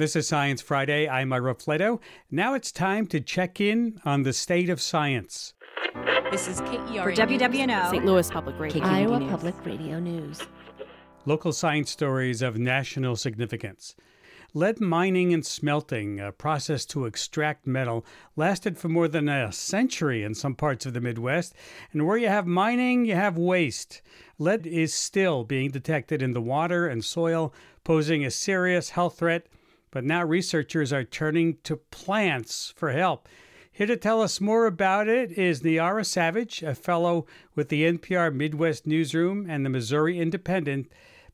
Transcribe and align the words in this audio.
This 0.00 0.16
is 0.16 0.26
Science 0.26 0.62
Friday. 0.62 1.06
I'm 1.06 1.30
Ira 1.30 1.54
Flatow. 1.54 2.00
Now 2.30 2.54
it's 2.54 2.72
time 2.72 3.06
to 3.08 3.20
check 3.20 3.60
in 3.60 4.00
on 4.02 4.22
the 4.22 4.32
state 4.32 4.70
of 4.70 4.80
science. 4.80 5.52
This 6.30 6.48
is 6.48 6.62
KERA 6.62 7.02
For 7.02 7.12
WWNO, 7.12 7.90
St. 7.90 8.06
Louis 8.06 8.30
Public 8.30 8.58
Radio. 8.58 8.82
Iowa 8.82 9.20
News. 9.20 9.30
Public 9.30 9.66
Radio 9.66 10.00
News. 10.00 10.40
Local 11.26 11.52
science 11.52 11.90
stories 11.90 12.40
of 12.40 12.56
national 12.56 13.14
significance. 13.16 13.94
Lead 14.54 14.80
mining 14.80 15.34
and 15.34 15.44
smelting, 15.44 16.18
a 16.18 16.32
process 16.32 16.86
to 16.86 17.04
extract 17.04 17.66
metal, 17.66 18.06
lasted 18.36 18.78
for 18.78 18.88
more 18.88 19.06
than 19.06 19.28
a 19.28 19.52
century 19.52 20.22
in 20.22 20.34
some 20.34 20.54
parts 20.54 20.86
of 20.86 20.94
the 20.94 21.02
Midwest. 21.02 21.54
And 21.92 22.06
where 22.06 22.16
you 22.16 22.28
have 22.28 22.46
mining, 22.46 23.04
you 23.04 23.16
have 23.16 23.36
waste. 23.36 24.00
Lead 24.38 24.66
is 24.66 24.94
still 24.94 25.44
being 25.44 25.70
detected 25.70 26.22
in 26.22 26.32
the 26.32 26.40
water 26.40 26.86
and 26.86 27.04
soil, 27.04 27.52
posing 27.84 28.24
a 28.24 28.30
serious 28.30 28.88
health 28.88 29.18
threat. 29.18 29.46
But 29.90 30.04
now 30.04 30.24
researchers 30.24 30.92
are 30.92 31.02
turning 31.02 31.58
to 31.64 31.76
plants 31.76 32.72
for 32.76 32.92
help. 32.92 33.28
Here 33.72 33.86
to 33.86 33.96
tell 33.96 34.22
us 34.22 34.40
more 34.40 34.66
about 34.66 35.08
it 35.08 35.32
is 35.32 35.64
Niara 35.64 36.04
Savage, 36.04 36.62
a 36.62 36.74
fellow 36.74 37.26
with 37.54 37.70
the 37.70 37.82
NPR 37.82 38.32
Midwest 38.32 38.86
Newsroom 38.86 39.48
and 39.48 39.64
the 39.64 39.70
Missouri 39.70 40.18
Independent, 40.18 40.90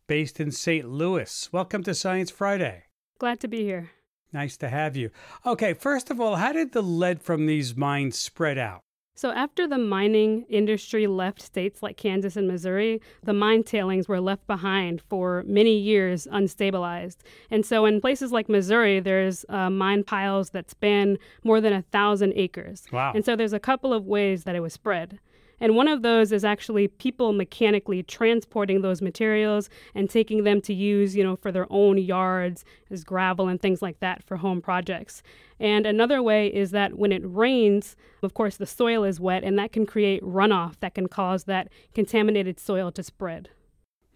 based 0.06 0.40
in 0.40 0.50
St. 0.52 0.88
Louis. 0.88 1.50
Welcome 1.52 1.82
to 1.82 1.94
Science 1.94 2.30
Friday. 2.30 2.84
Glad 3.18 3.40
to 3.40 3.48
be 3.48 3.62
here. 3.64 3.90
Nice 4.32 4.56
to 4.58 4.68
have 4.68 4.96
you. 4.96 5.10
Okay, 5.44 5.74
first 5.74 6.10
of 6.10 6.20
all, 6.20 6.36
how 6.36 6.52
did 6.52 6.72
the 6.72 6.82
lead 6.82 7.22
from 7.22 7.46
these 7.46 7.76
mines 7.76 8.18
spread 8.18 8.58
out? 8.58 8.85
So, 9.16 9.30
after 9.30 9.66
the 9.66 9.78
mining 9.78 10.44
industry 10.50 11.06
left 11.06 11.40
states 11.40 11.82
like 11.82 11.96
Kansas 11.96 12.36
and 12.36 12.46
Missouri, 12.46 13.00
the 13.22 13.32
mine 13.32 13.62
tailings 13.62 14.08
were 14.08 14.20
left 14.20 14.46
behind 14.46 15.00
for 15.08 15.42
many 15.46 15.74
years 15.74 16.28
unstabilized. 16.30 17.16
And 17.50 17.64
so, 17.64 17.86
in 17.86 18.02
places 18.02 18.30
like 18.30 18.50
Missouri, 18.50 19.00
there's 19.00 19.46
uh, 19.48 19.70
mine 19.70 20.04
piles 20.04 20.50
that 20.50 20.70
span 20.70 21.16
more 21.42 21.62
than 21.62 21.72
a 21.72 21.80
thousand 21.80 22.34
acres. 22.36 22.84
Wow. 22.92 23.12
And 23.14 23.24
so, 23.24 23.36
there's 23.36 23.54
a 23.54 23.58
couple 23.58 23.94
of 23.94 24.04
ways 24.04 24.44
that 24.44 24.54
it 24.54 24.60
was 24.60 24.74
spread. 24.74 25.18
And 25.60 25.74
one 25.74 25.88
of 25.88 26.02
those 26.02 26.32
is 26.32 26.44
actually 26.44 26.88
people 26.88 27.32
mechanically 27.32 28.02
transporting 28.02 28.82
those 28.82 29.00
materials 29.00 29.68
and 29.94 30.10
taking 30.10 30.44
them 30.44 30.60
to 30.62 30.74
use, 30.74 31.16
you 31.16 31.24
know, 31.24 31.36
for 31.36 31.50
their 31.50 31.66
own 31.70 31.98
yards 31.98 32.64
as 32.90 33.04
gravel 33.04 33.48
and 33.48 33.60
things 33.60 33.82
like 33.82 34.00
that 34.00 34.22
for 34.22 34.36
home 34.36 34.60
projects. 34.60 35.22
And 35.58 35.86
another 35.86 36.22
way 36.22 36.48
is 36.48 36.70
that 36.72 36.94
when 36.98 37.12
it 37.12 37.22
rains, 37.24 37.96
of 38.22 38.34
course, 38.34 38.56
the 38.56 38.66
soil 38.66 39.04
is 39.04 39.20
wet 39.20 39.44
and 39.44 39.58
that 39.58 39.72
can 39.72 39.86
create 39.86 40.22
runoff 40.22 40.74
that 40.80 40.94
can 40.94 41.08
cause 41.08 41.44
that 41.44 41.68
contaminated 41.94 42.60
soil 42.60 42.90
to 42.92 43.02
spread. 43.02 43.48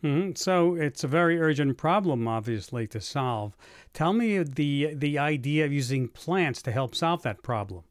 hmm 0.03 0.33
So 0.35 0.75
it's 0.75 1.05
a 1.05 1.09
very 1.09 1.41
urgent 1.41 1.77
problem, 1.77 2.27
obviously, 2.29 2.87
to 2.89 3.01
solve. 3.01 3.57
Tell 3.93 4.13
me 4.13 4.43
the 4.43 4.95
the 4.95 5.19
idea 5.19 5.65
of 5.65 5.73
using 5.73 6.09
plants 6.09 6.63
to 6.63 6.73
help 6.73 6.95
solve 6.95 7.23
that 7.23 7.43
problem. 7.43 7.85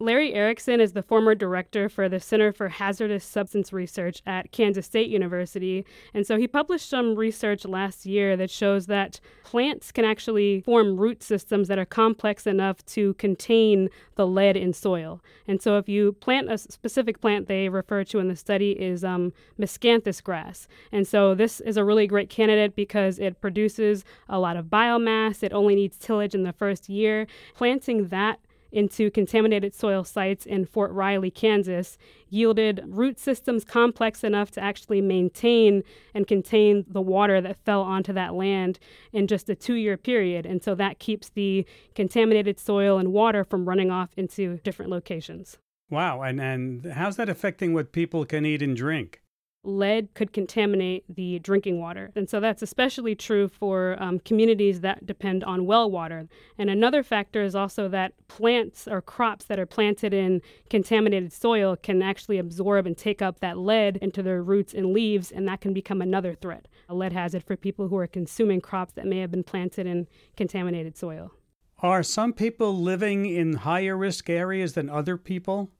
Larry 0.00 0.32
Erickson 0.32 0.80
is 0.80 0.92
the 0.92 1.02
former 1.02 1.34
director 1.34 1.88
for 1.88 2.08
the 2.08 2.20
Center 2.20 2.52
for 2.52 2.68
Hazardous 2.68 3.24
Substance 3.24 3.72
Research 3.72 4.22
at 4.24 4.52
Kansas 4.52 4.86
State 4.86 5.08
University. 5.08 5.84
And 6.14 6.24
so 6.24 6.36
he 6.36 6.46
published 6.46 6.88
some 6.88 7.16
research 7.16 7.64
last 7.64 8.06
year 8.06 8.36
that 8.36 8.48
shows 8.48 8.86
that 8.86 9.18
plants 9.42 9.90
can 9.90 10.04
actually 10.04 10.60
form 10.60 10.96
root 10.96 11.24
systems 11.24 11.66
that 11.66 11.80
are 11.80 11.84
complex 11.84 12.46
enough 12.46 12.84
to 12.86 13.14
contain 13.14 13.88
the 14.14 14.24
lead 14.24 14.56
in 14.56 14.72
soil. 14.72 15.20
And 15.48 15.60
so 15.60 15.78
if 15.78 15.88
you 15.88 16.12
plant 16.12 16.48
a 16.48 16.58
specific 16.58 17.20
plant 17.20 17.48
they 17.48 17.68
refer 17.68 18.04
to 18.04 18.20
in 18.20 18.28
the 18.28 18.36
study 18.36 18.72
is 18.72 19.02
um, 19.02 19.32
miscanthus 19.58 20.22
grass. 20.22 20.68
And 20.92 21.08
so 21.08 21.34
this 21.34 21.58
is 21.62 21.76
a 21.76 21.84
really 21.84 22.06
great 22.06 22.30
candidate 22.30 22.76
because 22.76 23.18
it 23.18 23.40
produces 23.40 24.04
a 24.28 24.38
lot 24.38 24.56
of 24.56 24.66
biomass. 24.66 25.42
It 25.42 25.52
only 25.52 25.74
needs 25.74 25.98
tillage 25.98 26.36
in 26.36 26.44
the 26.44 26.52
first 26.52 26.88
year. 26.88 27.26
Planting 27.56 28.08
that 28.08 28.38
into 28.72 29.10
contaminated 29.10 29.74
soil 29.74 30.04
sites 30.04 30.46
in 30.46 30.64
Fort 30.64 30.92
Riley, 30.92 31.30
Kansas, 31.30 31.98
yielded 32.28 32.82
root 32.86 33.18
systems 33.18 33.64
complex 33.64 34.22
enough 34.22 34.50
to 34.52 34.62
actually 34.62 35.00
maintain 35.00 35.82
and 36.14 36.26
contain 36.26 36.84
the 36.88 37.00
water 37.00 37.40
that 37.40 37.64
fell 37.64 37.82
onto 37.82 38.12
that 38.12 38.34
land 38.34 38.78
in 39.12 39.26
just 39.26 39.48
a 39.48 39.54
two 39.54 39.74
year 39.74 39.96
period. 39.96 40.46
And 40.46 40.62
so 40.62 40.74
that 40.74 40.98
keeps 40.98 41.30
the 41.30 41.66
contaminated 41.94 42.58
soil 42.58 42.98
and 42.98 43.12
water 43.12 43.44
from 43.44 43.68
running 43.68 43.90
off 43.90 44.10
into 44.16 44.58
different 44.58 44.90
locations. 44.90 45.58
Wow, 45.90 46.20
and 46.20 46.40
and 46.40 46.84
how's 46.92 47.16
that 47.16 47.30
affecting 47.30 47.72
what 47.72 47.92
people 47.92 48.26
can 48.26 48.44
eat 48.44 48.60
and 48.60 48.76
drink? 48.76 49.22
Lead 49.68 50.14
could 50.14 50.32
contaminate 50.32 51.04
the 51.14 51.38
drinking 51.40 51.78
water. 51.78 52.10
And 52.16 52.28
so 52.28 52.40
that's 52.40 52.62
especially 52.62 53.14
true 53.14 53.48
for 53.48 53.96
um, 54.02 54.18
communities 54.20 54.80
that 54.80 55.06
depend 55.06 55.44
on 55.44 55.66
well 55.66 55.90
water. 55.90 56.28
And 56.56 56.70
another 56.70 57.02
factor 57.02 57.42
is 57.42 57.54
also 57.54 57.88
that 57.88 58.12
plants 58.28 58.88
or 58.88 59.00
crops 59.00 59.44
that 59.44 59.58
are 59.58 59.66
planted 59.66 60.12
in 60.14 60.42
contaminated 60.70 61.32
soil 61.32 61.76
can 61.76 62.02
actually 62.02 62.38
absorb 62.38 62.86
and 62.86 62.96
take 62.96 63.22
up 63.22 63.40
that 63.40 63.58
lead 63.58 63.98
into 63.98 64.22
their 64.22 64.42
roots 64.42 64.74
and 64.74 64.92
leaves, 64.92 65.30
and 65.30 65.46
that 65.46 65.60
can 65.60 65.72
become 65.72 66.00
another 66.02 66.34
threat, 66.34 66.66
a 66.88 66.94
lead 66.94 67.12
hazard 67.12 67.44
for 67.44 67.56
people 67.56 67.88
who 67.88 67.96
are 67.96 68.06
consuming 68.06 68.60
crops 68.60 68.94
that 68.94 69.06
may 69.06 69.18
have 69.18 69.30
been 69.30 69.44
planted 69.44 69.86
in 69.86 70.06
contaminated 70.36 70.96
soil. 70.96 71.32
Are 71.80 72.02
some 72.02 72.32
people 72.32 72.76
living 72.76 73.26
in 73.26 73.52
higher 73.54 73.96
risk 73.96 74.28
areas 74.28 74.72
than 74.72 74.90
other 74.90 75.16
people? 75.16 75.70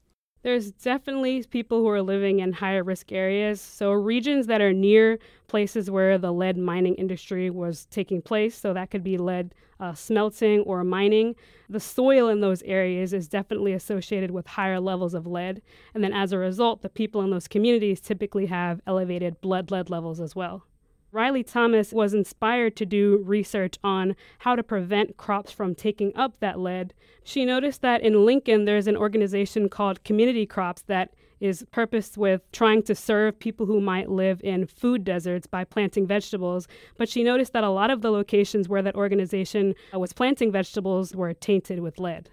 There's 0.48 0.70
definitely 0.70 1.44
people 1.44 1.80
who 1.80 1.90
are 1.90 2.00
living 2.00 2.40
in 2.40 2.54
higher 2.54 2.82
risk 2.82 3.12
areas. 3.12 3.60
So, 3.60 3.92
regions 3.92 4.46
that 4.46 4.62
are 4.62 4.72
near 4.72 5.18
places 5.46 5.90
where 5.90 6.16
the 6.16 6.32
lead 6.32 6.56
mining 6.56 6.94
industry 6.94 7.50
was 7.50 7.84
taking 7.90 8.22
place, 8.22 8.56
so 8.56 8.72
that 8.72 8.90
could 8.90 9.04
be 9.04 9.18
lead 9.18 9.54
uh, 9.78 9.92
smelting 9.92 10.60
or 10.60 10.82
mining, 10.84 11.36
the 11.68 11.80
soil 11.80 12.28
in 12.28 12.40
those 12.40 12.62
areas 12.62 13.12
is 13.12 13.28
definitely 13.28 13.74
associated 13.74 14.30
with 14.30 14.46
higher 14.46 14.80
levels 14.80 15.12
of 15.12 15.26
lead. 15.26 15.60
And 15.92 16.02
then 16.02 16.14
as 16.14 16.32
a 16.32 16.38
result, 16.38 16.80
the 16.80 16.88
people 16.88 17.20
in 17.20 17.28
those 17.28 17.46
communities 17.46 18.00
typically 18.00 18.46
have 18.46 18.80
elevated 18.86 19.42
blood 19.42 19.70
lead 19.70 19.90
levels 19.90 20.18
as 20.18 20.34
well. 20.34 20.64
Riley 21.10 21.42
Thomas 21.42 21.92
was 21.92 22.12
inspired 22.12 22.76
to 22.76 22.86
do 22.86 23.22
research 23.24 23.78
on 23.82 24.14
how 24.40 24.54
to 24.56 24.62
prevent 24.62 25.16
crops 25.16 25.50
from 25.50 25.74
taking 25.74 26.14
up 26.14 26.38
that 26.40 26.58
lead. 26.58 26.92
She 27.24 27.46
noticed 27.46 27.80
that 27.82 28.02
in 28.02 28.26
Lincoln, 28.26 28.66
there's 28.66 28.86
an 28.86 28.96
organization 28.96 29.68
called 29.68 30.04
Community 30.04 30.44
Crops 30.44 30.82
that 30.82 31.14
is 31.40 31.64
purposed 31.70 32.18
with 32.18 32.42
trying 32.52 32.82
to 32.82 32.94
serve 32.94 33.38
people 33.38 33.64
who 33.64 33.80
might 33.80 34.10
live 34.10 34.40
in 34.42 34.66
food 34.66 35.04
deserts 35.04 35.46
by 35.46 35.64
planting 35.64 36.06
vegetables. 36.06 36.66
But 36.96 37.08
she 37.08 37.22
noticed 37.22 37.52
that 37.52 37.64
a 37.64 37.70
lot 37.70 37.90
of 37.90 38.02
the 38.02 38.10
locations 38.10 38.68
where 38.68 38.82
that 38.82 38.96
organization 38.96 39.74
was 39.94 40.12
planting 40.12 40.52
vegetables 40.52 41.14
were 41.14 41.32
tainted 41.32 41.80
with 41.80 41.98
lead. 41.98 42.30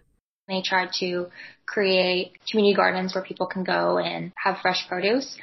They 0.47 0.61
tried 0.61 0.91
to 0.99 1.27
create 1.65 2.33
community 2.49 2.75
gardens 2.75 3.15
where 3.15 3.23
people 3.23 3.47
can 3.47 3.63
go 3.63 3.97
and 3.97 4.31
have 4.35 4.59
fresh 4.61 4.87
produce. 4.87 5.37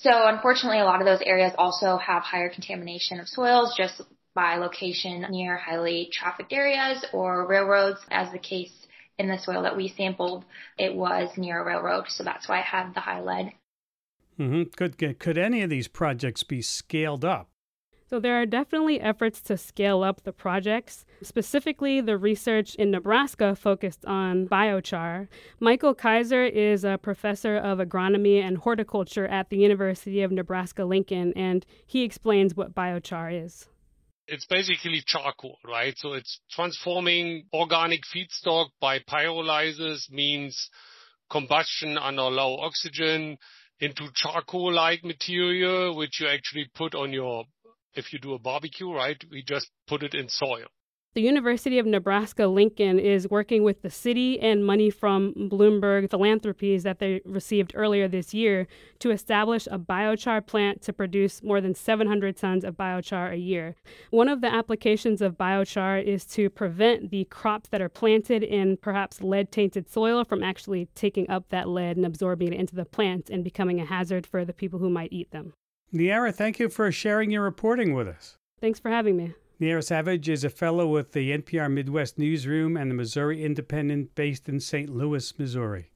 So 0.00 0.10
unfortunately, 0.26 0.80
a 0.80 0.84
lot 0.84 1.00
of 1.00 1.06
those 1.06 1.22
areas 1.22 1.52
also 1.56 1.96
have 1.96 2.22
higher 2.22 2.50
contamination 2.50 3.18
of 3.18 3.28
soils 3.28 3.74
just 3.76 4.02
by 4.34 4.56
location 4.56 5.26
near 5.30 5.56
highly 5.56 6.10
trafficked 6.12 6.52
areas 6.52 7.04
or 7.12 7.46
railroads, 7.46 8.00
as 8.10 8.30
the 8.30 8.38
case 8.38 8.72
in 9.18 9.28
the 9.28 9.38
soil 9.38 9.62
that 9.62 9.76
we 9.76 9.88
sampled, 9.88 10.44
it 10.78 10.94
was 10.94 11.30
near 11.38 11.60
a 11.60 11.64
railroad, 11.64 12.04
so 12.08 12.22
that's 12.22 12.46
why 12.46 12.60
it 12.60 12.66
had 12.66 12.92
the 12.94 13.00
high 13.00 13.22
lead. 13.22 13.52
Mm-hmm. 14.38 14.64
Could 14.76 15.18
could 15.18 15.38
any 15.38 15.62
of 15.62 15.70
these 15.70 15.88
projects 15.88 16.42
be 16.42 16.60
scaled 16.60 17.24
up? 17.24 17.48
So 18.08 18.20
there 18.20 18.40
are 18.40 18.46
definitely 18.46 19.00
efforts 19.00 19.40
to 19.42 19.56
scale 19.56 20.04
up 20.04 20.22
the 20.22 20.32
projects. 20.32 21.04
Specifically, 21.22 22.00
the 22.00 22.16
research 22.16 22.76
in 22.76 22.92
Nebraska 22.92 23.56
focused 23.56 24.04
on 24.04 24.46
biochar. 24.46 25.26
Michael 25.58 25.92
Kaiser 25.92 26.44
is 26.44 26.84
a 26.84 26.98
professor 26.98 27.56
of 27.56 27.78
agronomy 27.78 28.40
and 28.40 28.58
horticulture 28.58 29.26
at 29.26 29.50
the 29.50 29.56
University 29.56 30.22
of 30.22 30.30
Nebraska 30.30 30.84
Lincoln, 30.84 31.32
and 31.34 31.66
he 31.84 32.04
explains 32.04 32.54
what 32.54 32.76
biochar 32.76 33.44
is. 33.44 33.66
It's 34.28 34.46
basically 34.46 35.02
charcoal, 35.04 35.58
right? 35.64 35.98
So 35.98 36.12
it's 36.12 36.40
transforming 36.50 37.46
organic 37.52 38.02
feedstock 38.02 38.66
by 38.80 39.00
pyrolysis 39.00 40.10
means 40.12 40.70
combustion 41.28 41.98
under 41.98 42.22
low 42.22 42.56
oxygen 42.58 43.38
into 43.80 44.08
charcoal-like 44.14 45.04
material, 45.04 45.96
which 45.96 46.20
you 46.20 46.28
actually 46.28 46.66
put 46.74 46.94
on 46.94 47.12
your 47.12 47.44
if 47.96 48.12
you 48.12 48.18
do 48.18 48.34
a 48.34 48.38
barbecue, 48.38 48.92
right, 48.92 49.22
we 49.30 49.42
just 49.42 49.70
put 49.86 50.02
it 50.02 50.14
in 50.14 50.28
soil. 50.28 50.66
The 51.16 51.22
University 51.22 51.78
of 51.78 51.86
Nebraska 51.86 52.46
Lincoln 52.46 52.98
is 52.98 53.26
working 53.30 53.62
with 53.62 53.80
the 53.80 53.88
city 53.88 54.38
and 54.38 54.62
money 54.62 54.90
from 54.90 55.32
Bloomberg 55.34 56.10
Philanthropies 56.10 56.82
that 56.82 56.98
they 56.98 57.22
received 57.24 57.72
earlier 57.74 58.06
this 58.06 58.34
year 58.34 58.68
to 58.98 59.10
establish 59.10 59.66
a 59.68 59.78
biochar 59.78 60.46
plant 60.46 60.82
to 60.82 60.92
produce 60.92 61.42
more 61.42 61.62
than 61.62 61.74
700 61.74 62.36
tons 62.36 62.64
of 62.64 62.76
biochar 62.76 63.32
a 63.32 63.38
year. 63.38 63.76
One 64.10 64.28
of 64.28 64.42
the 64.42 64.52
applications 64.52 65.22
of 65.22 65.38
biochar 65.38 66.04
is 66.04 66.26
to 66.26 66.50
prevent 66.50 67.10
the 67.10 67.24
crops 67.24 67.70
that 67.70 67.80
are 67.80 67.88
planted 67.88 68.42
in 68.42 68.76
perhaps 68.76 69.22
lead 69.22 69.50
tainted 69.50 69.88
soil 69.88 70.22
from 70.22 70.42
actually 70.42 70.90
taking 70.94 71.30
up 71.30 71.48
that 71.48 71.66
lead 71.66 71.96
and 71.96 72.04
absorbing 72.04 72.52
it 72.52 72.60
into 72.60 72.74
the 72.74 72.84
plant 72.84 73.30
and 73.30 73.42
becoming 73.42 73.80
a 73.80 73.86
hazard 73.86 74.26
for 74.26 74.44
the 74.44 74.52
people 74.52 74.80
who 74.80 74.90
might 74.90 75.14
eat 75.14 75.30
them. 75.30 75.54
Niara, 75.92 76.32
thank 76.32 76.58
you 76.58 76.68
for 76.68 76.90
sharing 76.90 77.30
your 77.30 77.42
reporting 77.42 77.94
with 77.94 78.08
us. 78.08 78.36
Thanks 78.60 78.80
for 78.80 78.90
having 78.90 79.16
me. 79.16 79.34
Niara 79.58 79.82
Savage 79.82 80.28
is 80.28 80.44
a 80.44 80.50
fellow 80.50 80.86
with 80.86 81.12
the 81.12 81.30
NPR 81.30 81.72
Midwest 81.72 82.18
Newsroom 82.18 82.76
and 82.76 82.90
the 82.90 82.94
Missouri 82.94 83.42
Independent 83.42 84.14
based 84.14 84.48
in 84.48 84.60
St. 84.60 84.90
Louis, 84.90 85.38
Missouri. 85.38 85.92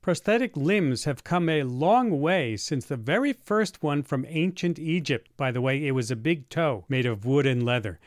Prosthetic 0.00 0.56
limbs 0.56 1.04
have 1.04 1.24
come 1.24 1.48
a 1.48 1.64
long 1.64 2.20
way 2.20 2.56
since 2.56 2.86
the 2.86 2.96
very 2.96 3.32
first 3.32 3.82
one 3.82 4.02
from 4.02 4.24
ancient 4.28 4.78
Egypt. 4.78 5.30
By 5.36 5.50
the 5.50 5.60
way, 5.60 5.84
it 5.86 5.90
was 5.90 6.10
a 6.10 6.16
big 6.16 6.48
toe 6.48 6.84
made 6.88 7.04
of 7.04 7.24
wood 7.24 7.46
and 7.46 7.64
leather. 7.64 7.98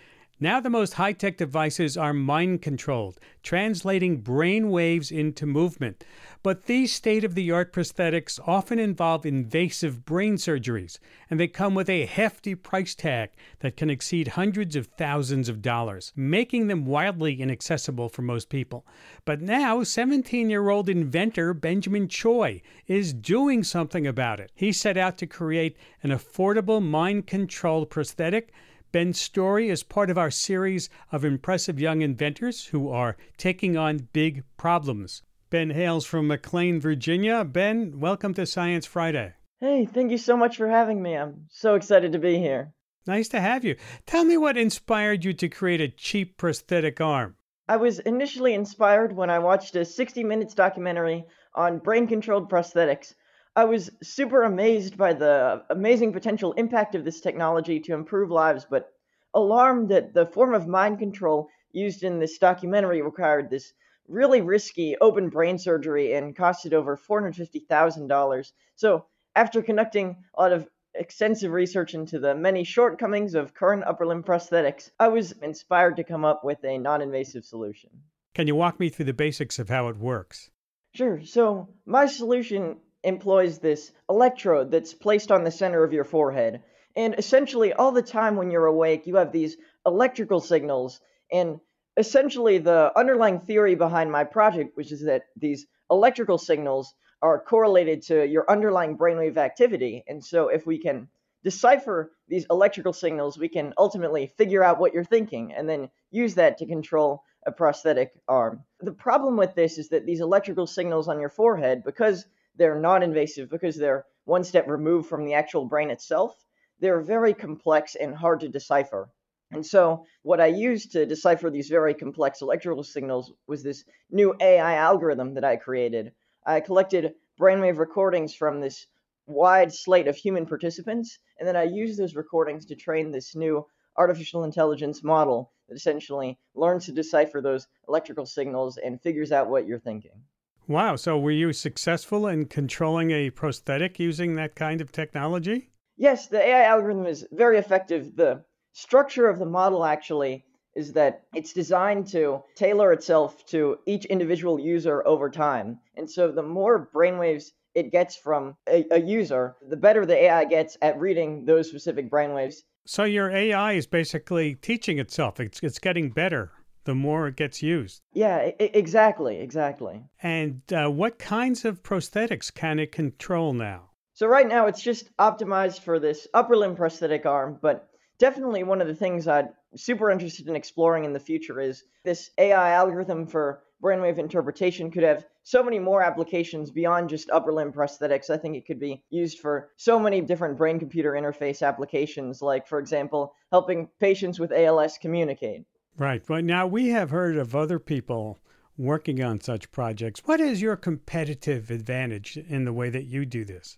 Now, 0.44 0.60
the 0.60 0.72
most 0.72 0.96
high 0.96 1.14
tech 1.14 1.38
devices 1.38 1.96
are 1.96 2.14
mind 2.14 2.64
controlled, 2.64 3.20
translating 3.44 4.22
brain 4.22 4.72
waves 4.72 5.12
into 5.12 5.46
movement. 5.46 6.04
But 6.42 6.66
these 6.66 6.92
state 6.92 7.24
of 7.24 7.36
the 7.36 7.52
art 7.52 7.72
prosthetics 7.72 8.40
often 8.48 8.80
involve 8.80 9.24
invasive 9.24 10.04
brain 10.04 10.38
surgeries, 10.38 10.98
and 11.30 11.40
they 11.40 11.48
come 11.48 11.76
with 11.76 11.92
a 11.92 12.08
hefty 12.08 12.56
price 12.56 12.96
tag 12.96 13.30
that 13.60 13.78
can 13.78 13.92
exceed 13.92 14.30
hundreds 14.30 14.76
of 14.76 14.88
thousands 14.88 15.48
of 15.48 15.62
dollars, 15.62 16.12
making 16.16 16.66
them 16.66 16.86
wildly 16.86 17.40
inaccessible 17.40 18.10
for 18.10 18.24
most 18.24 18.50
people. 18.50 18.84
But 19.26 19.42
now, 19.42 19.84
17 19.84 20.50
year 20.50 20.70
old 20.72 20.90
inventor 20.90 21.54
Benjamin 21.54 22.08
Choi 22.08 22.64
is 22.88 23.14
doing 23.14 23.64
something 23.64 24.08
about 24.08 24.40
it. 24.40 24.52
He 24.56 24.72
set 24.72 24.98
out 24.98 25.20
to 25.20 25.28
create 25.28 25.78
an 26.02 26.10
affordable 26.10 26.82
mind 26.82 27.28
controlled 27.28 27.92
prosthetic 27.92 28.52
Ben's 28.92 29.22
story 29.22 29.70
is 29.70 29.84
part 29.84 30.10
of 30.10 30.18
our 30.18 30.30
series 30.30 30.90
of 31.14 31.24
impressive 31.24 31.80
young 31.80 32.02
inventors 32.02 32.66
who 32.66 32.90
are 32.90 33.16
taking 33.38 33.78
on 33.78 34.10
big 34.12 34.44
problems. 34.58 35.24
Ben 35.50 35.70
hails 35.70 36.06
from 36.06 36.28
McLean, 36.28 36.82
Virginia. 36.82 37.46
Ben, 37.46 38.02
welcome 38.02 38.34
to 38.34 38.46
Science 38.46 38.86
Friday. 38.86 39.34
Hey, 39.62 39.86
thank 39.86 40.12
you 40.12 40.18
so 40.18 40.36
much 40.36 40.58
for 40.58 40.68
having 40.68 41.02
me. 41.02 41.16
I'm 41.16 41.46
so 41.50 41.76
excited 41.76 42.12
to 42.12 42.20
be 42.20 42.38
here. 42.38 42.74
Nice 43.08 43.30
to 43.30 43.40
have 43.40 43.64
you. 43.64 43.78
Tell 44.06 44.26
me 44.26 44.36
what 44.36 44.58
inspired 44.58 45.24
you 45.24 45.32
to 45.36 45.48
create 45.48 45.80
a 45.80 45.88
cheap 45.88 46.36
prosthetic 46.36 47.00
arm. 47.00 47.38
I 47.70 47.78
was 47.78 48.00
initially 48.00 48.54
inspired 48.54 49.16
when 49.16 49.30
I 49.30 49.40
watched 49.40 49.74
a 49.78 49.86
60 49.86 50.22
Minutes 50.26 50.54
documentary 50.54 51.24
on 51.56 51.80
brain 51.80 52.08
controlled 52.08 52.50
prosthetics 52.50 53.14
I 53.54 53.66
was 53.66 53.92
super 54.02 54.44
amazed 54.44 54.98
by 54.98 55.12
the 55.12 55.64
amazing 55.70 56.14
potential 56.14 56.54
impact 56.54 56.96
of 56.96 57.04
this 57.04 57.20
technology 57.20 57.82
to 57.82 57.94
improve 57.94 58.32
lives, 58.32 58.66
but 58.70 58.94
alarmed 59.34 59.90
that 59.90 60.14
the 60.14 60.26
form 60.26 60.54
of 60.54 60.68
mind 60.68 61.00
control 61.00 61.50
used 61.74 62.04
in 62.04 62.20
this 62.20 62.38
documentary 62.38 63.02
required 63.02 63.50
this 63.50 63.74
really 64.08 64.40
risky 64.40 64.96
open 65.02 65.30
brain 65.30 65.58
surgery 65.58 66.14
and 66.14 66.36
costed 66.36 66.74
over 66.74 66.96
$450,000. 66.96 68.52
So, 68.76 69.06
after 69.36 69.62
conducting 69.62 70.24
a 70.34 70.42
lot 70.42 70.54
of 70.54 70.70
extensive 70.94 71.52
research 71.52 71.94
into 71.94 72.20
the 72.20 72.36
many 72.36 72.64
shortcomings 72.64 73.36
of 73.36 73.54
current 73.54 73.84
upper 73.86 74.06
limb 74.06 74.24
prosthetics, 74.24 74.92
I 74.98 75.10
was 75.10 75.34
inspired 75.34 75.98
to 75.98 76.06
come 76.06 76.24
up 76.24 76.46
with 76.46 76.64
a 76.64 76.78
non 76.78 77.02
invasive 77.02 77.44
solution. 77.44 77.90
Can 78.34 78.48
you 78.48 78.56
walk 78.56 78.80
me 78.80 78.88
through 78.88 79.06
the 79.06 79.14
basics 79.14 79.60
of 79.60 79.68
how 79.68 79.90
it 79.90 79.98
works? 79.98 80.50
Sure. 80.94 81.22
So, 81.24 81.68
my 81.86 82.06
solution 82.06 82.78
employs 83.04 83.60
this 83.60 83.92
electrode 84.10 84.72
that's 84.72 84.94
placed 84.94 85.32
on 85.32 85.44
the 85.44 85.52
center 85.52 85.84
of 85.84 85.94
your 85.94 86.04
forehead. 86.04 86.62
And 86.96 87.16
essentially, 87.18 87.74
all 87.74 87.92
the 87.92 88.02
time 88.02 88.36
when 88.36 88.52
you're 88.52 88.66
awake, 88.66 89.08
you 89.08 89.16
have 89.16 89.32
these 89.32 89.58
electrical 89.86 90.40
signals. 90.40 91.00
And 91.32 91.60
essentially, 91.98 92.58
the 92.58 92.92
underlying 92.96 93.40
theory 93.40 93.76
behind 93.76 94.12
my 94.12 94.24
project, 94.24 94.76
which 94.76 94.92
is 94.92 95.04
that 95.06 95.24
these 95.36 95.66
electrical 95.90 96.38
signals 96.38 96.94
are 97.22 97.40
correlated 97.40 98.02
to 98.04 98.28
your 98.28 98.50
underlying 98.50 98.98
brainwave 98.98 99.38
activity. 99.38 100.04
And 100.08 100.24
so, 100.24 100.50
if 100.50 100.66
we 100.66 100.80
can 100.80 101.08
decipher 101.44 102.12
these 102.28 102.46
electrical 102.50 102.94
signals, 102.94 103.38
we 103.38 103.50
can 103.50 103.74
ultimately 103.78 104.28
figure 104.38 104.64
out 104.64 104.80
what 104.80 104.94
you're 104.94 105.04
thinking 105.04 105.54
and 105.54 105.68
then 105.68 105.90
use 106.12 106.36
that 106.36 106.58
to 106.58 106.66
control 106.66 107.24
a 107.46 107.52
prosthetic 107.52 108.12
arm. 108.28 108.64
The 108.82 108.92
problem 108.92 109.38
with 109.38 109.56
this 109.56 109.78
is 109.78 109.90
that 109.90 110.06
these 110.06 110.22
electrical 110.22 110.68
signals 110.68 111.08
on 111.08 111.20
your 111.20 111.30
forehead, 111.30 111.84
because 111.84 112.26
they're 112.62 112.80
non 112.80 113.02
invasive 113.02 113.50
because 113.50 113.76
they're 113.76 114.06
one 114.26 114.44
step 114.44 114.68
removed 114.68 115.10
from 115.10 115.26
the 115.26 115.34
actual 115.34 115.66
brain 115.66 115.90
itself. 115.90 116.46
They're 116.80 117.02
very 117.02 117.34
complex 117.34 117.96
and 117.96 118.14
hard 118.16 118.42
to 118.42 118.50
decipher. 118.50 119.10
And 119.50 119.66
so, 119.66 120.06
what 120.22 120.40
I 120.40 120.46
used 120.46 120.92
to 120.92 121.08
decipher 121.08 121.50
these 121.50 121.70
very 121.70 121.96
complex 121.96 122.40
electrical 122.40 122.84
signals 122.84 123.34
was 123.48 123.64
this 123.64 123.84
new 124.12 124.36
AI 124.40 124.76
algorithm 124.76 125.34
that 125.34 125.44
I 125.44 125.56
created. 125.56 126.14
I 126.46 126.60
collected 126.60 127.16
brainwave 127.40 127.80
recordings 127.80 128.36
from 128.36 128.60
this 128.60 128.86
wide 129.26 129.74
slate 129.74 130.08
of 130.08 130.16
human 130.16 130.46
participants, 130.46 131.18
and 131.40 131.48
then 131.48 131.56
I 131.56 131.64
used 131.64 131.98
those 131.98 132.16
recordings 132.16 132.68
to 132.68 132.76
train 132.76 133.10
this 133.10 133.36
new 133.36 133.66
artificial 133.98 134.44
intelligence 134.44 135.04
model 135.04 135.52
that 135.68 135.78
essentially 135.78 136.38
learns 136.54 136.86
to 136.86 136.92
decipher 136.92 137.42
those 137.42 137.68
electrical 137.88 138.28
signals 138.28 138.78
and 138.78 139.02
figures 139.02 139.32
out 139.32 139.50
what 139.50 139.66
you're 139.66 139.80
thinking. 139.80 140.22
Wow. 140.68 140.96
So 140.96 141.18
were 141.18 141.32
you 141.32 141.54
successful 141.54 142.28
in 142.28 142.46
controlling 142.46 143.12
a 143.12 143.30
prosthetic 143.30 144.00
using 144.00 144.36
that 144.36 144.56
kind 144.56 144.82
of 144.82 144.92
technology? 144.92 145.70
Yes, 145.98 146.28
the 146.28 146.42
AI 146.42 146.64
algorithm 146.64 147.06
is 147.06 147.28
very 147.32 147.58
effective. 147.58 148.16
The 148.16 148.44
structure 148.74 149.28
of 149.28 149.40
the 149.40 149.46
model 149.46 149.84
actually 149.84 150.46
is 150.76 150.94
that 150.94 151.24
it's 151.36 151.54
designed 151.54 152.08
to 152.08 152.42
tailor 152.56 152.94
itself 152.94 153.46
to 153.48 153.78
each 153.86 154.06
individual 154.06 154.60
user 154.60 155.06
over 155.06 155.30
time. 155.30 155.80
And 155.98 156.10
so 156.10 156.32
the 156.32 156.44
more 156.44 156.90
brainwaves 156.96 157.52
it 157.74 157.92
gets 157.92 158.16
from 158.16 158.56
a, 158.68 158.86
a, 158.92 159.00
user, 159.00 159.56
the 159.70 159.78
better 159.78 160.06
the 160.06 160.24
AI 160.24 160.46
gets 160.46 160.78
at 160.82 161.00
reading 161.00 161.46
those 161.46 161.70
specific 161.70 162.10
brainwaves. 162.10 162.56
So 162.86 163.04
your 163.04 163.30
AI 163.30 163.74
is 163.74 163.88
basically 163.88 164.56
teaching 164.56 165.00
itself. 165.00 165.40
It's 165.40 165.60
it's 165.62 165.80
getting 165.80 166.10
better 166.10 166.52
the 166.84 166.96
more 166.96 167.28
it 167.28 167.36
gets 167.36 167.62
used. 167.62 168.02
Yeah, 168.14 168.38
I- 168.38 168.56
exactly, 168.60 169.40
exactly. 169.40 170.04
And 170.22 170.62
uh, 170.74 170.90
what 170.90 171.20
kinds 171.20 171.66
of 171.66 171.84
prosthetics 171.84 172.54
can 172.54 172.80
it 172.80 172.92
control 172.92 173.54
now? 173.54 173.92
So 174.14 174.28
right 174.28 174.48
now 174.48 174.68
it's 174.68 174.82
just 174.82 175.16
optimized 175.18 175.80
for 175.80 176.00
this 176.00 176.28
upper 176.34 176.56
limb 176.56 176.76
prosthetic 176.76 177.26
arm, 177.26 177.58
but 177.62 177.90
definitely 178.20 178.64
one 178.64 178.82
of 178.82 178.88
the 178.88 178.96
things 178.96 179.28
I'm 179.28 179.50
super 179.76 180.12
interested 180.12 180.48
in 180.48 180.56
exploring 180.56 181.06
in 181.06 181.14
the 181.14 181.20
future 181.20 181.60
is 181.60 181.84
this 182.04 182.30
AI 182.38 182.72
algorithm 182.72 183.26
for 183.26 183.64
brainwave 183.82 184.20
interpretation 184.20 184.92
could 184.92 185.04
have 185.04 185.26
so 185.44 185.64
many 185.64 185.80
more 185.80 186.04
applications 186.04 186.70
beyond 186.70 187.10
just 187.10 187.32
upper 187.32 187.52
limb 187.52 187.74
prosthetics. 187.74 188.30
I 188.30 188.38
think 188.38 188.56
it 188.56 188.68
could 188.68 188.80
be 188.80 189.04
used 189.10 189.40
for 189.40 189.70
so 189.78 190.00
many 190.00 190.22
different 190.22 190.58
brain 190.58 190.78
computer 190.78 191.14
interface 191.14 191.66
applications, 191.68 192.42
like, 192.42 192.68
for 192.68 192.78
example, 192.78 193.34
helping 193.52 193.90
patients 194.00 194.40
with 194.40 194.52
ALS 194.52 195.00
communicate. 195.00 195.66
Right. 195.98 196.24
But 196.26 196.44
now 196.44 196.68
we 196.68 196.90
have 196.90 197.10
heard 197.10 197.38
of 197.38 197.56
other 197.56 197.80
people 197.80 198.40
working 198.78 199.22
on 199.22 199.40
such 199.42 199.72
projects. 199.72 200.22
What 200.26 200.40
is 200.40 200.62
your 200.62 200.76
competitive 200.76 201.70
advantage 201.70 202.38
in 202.38 202.66
the 202.66 202.74
way 202.74 202.90
that 202.90 203.06
you 203.06 203.26
do 203.26 203.46
this? 203.46 203.78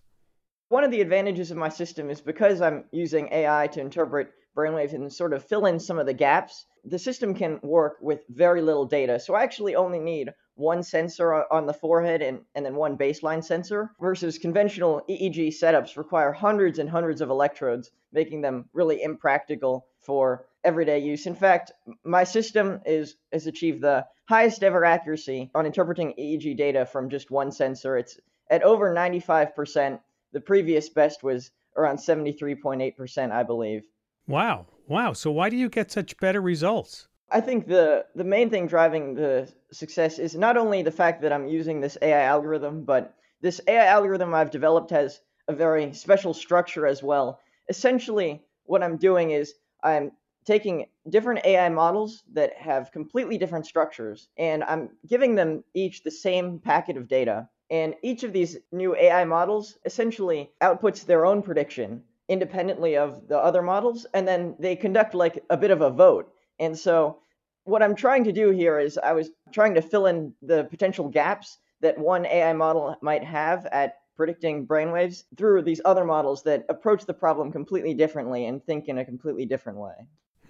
One 0.68 0.84
of 0.84 0.90
the 0.90 1.00
advantages 1.00 1.50
of 1.50 1.56
my 1.56 1.68
system 1.68 2.10
is 2.10 2.20
because 2.20 2.60
I'm 2.60 2.84
using 2.90 3.28
AI 3.30 3.66
to 3.68 3.80
interpret 3.80 4.32
brainwaves 4.56 4.94
and 4.94 5.12
sort 5.12 5.32
of 5.32 5.44
fill 5.44 5.66
in 5.66 5.78
some 5.80 5.98
of 5.98 6.06
the 6.06 6.14
gaps, 6.14 6.66
the 6.84 6.98
system 6.98 7.34
can 7.34 7.58
work 7.62 7.96
with 8.00 8.24
very 8.28 8.62
little 8.62 8.86
data. 8.86 9.18
So 9.18 9.34
I 9.34 9.42
actually 9.42 9.74
only 9.74 9.98
need 9.98 10.32
one 10.54 10.82
sensor 10.82 11.44
on 11.52 11.66
the 11.66 11.74
forehead 11.74 12.22
and, 12.22 12.40
and 12.54 12.64
then 12.64 12.76
one 12.76 12.96
baseline 12.96 13.42
sensor 13.42 13.90
versus 14.00 14.38
conventional 14.38 15.02
EEG 15.08 15.48
setups 15.48 15.96
require 15.96 16.32
hundreds 16.32 16.78
and 16.78 16.88
hundreds 16.88 17.20
of 17.20 17.30
electrodes, 17.30 17.90
making 18.12 18.40
them 18.42 18.68
really 18.72 19.02
impractical 19.02 19.86
for 20.00 20.46
everyday 20.64 20.98
use. 20.98 21.26
In 21.26 21.34
fact, 21.34 21.72
my 22.04 22.24
system 22.24 22.80
is 22.86 23.16
has 23.32 23.46
achieved 23.46 23.82
the 23.82 24.06
highest 24.28 24.62
ever 24.62 24.84
accuracy 24.84 25.50
on 25.54 25.66
interpreting 25.66 26.14
EEG 26.18 26.56
data 26.56 26.86
from 26.86 27.10
just 27.10 27.30
one 27.30 27.52
sensor. 27.52 27.96
It's 27.96 28.18
at 28.50 28.62
over 28.62 28.94
95%. 28.94 30.00
The 30.32 30.40
previous 30.40 30.88
best 30.88 31.22
was 31.22 31.50
around 31.76 31.98
73.8%, 31.98 33.30
I 33.30 33.42
believe. 33.42 33.84
Wow. 34.26 34.66
Wow. 34.88 35.12
So 35.12 35.30
why 35.30 35.50
do 35.50 35.56
you 35.56 35.68
get 35.68 35.92
such 35.92 36.16
better 36.18 36.40
results? 36.40 37.08
I 37.30 37.40
think 37.40 37.66
the 37.66 38.06
the 38.14 38.24
main 38.24 38.50
thing 38.50 38.66
driving 38.66 39.14
the 39.14 39.52
success 39.72 40.18
is 40.18 40.34
not 40.34 40.56
only 40.56 40.82
the 40.82 40.90
fact 40.92 41.22
that 41.22 41.32
I'm 41.32 41.48
using 41.48 41.80
this 41.80 41.98
AI 42.00 42.22
algorithm, 42.24 42.84
but 42.84 43.14
this 43.40 43.60
AI 43.66 43.86
algorithm 43.86 44.34
I've 44.34 44.50
developed 44.50 44.90
has 44.90 45.20
a 45.48 45.54
very 45.54 45.92
special 45.92 46.32
structure 46.32 46.86
as 46.86 47.02
well. 47.02 47.40
Essentially, 47.68 48.42
what 48.64 48.82
I'm 48.82 48.96
doing 48.96 49.30
is 49.30 49.54
I'm 49.82 50.12
taking 50.44 50.86
different 51.08 51.44
AI 51.44 51.68
models 51.68 52.22
that 52.32 52.54
have 52.56 52.92
completely 52.92 53.38
different 53.38 53.66
structures, 53.66 54.28
and 54.36 54.62
I'm 54.64 54.90
giving 55.06 55.34
them 55.34 55.64
each 55.74 56.02
the 56.02 56.10
same 56.10 56.58
packet 56.58 56.96
of 56.96 57.08
data. 57.08 57.48
And 57.70 57.94
each 58.02 58.24
of 58.24 58.32
these 58.32 58.58
new 58.72 58.94
AI 58.94 59.24
models 59.24 59.78
essentially 59.84 60.50
outputs 60.60 61.06
their 61.06 61.24
own 61.24 61.42
prediction 61.42 62.02
independently 62.28 62.96
of 62.96 63.26
the 63.28 63.38
other 63.38 63.62
models, 63.62 64.06
and 64.14 64.26
then 64.28 64.54
they 64.58 64.76
conduct 64.76 65.14
like 65.14 65.42
a 65.50 65.56
bit 65.56 65.70
of 65.70 65.80
a 65.80 65.90
vote. 65.90 66.32
And 66.58 66.78
so, 66.78 67.18
what 67.64 67.82
I'm 67.82 67.94
trying 67.94 68.24
to 68.24 68.32
do 68.32 68.50
here 68.50 68.78
is 68.78 68.98
I 68.98 69.12
was 69.12 69.30
trying 69.52 69.74
to 69.74 69.82
fill 69.82 70.06
in 70.06 70.34
the 70.42 70.64
potential 70.64 71.08
gaps 71.08 71.58
that 71.80 71.98
one 71.98 72.26
AI 72.26 72.52
model 72.52 72.96
might 73.00 73.24
have 73.24 73.66
at 73.66 73.96
predicting 74.16 74.66
brainwaves 74.66 75.24
through 75.36 75.62
these 75.62 75.80
other 75.84 76.04
models 76.04 76.42
that 76.44 76.64
approach 76.68 77.04
the 77.04 77.14
problem 77.14 77.50
completely 77.50 77.94
differently 77.94 78.46
and 78.46 78.64
think 78.64 78.88
in 78.88 78.98
a 78.98 79.04
completely 79.04 79.46
different 79.46 79.78
way. 79.78 79.94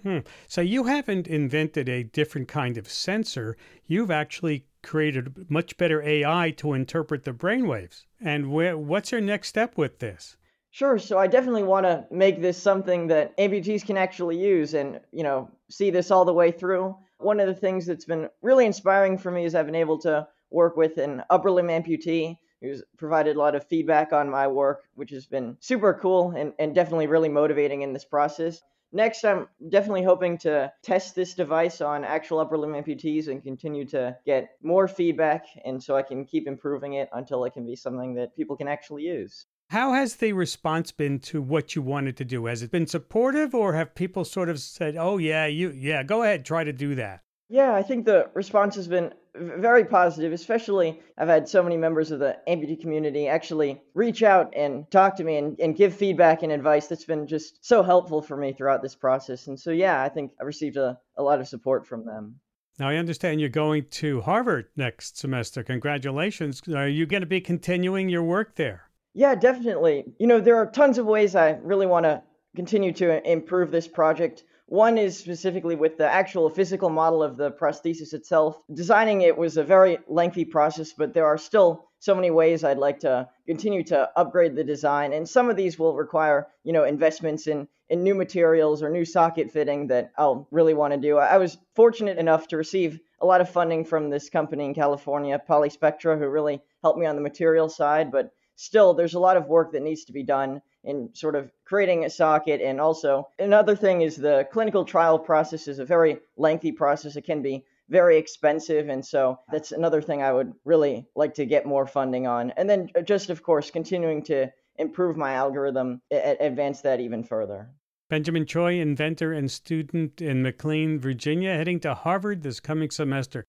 Hmm. 0.05 0.19
So 0.47 0.61
you 0.61 0.83
haven't 0.83 1.25
invented 1.25 1.89
a 1.89 2.03
different 2.03 2.47
kind 2.47 2.77
of 2.77 2.87
sensor. 2.87 3.57
You've 3.87 4.11
actually 4.11 4.67
created 4.83 5.49
much 5.49 5.77
better 5.77 5.99
AI 6.03 6.51
to 6.57 6.73
interpret 6.73 7.23
the 7.23 7.31
brainwaves. 7.31 8.05
And 8.21 8.51
where, 8.51 8.77
what's 8.77 9.11
your 9.11 9.21
next 9.21 9.47
step 9.47 9.79
with 9.79 9.97
this? 9.97 10.37
Sure. 10.69 10.99
So 10.99 11.17
I 11.17 11.25
definitely 11.25 11.63
want 11.63 11.87
to 11.87 12.05
make 12.11 12.39
this 12.39 12.55
something 12.55 13.07
that 13.07 13.35
amputees 13.39 13.83
can 13.83 13.97
actually 13.97 14.37
use 14.37 14.75
and, 14.75 14.99
you 15.11 15.23
know, 15.23 15.49
see 15.71 15.89
this 15.89 16.11
all 16.11 16.23
the 16.23 16.33
way 16.33 16.51
through. 16.51 16.95
One 17.17 17.39
of 17.39 17.47
the 17.47 17.55
things 17.55 17.87
that's 17.87 18.05
been 18.05 18.29
really 18.43 18.67
inspiring 18.67 19.17
for 19.17 19.31
me 19.31 19.45
is 19.45 19.55
I've 19.55 19.65
been 19.65 19.73
able 19.73 19.97
to 20.01 20.27
work 20.51 20.77
with 20.77 20.99
an 20.99 21.23
upper 21.31 21.49
limb 21.49 21.69
amputee 21.69 22.37
who's 22.61 22.83
provided 22.99 23.37
a 23.37 23.39
lot 23.39 23.55
of 23.55 23.67
feedback 23.67 24.13
on 24.13 24.29
my 24.29 24.45
work, 24.45 24.83
which 24.93 25.09
has 25.09 25.25
been 25.25 25.57
super 25.61 25.95
cool 25.99 26.31
and, 26.31 26.53
and 26.59 26.75
definitely 26.75 27.07
really 27.07 27.29
motivating 27.29 27.81
in 27.81 27.91
this 27.91 28.05
process. 28.05 28.61
Next, 28.95 29.25
I'm 29.25 29.49
definitely 29.67 30.03
hoping 30.03 30.37
to 30.37 30.71
test 30.81 31.15
this 31.15 31.33
device 31.33 31.81
on 31.81 32.05
actual 32.05 32.39
upper 32.39 32.57
limb 32.57 32.81
amputees 32.81 33.27
and 33.27 33.43
continue 33.43 33.83
to 33.87 34.15
get 34.25 34.51
more 34.63 34.87
feedback, 34.87 35.47
and 35.65 35.83
so 35.83 35.97
I 35.97 36.01
can 36.01 36.23
keep 36.23 36.47
improving 36.47 36.93
it 36.93 37.09
until 37.11 37.43
it 37.43 37.51
can 37.51 37.65
be 37.65 37.75
something 37.75 38.15
that 38.15 38.33
people 38.37 38.55
can 38.55 38.69
actually 38.69 39.03
use. 39.03 39.47
How 39.69 39.91
has 39.91 40.15
the 40.15 40.31
response 40.31 40.93
been 40.93 41.19
to 41.31 41.41
what 41.41 41.75
you 41.75 41.81
wanted 41.81 42.15
to 42.15 42.23
do? 42.23 42.45
Has 42.45 42.63
it 42.63 42.71
been 42.71 42.87
supportive 42.87 43.53
or 43.53 43.73
have 43.73 43.95
people 43.95 44.23
sort 44.23 44.47
of 44.47 44.61
said, 44.61 44.95
"Oh 44.95 45.17
yeah, 45.17 45.45
you 45.45 45.71
yeah, 45.71 46.01
go 46.01 46.23
ahead, 46.23 46.45
try 46.45 46.63
to 46.63 46.71
do 46.71 46.95
that?" 46.95 47.19
Yeah, 47.49 47.73
I 47.73 47.83
think 47.83 48.05
the 48.05 48.29
response 48.33 48.77
has 48.77 48.87
been 48.87 49.13
very 49.37 49.85
positive, 49.85 50.33
especially 50.33 50.99
I've 51.17 51.27
had 51.27 51.47
so 51.47 51.61
many 51.61 51.77
members 51.77 52.11
of 52.11 52.19
the 52.19 52.37
amputee 52.47 52.79
community 52.79 53.27
actually 53.27 53.81
reach 53.93 54.23
out 54.23 54.53
and 54.55 54.89
talk 54.91 55.15
to 55.17 55.23
me 55.23 55.37
and, 55.37 55.59
and 55.59 55.75
give 55.75 55.93
feedback 55.93 56.43
and 56.43 56.51
advice 56.51 56.87
that's 56.87 57.05
been 57.05 57.27
just 57.27 57.65
so 57.65 57.83
helpful 57.83 58.21
for 58.21 58.37
me 58.37 58.53
throughout 58.53 58.81
this 58.81 58.95
process. 58.95 59.47
And 59.47 59.59
so, 59.59 59.71
yeah, 59.71 60.01
I 60.01 60.09
think 60.09 60.31
I've 60.39 60.47
received 60.47 60.77
a, 60.77 60.97
a 61.17 61.23
lot 61.23 61.39
of 61.39 61.47
support 61.47 61.85
from 61.85 62.05
them. 62.05 62.39
Now, 62.77 62.89
I 62.89 62.97
understand 62.97 63.39
you're 63.39 63.49
going 63.49 63.85
to 63.91 64.21
Harvard 64.21 64.67
next 64.75 65.17
semester. 65.17 65.63
Congratulations. 65.63 66.61
Are 66.73 66.87
you 66.87 67.05
going 67.05 67.21
to 67.21 67.27
be 67.27 67.39
continuing 67.39 68.09
your 68.09 68.23
work 68.23 68.55
there? 68.55 68.89
Yeah, 69.13 69.35
definitely. 69.35 70.03
You 70.19 70.27
know, 70.27 70.41
there 70.41 70.57
are 70.57 70.69
tons 70.69 70.97
of 70.97 71.05
ways 71.05 71.35
I 71.35 71.51
really 71.63 71.85
want 71.85 72.03
to 72.03 72.21
continue 72.53 72.91
to 72.93 73.29
improve 73.29 73.71
this 73.71 73.87
project. 73.87 74.43
One 74.67 74.97
is 74.97 75.15
specifically 75.17 75.75
with 75.75 75.97
the 75.97 76.09
actual 76.09 76.49
physical 76.49 76.89
model 76.89 77.21
of 77.21 77.37
the 77.37 77.51
prosthesis 77.51 78.13
itself. 78.13 78.59
Designing 78.73 79.21
it 79.21 79.37
was 79.37 79.57
a 79.57 79.63
very 79.63 79.99
lengthy 80.07 80.43
process, 80.43 80.91
but 80.91 81.13
there 81.13 81.27
are 81.27 81.37
still 81.37 81.87
so 81.99 82.15
many 82.15 82.31
ways 82.31 82.63
I'd 82.63 82.79
like 82.79 82.99
to 83.01 83.29
continue 83.45 83.83
to 83.85 84.09
upgrade 84.15 84.55
the 84.55 84.63
design. 84.63 85.13
And 85.13 85.29
some 85.29 85.49
of 85.49 85.55
these 85.55 85.77
will 85.77 85.95
require, 85.95 86.47
you 86.63 86.73
know, 86.73 86.83
investments 86.83 87.45
in, 87.45 87.67
in 87.89 88.01
new 88.01 88.15
materials 88.15 88.81
or 88.81 88.89
new 88.89 89.05
socket 89.05 89.51
fitting 89.51 89.87
that 89.87 90.11
I'll 90.17 90.47
really 90.49 90.73
want 90.73 90.93
to 90.93 90.99
do. 90.99 91.17
I 91.17 91.37
was 91.37 91.57
fortunate 91.75 92.17
enough 92.17 92.47
to 92.47 92.57
receive 92.57 92.99
a 93.19 93.25
lot 93.25 93.41
of 93.41 93.49
funding 93.49 93.85
from 93.85 94.09
this 94.09 94.29
company 94.29 94.65
in 94.65 94.73
California, 94.73 95.39
Polyspectra, 95.47 96.17
who 96.17 96.27
really 96.27 96.61
helped 96.81 96.99
me 96.99 97.05
on 97.05 97.15
the 97.15 97.21
material 97.21 97.69
side, 97.69 98.11
but 98.11 98.31
still 98.55 98.93
there's 98.93 99.13
a 99.13 99.19
lot 99.19 99.37
of 99.37 99.47
work 99.47 99.73
that 99.73 99.83
needs 99.83 100.05
to 100.05 100.13
be 100.13 100.23
done 100.23 100.61
in 100.85 101.09
sort 101.13 101.35
of 101.35 101.51
creating 101.65 102.05
a 102.05 102.09
socket. 102.09 102.61
And 102.61 102.79
also 102.79 103.27
another 103.39 103.75
thing 103.75 104.01
is 104.01 104.15
the 104.15 104.47
clinical 104.51 104.85
trial 104.85 105.19
process 105.19 105.67
is 105.67 105.79
a 105.79 105.85
very 105.85 106.19
lengthy 106.37 106.71
process. 106.71 107.15
It 107.15 107.23
can 107.25 107.41
be 107.41 107.65
very 107.89 108.17
expensive. 108.17 108.89
And 108.89 109.05
so 109.05 109.39
that's 109.51 109.71
another 109.71 110.01
thing 110.01 110.21
i 110.21 110.31
would 110.31 110.53
really 110.63 111.05
like 111.15 111.33
to 111.35 111.45
get 111.45 111.65
more 111.65 111.85
funding 111.85 112.27
on. 112.27 112.51
And 112.51 112.69
then 112.69 112.89
uh, 112.95 113.01
just 113.01 113.29
of 113.29 113.43
course 113.43 113.69
continuing 113.69 114.23
to 114.23 114.51
improve 114.77 115.15
my 115.17 115.33
algorithm 115.33 116.01
advance 116.11 116.81
that 116.81 116.99
even 116.99 117.23
further. 117.23 117.69
Benjamin 118.09 118.45
choi 118.45 118.79
inventor 118.79 119.33
and 119.33 119.49
student 119.49 120.21
in 120.21 120.43
mclean 120.43 120.99
virginia 120.99 121.53
heading 121.55 121.79
to 121.79 121.93
harvard 121.95 122.43
this 122.43 122.59
coming 122.59 122.91
semester 122.91 123.45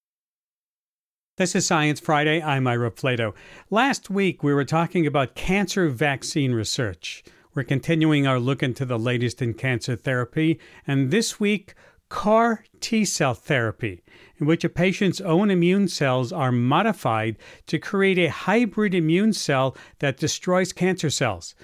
this 1.37 1.55
is 1.55 1.67
Science 1.67 2.01
Friday. 2.01 2.43
I'm 2.43 2.67
Ira 2.67 2.91
Flatow. 2.91 3.35
Last 3.69 4.09
week, 4.09 4.43
we 4.43 4.55
were 4.55 4.65
talking 4.65 5.07
about 5.07 5.35
cancer 5.35 5.91
vaccine 5.91 6.53
research. 6.53 7.23
We're 7.55 7.63
continuing 7.63 8.27
our 8.27 8.41
look 8.41 8.63
into 8.63 8.87
the 8.87 8.99
latest 8.99 9.43
in 9.43 9.53
cancer 9.53 9.97
therapy, 9.97 10.59
and 10.87 11.11
this 11.11 11.39
week, 11.39 11.75
CAR 12.09 12.65
T 12.81 13.05
cell 13.05 13.35
therapy, 13.35 14.03
in 14.39 14.47
which 14.47 14.65
a 14.65 14.71
patient's 14.71 15.21
own 15.21 15.51
immune 15.51 15.89
cells 15.89 16.33
are 16.33 16.53
modified 16.53 17.37
to 17.67 17.79
create 17.79 18.19
a 18.19 18.31
hybrid 18.31 18.95
immune 18.95 19.35
cell 19.35 19.77
that 19.99 20.17
destroys 20.17 20.73
cancer 20.73 21.11
cells. 21.11 21.55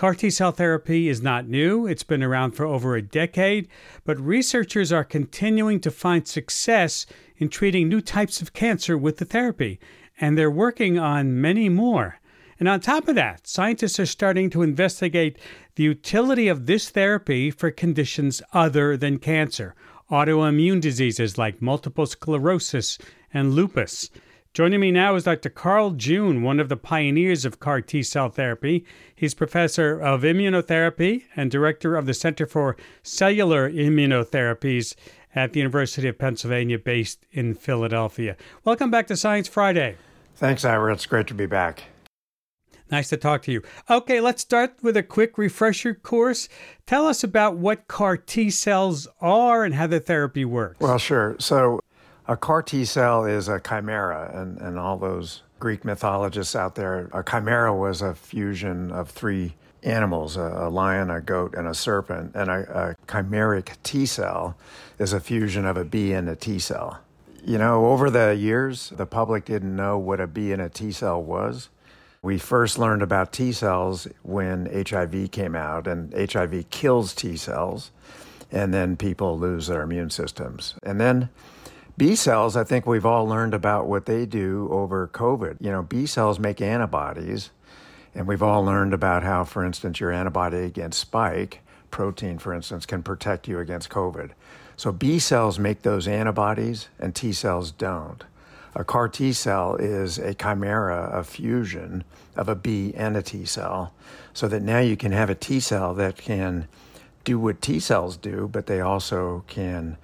CAR 0.00 0.14
T 0.14 0.30
cell 0.30 0.50
therapy 0.50 1.10
is 1.10 1.20
not 1.20 1.46
new, 1.46 1.86
it's 1.86 2.04
been 2.04 2.22
around 2.22 2.52
for 2.52 2.64
over 2.64 2.96
a 2.96 3.02
decade, 3.02 3.68
but 4.02 4.18
researchers 4.18 4.90
are 4.92 5.04
continuing 5.04 5.78
to 5.80 5.90
find 5.90 6.26
success 6.26 7.04
in 7.36 7.50
treating 7.50 7.86
new 7.86 8.00
types 8.00 8.40
of 8.40 8.54
cancer 8.54 8.96
with 8.96 9.18
the 9.18 9.26
therapy, 9.26 9.78
and 10.18 10.38
they're 10.38 10.50
working 10.50 10.98
on 10.98 11.38
many 11.38 11.68
more. 11.68 12.18
And 12.58 12.66
on 12.66 12.80
top 12.80 13.08
of 13.08 13.14
that, 13.16 13.46
scientists 13.46 14.00
are 14.00 14.06
starting 14.06 14.48
to 14.48 14.62
investigate 14.62 15.38
the 15.74 15.82
utility 15.82 16.48
of 16.48 16.64
this 16.64 16.88
therapy 16.88 17.50
for 17.50 17.70
conditions 17.70 18.40
other 18.54 18.96
than 18.96 19.18
cancer, 19.18 19.74
autoimmune 20.10 20.80
diseases 20.80 21.36
like 21.36 21.60
multiple 21.60 22.06
sclerosis 22.06 22.96
and 23.34 23.52
lupus. 23.52 24.08
Joining 24.52 24.80
me 24.80 24.90
now 24.90 25.14
is 25.14 25.22
Dr. 25.22 25.48
Carl 25.48 25.92
June, 25.92 26.42
one 26.42 26.58
of 26.58 26.68
the 26.68 26.76
pioneers 26.76 27.44
of 27.44 27.60
CAR 27.60 27.80
T 27.80 28.02
cell 28.02 28.28
therapy. 28.28 28.84
He's 29.14 29.32
professor 29.32 30.00
of 30.00 30.22
immunotherapy 30.22 31.22
and 31.36 31.52
director 31.52 31.94
of 31.94 32.04
the 32.04 32.14
Center 32.14 32.46
for 32.46 32.76
Cellular 33.04 33.70
Immunotherapies 33.70 34.96
at 35.36 35.52
the 35.52 35.60
University 35.60 36.08
of 36.08 36.18
Pennsylvania, 36.18 36.80
based 36.80 37.26
in 37.30 37.54
Philadelphia. 37.54 38.36
Welcome 38.64 38.90
back 38.90 39.06
to 39.06 39.16
Science 39.16 39.46
Friday. 39.46 39.94
Thanks, 40.34 40.64
Ira. 40.64 40.94
It's 40.94 41.06
great 41.06 41.28
to 41.28 41.34
be 41.34 41.46
back. 41.46 41.84
Nice 42.90 43.08
to 43.10 43.16
talk 43.16 43.42
to 43.42 43.52
you. 43.52 43.62
Okay, 43.88 44.20
let's 44.20 44.42
start 44.42 44.74
with 44.82 44.96
a 44.96 45.04
quick 45.04 45.38
refresher 45.38 45.94
course. 45.94 46.48
Tell 46.86 47.06
us 47.06 47.22
about 47.22 47.56
what 47.56 47.86
CAR 47.86 48.16
T 48.16 48.50
cells 48.50 49.06
are 49.20 49.62
and 49.62 49.76
how 49.76 49.86
the 49.86 50.00
therapy 50.00 50.44
works. 50.44 50.80
Well, 50.80 50.98
sure. 50.98 51.36
So, 51.38 51.78
a 52.30 52.36
CAR 52.36 52.62
T 52.62 52.84
cell 52.84 53.24
is 53.24 53.48
a 53.48 53.58
chimera, 53.58 54.30
and, 54.32 54.56
and 54.60 54.78
all 54.78 54.96
those 54.96 55.42
Greek 55.58 55.84
mythologists 55.84 56.54
out 56.54 56.76
there, 56.76 57.10
a 57.12 57.24
chimera 57.24 57.74
was 57.74 58.02
a 58.02 58.14
fusion 58.14 58.92
of 58.92 59.10
three 59.10 59.54
animals 59.82 60.36
a, 60.36 60.42
a, 60.42 60.70
lion, 60.70 61.10
a 61.10 61.20
goat, 61.20 61.54
and 61.54 61.66
a 61.66 61.74
serpent. 61.74 62.36
And 62.36 62.48
a, 62.48 62.94
a 63.00 63.06
chimeric 63.06 63.76
T 63.82 64.06
cell 64.06 64.56
is 65.00 65.12
a 65.12 65.18
fusion 65.18 65.66
of 65.66 65.76
a 65.76 65.84
B 65.84 66.12
and 66.12 66.28
a 66.28 66.36
T 66.36 66.60
cell. 66.60 67.00
You 67.44 67.58
know, 67.58 67.86
over 67.86 68.10
the 68.10 68.36
years, 68.36 68.90
the 68.90 69.06
public 69.06 69.44
didn't 69.44 69.74
know 69.74 69.98
what 69.98 70.20
a 70.20 70.28
B 70.28 70.52
and 70.52 70.62
a 70.62 70.68
T 70.68 70.92
cell 70.92 71.20
was. 71.20 71.68
We 72.22 72.38
first 72.38 72.78
learned 72.78 73.02
about 73.02 73.32
T 73.32 73.50
cells 73.50 74.06
when 74.22 74.66
HIV 74.66 75.32
came 75.32 75.56
out, 75.56 75.88
and 75.88 76.14
HIV 76.14 76.70
kills 76.70 77.12
T 77.12 77.36
cells, 77.36 77.90
and 78.52 78.72
then 78.72 78.96
people 78.96 79.36
lose 79.36 79.66
their 79.66 79.82
immune 79.82 80.10
systems. 80.10 80.76
And 80.84 81.00
then 81.00 81.28
B 82.00 82.16
cells, 82.16 82.56
I 82.56 82.64
think 82.64 82.86
we've 82.86 83.04
all 83.04 83.26
learned 83.26 83.52
about 83.52 83.86
what 83.86 84.06
they 84.06 84.24
do 84.24 84.70
over 84.72 85.06
COVID. 85.08 85.58
You 85.60 85.70
know, 85.70 85.82
B 85.82 86.06
cells 86.06 86.38
make 86.38 86.62
antibodies 86.62 87.50
and 88.14 88.26
we've 88.26 88.42
all 88.42 88.64
learned 88.64 88.94
about 88.94 89.22
how, 89.22 89.44
for 89.44 89.62
instance, 89.62 90.00
your 90.00 90.10
antibody 90.10 90.60
against 90.60 90.98
spike 90.98 91.60
protein, 91.90 92.38
for 92.38 92.54
instance, 92.54 92.86
can 92.86 93.02
protect 93.02 93.48
you 93.48 93.58
against 93.58 93.90
COVID. 93.90 94.30
So 94.78 94.92
B 94.92 95.18
cells 95.18 95.58
make 95.58 95.82
those 95.82 96.08
antibodies 96.08 96.88
and 96.98 97.14
T 97.14 97.34
cells 97.34 97.70
don't. 97.70 98.24
A 98.74 98.82
CAR 98.82 99.06
T 99.06 99.34
cell 99.34 99.76
is 99.76 100.16
a 100.16 100.32
chimera, 100.32 101.10
a 101.12 101.22
fusion 101.22 102.04
of 102.34 102.48
a 102.48 102.54
B 102.54 102.94
and 102.96 103.14
a 103.14 103.22
T 103.22 103.44
cell, 103.44 103.92
so 104.32 104.48
that 104.48 104.62
now 104.62 104.78
you 104.78 104.96
can 104.96 105.12
have 105.12 105.28
a 105.28 105.34
T 105.34 105.60
cell 105.60 105.92
that 105.96 106.16
can 106.16 106.66
do 107.24 107.38
what 107.38 107.60
T 107.60 107.78
cells 107.78 108.16
do, 108.16 108.48
but 108.50 108.68
they 108.68 108.80
also 108.80 109.44
can 109.48 109.98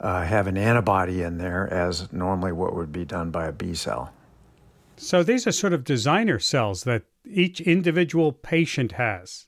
uh, 0.00 0.24
have 0.24 0.46
an 0.46 0.56
antibody 0.56 1.22
in 1.22 1.38
there 1.38 1.72
as 1.72 2.12
normally 2.12 2.52
what 2.52 2.74
would 2.74 2.90
be 2.90 3.04
done 3.04 3.30
by 3.30 3.46
a 3.46 3.52
B 3.52 3.74
cell. 3.74 4.12
So 4.96 5.22
these 5.22 5.46
are 5.46 5.52
sort 5.52 5.72
of 5.72 5.84
designer 5.84 6.38
cells 6.38 6.84
that 6.84 7.04
each 7.24 7.60
individual 7.60 8.32
patient 8.32 8.92
has. 8.92 9.46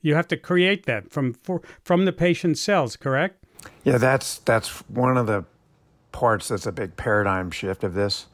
You 0.00 0.14
have 0.14 0.28
to 0.28 0.36
create 0.36 0.86
that 0.86 1.10
from 1.10 1.32
for, 1.32 1.62
from 1.82 2.04
the 2.04 2.12
patient's 2.12 2.60
cells, 2.60 2.96
correct? 2.96 3.44
Yeah, 3.84 3.98
that's 3.98 4.38
that's 4.38 4.68
one 4.88 5.16
of 5.16 5.26
the 5.26 5.44
parts 6.12 6.48
that's 6.48 6.66
a 6.66 6.72
big 6.72 6.96
paradigm 6.96 7.50
shift 7.50 7.84
of 7.84 7.94
this. 7.94 8.26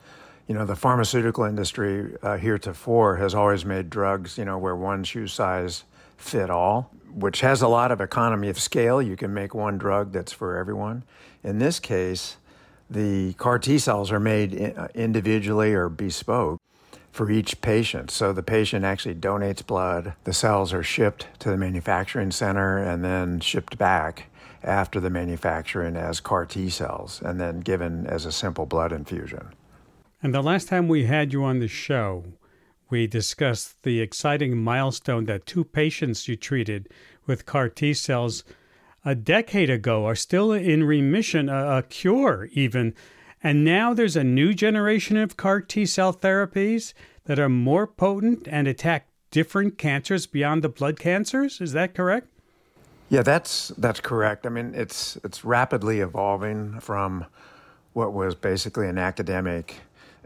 You 0.48 0.54
know, 0.54 0.64
the 0.64 0.74
pharmaceutical 0.74 1.44
industry 1.44 2.16
uh, 2.22 2.36
heretofore 2.36 3.16
has 3.16 3.34
always 3.34 3.64
made 3.64 3.88
drugs, 3.88 4.36
you 4.36 4.44
know, 4.44 4.58
where 4.58 4.74
one 4.74 5.04
shoe 5.04 5.28
size 5.28 5.84
fit 6.16 6.50
all, 6.50 6.90
which 7.12 7.40
has 7.40 7.62
a 7.62 7.68
lot 7.68 7.92
of 7.92 8.00
economy 8.00 8.48
of 8.48 8.58
scale. 8.58 9.00
You 9.00 9.16
can 9.16 9.32
make 9.34 9.54
one 9.54 9.78
drug 9.78 10.12
that's 10.12 10.32
for 10.32 10.56
everyone. 10.56 11.04
In 11.42 11.58
this 11.58 11.78
case, 11.80 12.36
the 12.88 13.34
CAR 13.34 13.58
T 13.58 13.78
cells 13.78 14.10
are 14.10 14.20
made 14.20 14.74
uh, 14.76 14.88
individually 14.94 15.72
or 15.72 15.88
bespoke 15.88 16.60
for 17.12 17.30
each 17.30 17.60
patient. 17.60 18.10
So 18.10 18.32
the 18.32 18.42
patient 18.42 18.84
actually 18.84 19.14
donates 19.14 19.64
blood. 19.66 20.14
The 20.24 20.32
cells 20.32 20.72
are 20.72 20.82
shipped 20.82 21.26
to 21.40 21.50
the 21.50 21.56
manufacturing 21.56 22.30
center 22.30 22.78
and 22.78 23.04
then 23.04 23.40
shipped 23.40 23.78
back 23.78 24.26
after 24.62 25.00
the 25.00 25.10
manufacturing 25.10 25.96
as 25.96 26.20
CAR 26.20 26.46
T 26.46 26.68
cells 26.68 27.22
and 27.24 27.40
then 27.40 27.60
given 27.60 28.06
as 28.06 28.26
a 28.26 28.32
simple 28.32 28.66
blood 28.66 28.92
infusion. 28.92 29.48
And 30.22 30.34
the 30.34 30.42
last 30.42 30.68
time 30.68 30.86
we 30.86 31.06
had 31.06 31.32
you 31.32 31.44
on 31.44 31.60
the 31.60 31.68
show, 31.68 32.24
we 32.90 33.06
discussed 33.06 33.82
the 33.82 34.00
exciting 34.00 34.56
milestone 34.56 35.24
that 35.26 35.46
two 35.46 35.64
patients 35.64 36.28
you 36.28 36.36
treated 36.36 36.88
with 37.26 37.46
CAR 37.46 37.68
T 37.68 37.94
cells 37.94 38.44
a 39.04 39.14
decade 39.14 39.70
ago 39.70 40.04
are 40.06 40.14
still 40.14 40.52
in 40.52 40.84
remission, 40.84 41.48
a, 41.48 41.78
a 41.78 41.82
cure 41.84 42.48
even. 42.52 42.94
And 43.42 43.64
now 43.64 43.94
there's 43.94 44.16
a 44.16 44.24
new 44.24 44.52
generation 44.52 45.16
of 45.16 45.36
CAR 45.36 45.60
T 45.60 45.86
cell 45.86 46.12
therapies 46.12 46.92
that 47.24 47.38
are 47.38 47.48
more 47.48 47.86
potent 47.86 48.46
and 48.50 48.68
attack 48.68 49.06
different 49.30 49.78
cancers 49.78 50.26
beyond 50.26 50.62
the 50.62 50.68
blood 50.68 50.98
cancers. 50.98 51.60
Is 51.60 51.72
that 51.72 51.94
correct? 51.94 52.26
Yeah, 53.08 53.22
that's 53.22 53.68
that's 53.78 54.00
correct. 54.00 54.46
I 54.46 54.50
mean, 54.50 54.72
it's 54.74 55.16
it's 55.24 55.44
rapidly 55.44 56.00
evolving 56.00 56.80
from 56.80 57.26
what 57.92 58.12
was 58.12 58.34
basically 58.34 58.88
an 58.88 58.98
academic 58.98 59.80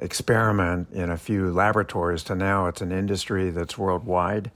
experiment 0.04 0.88
in 0.92 1.10
a 1.10 1.16
few 1.16 1.50
laboratories 1.50 2.22
to 2.24 2.34
now 2.34 2.66
it's 2.66 2.82
an 2.82 2.92
industry 2.92 3.50
that's 3.50 3.78
worldwide. 3.78 4.50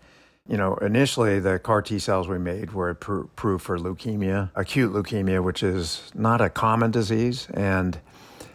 You 0.46 0.56
know, 0.56 0.76
initially 0.76 1.40
the 1.40 1.58
CAR 1.58 1.82
T 1.82 1.98
cells 1.98 2.28
we 2.28 2.38
made 2.38 2.72
were 2.72 2.90
approved 2.90 3.64
for 3.64 3.78
leukemia, 3.78 4.50
acute 4.54 4.92
leukemia, 4.92 5.42
which 5.42 5.62
is 5.62 6.10
not 6.14 6.40
a 6.40 6.50
common 6.50 6.90
disease 6.90 7.48
and 7.54 7.98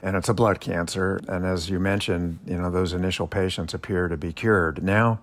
and 0.01 0.15
it's 0.17 0.29
a 0.29 0.33
blood 0.33 0.59
cancer. 0.59 1.21
And 1.27 1.45
as 1.45 1.69
you 1.69 1.79
mentioned, 1.79 2.39
you 2.45 2.57
know, 2.57 2.69
those 2.69 2.93
initial 2.93 3.25
patients 3.25 3.73
appear 3.73 4.09
to 4.09 4.17
be 4.17 4.33
cured. 4.33 4.83
Now, 4.83 5.21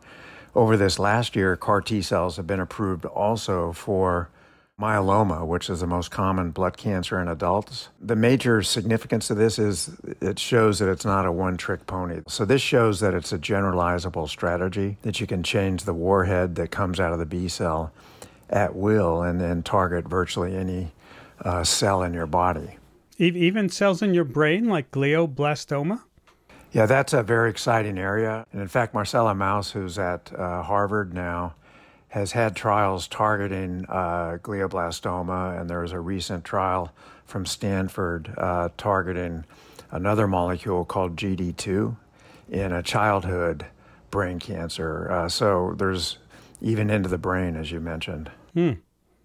over 0.54 0.76
this 0.76 0.98
last 0.98 1.36
year, 1.36 1.54
CAR 1.54 1.80
T 1.80 2.02
cells 2.02 2.36
have 2.36 2.46
been 2.46 2.60
approved 2.60 3.04
also 3.04 3.72
for 3.72 4.30
myeloma, 4.80 5.46
which 5.46 5.68
is 5.68 5.80
the 5.80 5.86
most 5.86 6.10
common 6.10 6.50
blood 6.50 6.76
cancer 6.76 7.20
in 7.20 7.28
adults. 7.28 7.88
The 8.00 8.16
major 8.16 8.62
significance 8.62 9.30
of 9.30 9.36
this 9.36 9.58
is 9.58 9.90
it 10.20 10.38
shows 10.38 10.78
that 10.78 10.88
it's 10.88 11.04
not 11.04 11.26
a 11.26 11.32
one 11.32 11.56
trick 11.56 11.86
pony. 11.86 12.20
So, 12.26 12.44
this 12.44 12.62
shows 12.62 13.00
that 13.00 13.14
it's 13.14 13.32
a 13.32 13.38
generalizable 13.38 14.28
strategy, 14.28 14.96
that 15.02 15.20
you 15.20 15.26
can 15.26 15.42
change 15.42 15.84
the 15.84 15.94
warhead 15.94 16.54
that 16.56 16.70
comes 16.70 16.98
out 16.98 17.12
of 17.12 17.18
the 17.18 17.26
B 17.26 17.48
cell 17.48 17.92
at 18.48 18.74
will 18.74 19.22
and 19.22 19.40
then 19.40 19.62
target 19.62 20.08
virtually 20.08 20.56
any 20.56 20.92
uh, 21.44 21.64
cell 21.64 22.02
in 22.02 22.14
your 22.14 22.26
body. 22.26 22.76
Even 23.18 23.68
cells 23.68 24.00
in 24.00 24.14
your 24.14 24.24
brain, 24.24 24.68
like 24.68 24.90
glioblastoma? 24.90 26.00
Yeah, 26.72 26.86
that's 26.86 27.12
a 27.12 27.22
very 27.22 27.50
exciting 27.50 27.98
area. 27.98 28.46
And 28.52 28.62
in 28.62 28.68
fact, 28.68 28.94
Marcela 28.94 29.34
Maus, 29.34 29.72
who's 29.72 29.98
at 29.98 30.32
uh, 30.32 30.62
Harvard 30.62 31.12
now, 31.12 31.54
has 32.10 32.32
had 32.32 32.56
trials 32.56 33.06
targeting 33.06 33.86
uh, 33.88 34.36
glioblastoma, 34.42 35.58
and 35.58 35.70
there 35.70 35.80
was 35.80 35.92
a 35.92 36.00
recent 36.00 36.44
trial 36.44 36.92
from 37.24 37.46
Stanford 37.46 38.34
uh, 38.36 38.68
targeting 38.76 39.44
another 39.92 40.26
molecule 40.26 40.84
called 40.84 41.16
GD2 41.16 41.96
in 42.50 42.72
a 42.72 42.82
childhood 42.82 43.66
brain 44.10 44.40
cancer. 44.40 45.10
Uh, 45.10 45.28
so 45.28 45.74
there's 45.78 46.18
even 46.60 46.90
into 46.90 47.08
the 47.08 47.18
brain, 47.18 47.56
as 47.56 47.70
you 47.70 47.80
mentioned. 47.80 48.30
Hmm. 48.54 48.72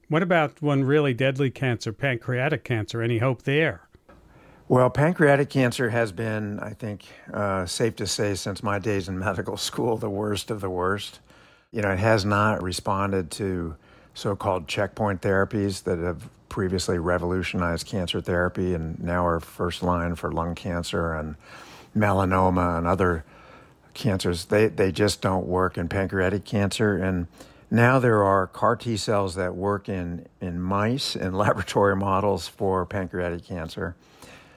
What 0.07 0.21
about 0.21 0.61
one 0.61 0.83
really 0.83 1.15
deadly 1.15 1.49
cancer, 1.49 1.91
pancreatic 1.91 2.63
cancer? 2.63 3.01
Any 3.01 3.17
hope 3.17 3.43
there? 3.43 3.81
Well, 4.67 4.91
pancreatic 4.91 5.49
cancer 5.49 5.89
has 5.89 6.11
been, 6.11 6.59
I 6.59 6.73
think, 6.73 7.05
uh, 7.33 7.65
safe 7.65 7.95
to 7.97 8.07
say, 8.07 8.35
since 8.35 8.61
my 8.61 8.77
days 8.77 9.07
in 9.07 9.17
medical 9.17 9.57
school, 9.69 9.97
the 9.97 10.09
worst 10.09 10.51
of 10.51 10.61
the 10.61 10.69
worst 10.69 11.19
you 11.75 11.81
know, 11.81 11.91
it 11.91 11.99
has 11.99 12.23
not 12.23 12.63
responded 12.63 13.29
to 13.31 13.75
so-called 14.13 14.65
checkpoint 14.65 15.21
therapies 15.21 15.83
that 15.83 15.99
have 15.99 16.29
previously 16.47 16.97
revolutionized 16.97 17.85
cancer 17.85 18.21
therapy 18.21 18.73
and 18.73 18.97
now 19.03 19.27
are 19.27 19.41
first 19.41 19.83
line 19.83 20.15
for 20.15 20.31
lung 20.31 20.55
cancer 20.55 21.13
and 21.13 21.35
melanoma 21.93 22.77
and 22.77 22.87
other 22.87 23.25
cancers. 23.93 24.45
They 24.45 24.67
they 24.67 24.93
just 24.93 25.19
don't 25.19 25.45
work 25.47 25.77
in 25.77 25.89
pancreatic 25.89 26.45
cancer 26.45 26.95
and 26.95 27.27
now 27.69 27.99
there 27.99 28.23
are 28.23 28.47
CAR 28.47 28.77
T 28.77 28.95
cells 28.95 29.35
that 29.35 29.53
work 29.53 29.89
in, 29.89 30.27
in 30.39 30.61
mice 30.61 31.13
and 31.13 31.37
laboratory 31.37 31.97
models 31.97 32.47
for 32.47 32.85
pancreatic 32.85 33.43
cancer. 33.43 33.97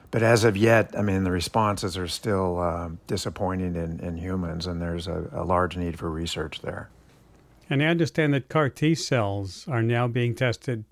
But 0.09 0.23
as 0.23 0.45
of 0.45 0.55
yet, 0.55 0.95
I 0.97 1.01
mean, 1.01 1.25
the 1.25 1.31
responses 1.31 1.97
are 1.97 2.07
still 2.07 2.59
uh, 2.59 2.89
disappointing 3.07 3.75
in, 3.75 3.99
in 3.99 4.15
humans, 4.15 4.67
and 4.67 4.81
there's 4.81 5.07
a, 5.07 5.29
a 5.33 5.43
large 5.43 5.75
need 5.75 5.99
for 5.99 6.09
research 6.09 6.61
there. 6.61 6.89
And 7.69 7.83
I 7.83 7.85
understand 7.85 8.33
that 8.33 8.49
CAR 8.49 8.69
T 8.69 8.95
cells 8.95 9.67
are 9.67 9.83
now 9.83 10.07
being 10.07 10.33
tested 10.33 10.85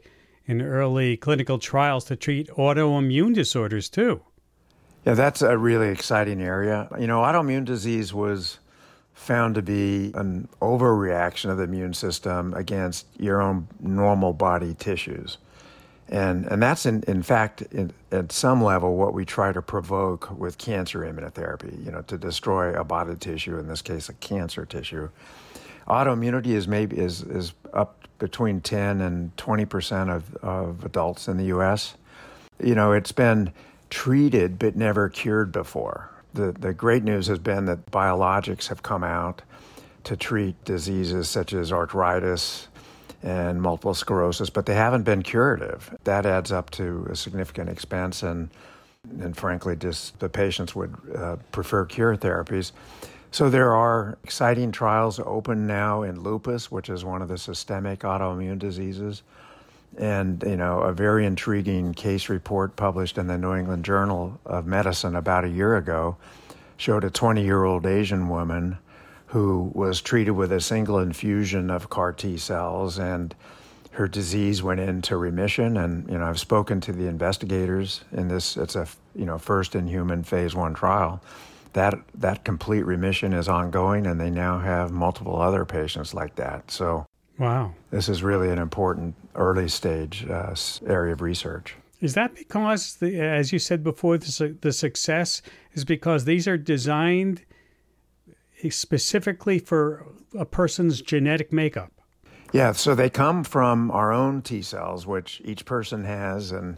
in 0.45 0.61
early 0.61 1.17
clinical 1.17 1.57
trials 1.57 2.05
to 2.05 2.15
treat 2.15 2.47
autoimmune 2.49 3.33
disorders 3.33 3.89
too. 3.89 4.21
Yeah, 5.05 5.13
that's 5.13 5.41
a 5.41 5.57
really 5.57 5.89
exciting 5.89 6.41
area. 6.41 6.87
You 6.99 7.07
know, 7.07 7.21
autoimmune 7.21 7.65
disease 7.65 8.13
was 8.13 8.59
found 9.13 9.55
to 9.55 9.61
be 9.61 10.11
an 10.13 10.47
overreaction 10.61 11.49
of 11.49 11.57
the 11.57 11.63
immune 11.63 11.93
system 11.93 12.53
against 12.53 13.07
your 13.17 13.41
own 13.41 13.67
normal 13.79 14.33
body 14.33 14.75
tissues. 14.75 15.37
And, 16.09 16.45
and 16.45 16.61
that's, 16.61 16.85
in, 16.85 17.03
in 17.07 17.23
fact, 17.23 17.63
in, 17.71 17.91
at 18.11 18.31
some 18.31 18.63
level, 18.63 18.95
what 18.95 19.13
we 19.13 19.25
try 19.25 19.51
to 19.51 19.61
provoke 19.61 20.29
with 20.37 20.57
cancer 20.57 20.99
immunotherapy, 20.99 21.83
you 21.83 21.91
know, 21.91 22.01
to 22.03 22.17
destroy 22.17 22.73
a 22.73 22.83
body 22.83 23.15
tissue, 23.15 23.57
in 23.57 23.67
this 23.67 23.81
case, 23.81 24.07
a 24.07 24.13
cancer 24.13 24.65
tissue 24.65 25.09
autoimmunity 25.87 26.47
is 26.47 26.67
maybe 26.67 26.97
is 26.97 27.21
is 27.23 27.53
up 27.73 28.07
between 28.19 28.61
10 28.61 29.01
and 29.01 29.35
20 29.37 29.65
percent 29.65 30.09
of, 30.09 30.35
of 30.37 30.85
adults 30.85 31.27
in 31.27 31.37
the 31.37 31.45
U.S. 31.45 31.95
You 32.61 32.75
know, 32.75 32.91
it's 32.91 33.11
been 33.11 33.53
treated 33.89 34.59
but 34.59 34.75
never 34.75 35.09
cured 35.09 35.51
before. 35.51 36.09
The 36.33 36.51
the 36.51 36.73
great 36.73 37.03
news 37.03 37.27
has 37.27 37.39
been 37.39 37.65
that 37.65 37.91
biologics 37.91 38.67
have 38.67 38.83
come 38.83 39.03
out 39.03 39.41
to 40.03 40.15
treat 40.15 40.63
diseases 40.65 41.29
such 41.29 41.53
as 41.53 41.71
arthritis 41.71 42.67
and 43.23 43.61
multiple 43.61 43.93
sclerosis, 43.93 44.49
but 44.49 44.65
they 44.65 44.75
haven't 44.75 45.03
been 45.03 45.21
curative. 45.23 45.95
That 46.03 46.25
adds 46.25 46.51
up 46.51 46.69
to 46.71 47.07
a 47.09 47.15
significant 47.15 47.69
expense 47.69 48.23
and 48.23 48.49
and 49.21 49.37
frankly, 49.37 49.75
just 49.75 50.19
the 50.19 50.29
patients 50.29 50.75
would 50.75 50.93
uh, 51.15 51.37
prefer 51.51 51.85
cure 51.85 52.17
therapies. 52.17 52.71
So 53.31 53.49
there 53.49 53.75
are 53.75 54.17
exciting 54.23 54.71
trials 54.71 55.19
open 55.19 55.67
now 55.67 56.03
in 56.03 56.21
lupus, 56.21 56.71
which 56.71 56.89
is 56.89 57.03
one 57.03 57.21
of 57.21 57.27
the 57.27 57.37
systemic 57.37 57.99
autoimmune 57.99 58.59
diseases. 58.59 59.23
And, 59.97 60.43
you 60.43 60.57
know, 60.57 60.79
a 60.79 60.93
very 60.93 61.25
intriguing 61.25 61.93
case 61.93 62.29
report 62.29 62.75
published 62.75 63.17
in 63.17 63.27
the 63.27 63.37
New 63.37 63.55
England 63.55 63.85
Journal 63.85 64.39
of 64.45 64.65
Medicine 64.65 65.15
about 65.15 65.43
a 65.43 65.49
year 65.49 65.75
ago 65.75 66.17
showed 66.77 67.03
a 67.03 67.09
20 67.09 67.43
year 67.43 67.63
old 67.63 67.85
Asian 67.85 68.29
woman 68.29 68.77
who 69.27 69.71
was 69.73 70.01
treated 70.01 70.31
with 70.31 70.51
a 70.51 70.61
single 70.61 70.99
infusion 70.99 71.69
of 71.69 71.89
CAR 71.89 72.13
T 72.13 72.37
cells 72.37 72.97
and 72.97 73.35
her 73.91 74.07
disease 74.07 74.61
went 74.61 74.79
into 74.79 75.17
remission 75.17 75.75
and 75.75 76.07
you 76.09 76.17
know 76.17 76.25
I've 76.25 76.39
spoken 76.39 76.79
to 76.81 76.93
the 76.93 77.07
investigators 77.07 78.01
in 78.11 78.27
this 78.27 78.55
it's 78.55 78.75
a 78.75 78.87
you 79.15 79.25
know 79.25 79.39
first 79.39 79.75
in 79.75 79.87
human 79.87 80.23
phase 80.23 80.53
1 80.53 80.75
trial 80.75 81.19
that 81.73 81.95
that 82.15 82.43
complete 82.43 82.83
remission 82.83 83.33
is 83.33 83.47
ongoing, 83.47 84.07
and 84.07 84.19
they 84.19 84.29
now 84.29 84.59
have 84.59 84.91
multiple 84.91 85.41
other 85.41 85.65
patients 85.65 86.13
like 86.13 86.35
that. 86.35 86.71
So, 86.71 87.05
wow, 87.37 87.73
this 87.91 88.09
is 88.09 88.23
really 88.23 88.49
an 88.49 88.59
important 88.59 89.15
early 89.35 89.67
stage 89.67 90.25
uh, 90.29 90.55
area 90.85 91.13
of 91.13 91.21
research. 91.21 91.75
Is 91.99 92.13
that 92.13 92.35
because, 92.35 92.95
the, 92.95 93.19
as 93.19 93.51
you 93.51 93.59
said 93.59 93.83
before, 93.83 94.17
the, 94.17 94.55
the 94.61 94.71
success 94.71 95.41
is 95.73 95.83
because 95.83 96.25
these 96.25 96.47
are 96.47 96.57
designed 96.57 97.43
specifically 98.69 99.59
for 99.59 100.05
a 100.37 100.45
person's 100.45 101.01
genetic 101.01 101.51
makeup? 101.51 101.91
Yeah, 102.53 102.71
so 102.71 102.95
they 102.95 103.09
come 103.09 103.43
from 103.43 103.91
our 103.91 104.13
own 104.13 104.41
T 104.41 104.61
cells, 104.61 105.05
which 105.05 105.41
each 105.43 105.65
person 105.65 106.05
has, 106.05 106.51
and 106.51 106.77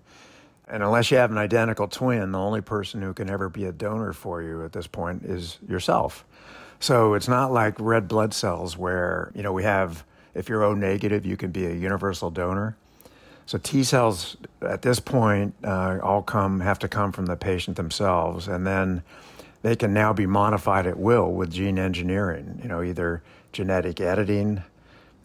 and 0.70 0.84
unless 0.84 1.12
you 1.12 1.18
have 1.18 1.32
an 1.32 1.38
identical 1.38 1.88
twin, 1.88 2.32
the 2.32 2.40
only 2.40 2.62
person 2.62 3.02
who 3.02 3.14
can 3.14 3.30
ever 3.30 3.50
be 3.50 3.66
a 3.66 3.72
donor 3.72 4.14
for 4.14 4.42
you 4.42 4.64
at 4.64 4.72
this 4.72 4.88
point 4.88 5.24
is 5.24 5.58
yourself. 5.68 6.26
So 6.80 7.14
it's 7.14 7.28
not 7.28 7.52
like 7.52 7.76
red 7.80 8.08
blood 8.08 8.34
cells 8.34 8.78
where, 8.78 9.32
you 9.36 9.44
know, 9.44 9.52
we 9.52 9.64
have, 9.64 10.06
if 10.34 10.48
you're 10.48 10.64
O 10.64 10.74
negative, 10.74 11.26
you 11.26 11.36
can 11.36 11.52
be 11.52 11.66
a 11.66 11.74
universal 11.74 12.30
donor. 12.30 12.78
So 13.46 13.58
T 13.58 13.84
cells 13.84 14.38
at 14.62 14.84
this 14.84 15.00
point 15.00 15.56
uh, 15.64 16.00
all 16.04 16.22
come 16.22 16.60
have 16.60 16.80
to 16.80 16.88
come 16.88 17.12
from 17.12 17.26
the 17.26 17.36
patient 17.36 17.78
themselves, 17.78 18.48
and 18.48 18.66
then 18.66 19.02
they 19.64 19.76
can 19.76 19.92
now 19.92 20.14
be 20.14 20.28
modified 20.28 20.86
at 20.86 21.00
will 21.00 21.32
with 21.32 21.52
gene 21.52 21.80
engineering. 21.80 22.60
You 22.62 22.70
know, 22.70 22.84
either 22.84 23.24
genetic 23.52 24.00
editing 24.00 24.62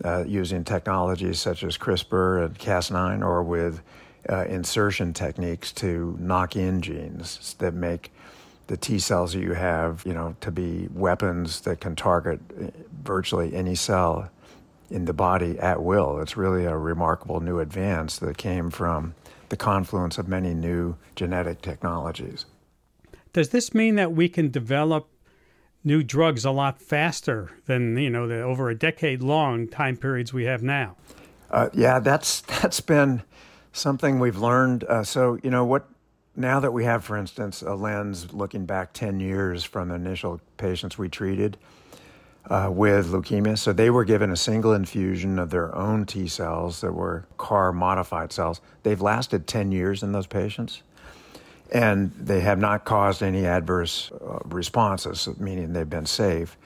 uh, 0.02 0.24
using 0.26 0.64
technologies 0.64 1.38
such 1.38 1.62
as 1.62 1.76
CRISPR 1.76 2.46
and 2.46 2.58
Cas9, 2.58 3.22
or 3.22 3.42
with 3.42 3.82
uh, 4.30 4.44
insertion 4.44 5.12
techniques 5.12 5.72
to 5.72 6.16
knock 6.20 6.56
in 6.56 6.80
genes 6.82 7.54
that 7.58 7.74
make 7.74 8.12
the 8.66 8.76
T 8.76 8.98
cells 8.98 9.32
that 9.34 9.40
you 9.40 9.52
have, 9.52 10.02
you 10.06 10.14
know, 10.14 10.36
to 10.40 10.50
be 10.50 10.88
weapons 10.92 11.60
that 11.62 11.80
can 11.80 11.94
target 11.94 12.40
eh, 12.60 12.70
virtually 13.02 13.54
any 13.54 13.74
cell 13.74 14.30
in 14.90 15.04
the 15.04 15.12
body 15.12 15.58
at 15.58 15.82
will. 15.82 16.20
It's 16.20 16.36
really 16.36 16.64
a 16.64 16.76
remarkable 16.76 17.40
new 17.40 17.58
advance 17.58 18.18
that 18.18 18.38
came 18.38 18.70
from 18.70 19.14
the 19.48 19.56
confluence 19.56 20.18
of 20.18 20.28
many 20.28 20.54
new 20.54 20.96
genetic 21.14 21.60
technologies. 21.62 22.46
Does 23.32 23.50
this 23.50 23.74
mean 23.74 23.96
that 23.96 24.12
we 24.12 24.28
can 24.28 24.50
develop 24.50 25.08
new 25.82 26.02
drugs 26.02 26.44
a 26.44 26.50
lot 26.50 26.80
faster 26.80 27.50
than 27.66 27.96
you 27.98 28.08
know 28.08 28.26
the 28.26 28.40
over 28.40 28.70
a 28.70 28.74
decade 28.74 29.22
long 29.22 29.68
time 29.68 29.96
periods 29.96 30.32
we 30.32 30.44
have 30.44 30.62
now? 30.62 30.96
Uh, 31.50 31.68
yeah, 31.74 31.98
that's 31.98 32.40
that's 32.62 32.80
been 32.80 33.22
something 33.74 34.18
we've 34.18 34.38
learned. 34.38 34.84
Uh, 34.84 35.04
so 35.04 35.38
you 35.42 35.50
know 35.50 35.64
what 35.64 35.86
now 36.36 36.60
that 36.60 36.72
we 36.72 36.84
have, 36.84 37.04
for 37.04 37.16
instance, 37.16 37.62
a 37.62 37.74
lens 37.74 38.32
looking 38.32 38.64
back 38.64 38.92
10 38.92 39.20
years 39.20 39.62
from 39.62 39.88
the 39.88 39.94
initial 39.94 40.40
patients 40.56 40.96
we 40.96 41.08
treated 41.08 41.56
uh, 42.50 42.68
with 42.72 43.10
leukemia, 43.10 43.56
so 43.56 43.72
they 43.72 43.88
were 43.88 44.04
given 44.04 44.30
a 44.30 44.36
single 44.36 44.72
infusion 44.72 45.38
of 45.38 45.50
their 45.50 45.74
own 45.74 46.04
T 46.04 46.28
cells 46.28 46.80
that 46.80 46.92
were 46.92 47.24
CAR 47.38 47.72
modified 47.72 48.32
cells. 48.32 48.60
They've 48.82 49.00
lasted 49.00 49.46
10 49.46 49.72
years 49.72 50.02
in 50.02 50.12
those 50.12 50.26
patients, 50.26 50.82
and 51.72 52.12
they 52.18 52.40
have 52.40 52.58
not 52.58 52.84
caused 52.84 53.22
any 53.22 53.46
adverse 53.46 54.10
uh, 54.12 54.40
responses, 54.44 55.28
meaning 55.38 55.72
they've 55.72 55.88
been 55.88 56.06
safe. 56.06 56.58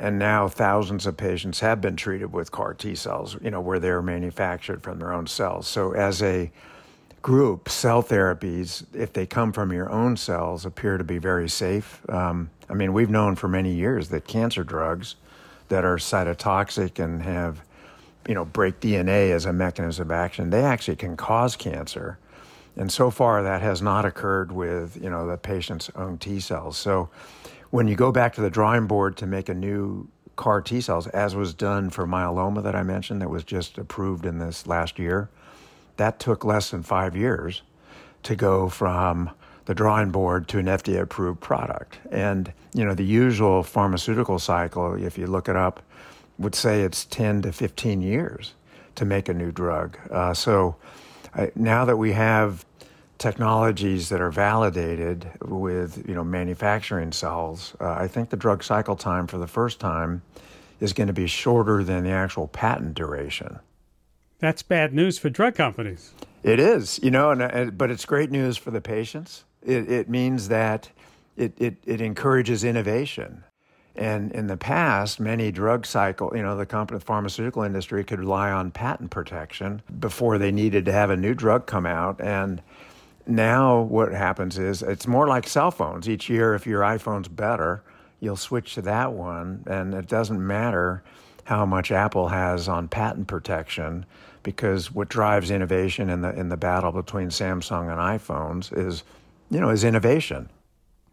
And 0.00 0.18
now 0.18 0.48
thousands 0.48 1.06
of 1.06 1.18
patients 1.18 1.60
have 1.60 1.82
been 1.82 1.94
treated 1.94 2.32
with 2.32 2.50
CAR 2.50 2.72
T 2.72 2.94
cells, 2.94 3.36
you 3.42 3.50
know, 3.50 3.60
where 3.60 3.78
they're 3.78 4.00
manufactured 4.00 4.82
from 4.82 4.98
their 4.98 5.12
own 5.12 5.26
cells. 5.26 5.68
So 5.68 5.92
as 5.92 6.22
a 6.22 6.50
group, 7.20 7.68
cell 7.68 8.02
therapies, 8.02 8.86
if 8.94 9.12
they 9.12 9.26
come 9.26 9.52
from 9.52 9.72
your 9.72 9.90
own 9.90 10.16
cells, 10.16 10.64
appear 10.64 10.96
to 10.96 11.04
be 11.04 11.18
very 11.18 11.50
safe. 11.50 12.00
Um, 12.08 12.48
I 12.70 12.72
mean, 12.72 12.94
we've 12.94 13.10
known 13.10 13.36
for 13.36 13.46
many 13.46 13.74
years 13.74 14.08
that 14.08 14.26
cancer 14.26 14.64
drugs 14.64 15.16
that 15.68 15.84
are 15.84 15.98
cytotoxic 15.98 16.98
and 16.98 17.22
have, 17.22 17.60
you 18.26 18.34
know, 18.34 18.46
break 18.46 18.80
DNA 18.80 19.32
as 19.32 19.44
a 19.44 19.52
mechanism 19.52 20.08
of 20.08 20.12
action, 20.12 20.48
they 20.48 20.62
actually 20.62 20.96
can 20.96 21.14
cause 21.14 21.56
cancer. 21.56 22.18
And 22.74 22.90
so 22.90 23.10
far, 23.10 23.42
that 23.42 23.60
has 23.60 23.82
not 23.82 24.06
occurred 24.06 24.50
with, 24.50 24.96
you 24.96 25.10
know, 25.10 25.26
the 25.26 25.36
patient's 25.36 25.90
own 25.94 26.16
T 26.16 26.40
cells. 26.40 26.78
So 26.78 27.10
when 27.70 27.88
you 27.88 27.96
go 27.96 28.12
back 28.12 28.34
to 28.34 28.40
the 28.40 28.50
drawing 28.50 28.86
board 28.86 29.16
to 29.18 29.26
make 29.26 29.48
a 29.48 29.54
new 29.54 30.08
CAR 30.36 30.60
T 30.60 30.80
cells, 30.80 31.06
as 31.08 31.34
was 31.34 31.54
done 31.54 31.90
for 31.90 32.06
myeloma 32.06 32.62
that 32.62 32.74
I 32.74 32.82
mentioned, 32.82 33.20
that 33.22 33.30
was 33.30 33.44
just 33.44 33.78
approved 33.78 34.26
in 34.26 34.38
this 34.38 34.66
last 34.66 34.98
year, 34.98 35.28
that 35.96 36.18
took 36.18 36.44
less 36.44 36.70
than 36.70 36.82
five 36.82 37.16
years 37.16 37.62
to 38.22 38.34
go 38.34 38.68
from 38.68 39.30
the 39.66 39.74
drawing 39.74 40.10
board 40.10 40.48
to 40.48 40.58
an 40.58 40.66
FDA 40.66 41.00
approved 41.00 41.40
product. 41.40 41.98
And, 42.10 42.52
you 42.74 42.84
know, 42.84 42.94
the 42.94 43.04
usual 43.04 43.62
pharmaceutical 43.62 44.38
cycle, 44.38 44.94
if 44.94 45.16
you 45.16 45.26
look 45.26 45.48
it 45.48 45.56
up, 45.56 45.82
would 46.38 46.54
say 46.54 46.82
it's 46.82 47.04
10 47.04 47.42
to 47.42 47.52
15 47.52 48.00
years 48.00 48.54
to 48.96 49.04
make 49.04 49.28
a 49.28 49.34
new 49.34 49.52
drug. 49.52 49.98
Uh, 50.10 50.34
so 50.34 50.76
now 51.54 51.84
that 51.84 51.98
we 51.98 52.12
have 52.12 52.64
technologies 53.20 54.08
that 54.08 54.20
are 54.20 54.30
validated 54.30 55.30
with, 55.42 56.02
you 56.08 56.14
know, 56.14 56.24
manufacturing 56.24 57.12
cells, 57.12 57.76
uh, 57.78 57.92
I 57.92 58.08
think 58.08 58.30
the 58.30 58.36
drug 58.36 58.64
cycle 58.64 58.96
time 58.96 59.26
for 59.26 59.36
the 59.36 59.46
first 59.46 59.78
time 59.78 60.22
is 60.80 60.94
going 60.94 61.06
to 61.06 61.12
be 61.12 61.26
shorter 61.26 61.84
than 61.84 62.02
the 62.02 62.10
actual 62.10 62.48
patent 62.48 62.94
duration. 62.94 63.60
That's 64.38 64.62
bad 64.62 64.94
news 64.94 65.18
for 65.18 65.28
drug 65.28 65.54
companies. 65.54 66.14
It 66.42 66.58
is, 66.58 66.98
you 67.02 67.10
know, 67.10 67.30
and, 67.30 67.42
and 67.42 67.76
but 67.76 67.90
it's 67.90 68.06
great 68.06 68.30
news 68.30 68.56
for 68.56 68.70
the 68.70 68.80
patients. 68.80 69.44
It, 69.62 69.90
it 69.90 70.08
means 70.08 70.48
that 70.48 70.88
it, 71.36 71.52
it, 71.58 71.76
it 71.84 72.00
encourages 72.00 72.64
innovation. 72.64 73.44
And 73.94 74.32
in 74.32 74.46
the 74.46 74.56
past, 74.56 75.20
many 75.20 75.52
drug 75.52 75.84
cycle, 75.84 76.32
you 76.34 76.40
know, 76.42 76.56
the 76.56 76.64
company, 76.64 77.00
pharmaceutical 77.00 77.64
industry 77.64 78.02
could 78.02 78.20
rely 78.20 78.50
on 78.50 78.70
patent 78.70 79.10
protection 79.10 79.82
before 79.98 80.38
they 80.38 80.50
needed 80.50 80.86
to 80.86 80.92
have 80.92 81.10
a 81.10 81.16
new 81.18 81.34
drug 81.34 81.66
come 81.66 81.84
out. 81.84 82.18
And 82.18 82.62
now 83.30 83.80
what 83.80 84.12
happens 84.12 84.58
is 84.58 84.82
it's 84.82 85.06
more 85.06 85.26
like 85.26 85.48
cell 85.48 85.70
phones. 85.70 86.08
Each 86.08 86.28
year, 86.28 86.54
if 86.54 86.66
your 86.66 86.82
iPhone's 86.82 87.28
better, 87.28 87.82
you'll 88.20 88.36
switch 88.36 88.74
to 88.74 88.82
that 88.82 89.12
one. 89.12 89.64
And 89.66 89.94
it 89.94 90.06
doesn't 90.06 90.44
matter 90.44 91.02
how 91.44 91.66
much 91.66 91.90
Apple 91.90 92.28
has 92.28 92.68
on 92.68 92.88
patent 92.88 93.26
protection 93.26 94.06
because 94.42 94.92
what 94.92 95.08
drives 95.08 95.50
innovation 95.50 96.08
in 96.08 96.22
the 96.22 96.30
in 96.38 96.48
the 96.48 96.56
battle 96.56 96.92
between 96.92 97.28
Samsung 97.28 97.90
and 97.90 97.98
iPhones 98.00 98.76
is, 98.76 99.02
you 99.50 99.60
know, 99.60 99.70
is 99.70 99.84
innovation. 99.84 100.48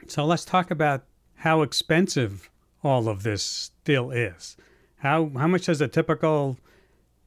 So 0.08 0.26
let's 0.26 0.46
talk 0.46 0.72
about 0.72 1.04
how 1.38 1.62
expensive 1.62 2.50
all 2.84 3.10
of 3.10 3.24
this 3.24 3.44
still 3.44 4.12
is. 4.12 4.58
How 4.98 5.32
how 5.36 5.48
much 5.48 5.66
does 5.66 5.82
a 5.82 5.88
typical 5.88 6.58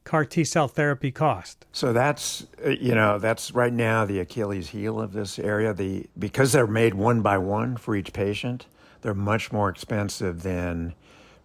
CAR 0.03 0.25
T 0.25 0.43
cell 0.43 0.67
therapy 0.67 1.11
cost? 1.11 1.65
So 1.71 1.93
that's 1.93 2.45
uh, 2.65 2.69
you 2.69 2.95
know 2.95 3.19
that's 3.19 3.51
right 3.51 3.73
now 3.73 4.05
the 4.05 4.19
Achilles 4.19 4.69
heel 4.69 4.99
of 4.99 5.13
this 5.13 5.39
area. 5.39 5.73
The 5.73 6.07
because 6.17 6.51
they're 6.51 6.67
made 6.67 6.93
one 6.93 7.21
by 7.21 7.37
one 7.37 7.77
for 7.77 7.95
each 7.95 8.13
patient, 8.13 8.65
they're 9.01 9.13
much 9.13 9.51
more 9.51 9.69
expensive 9.69 10.43
than 10.43 10.93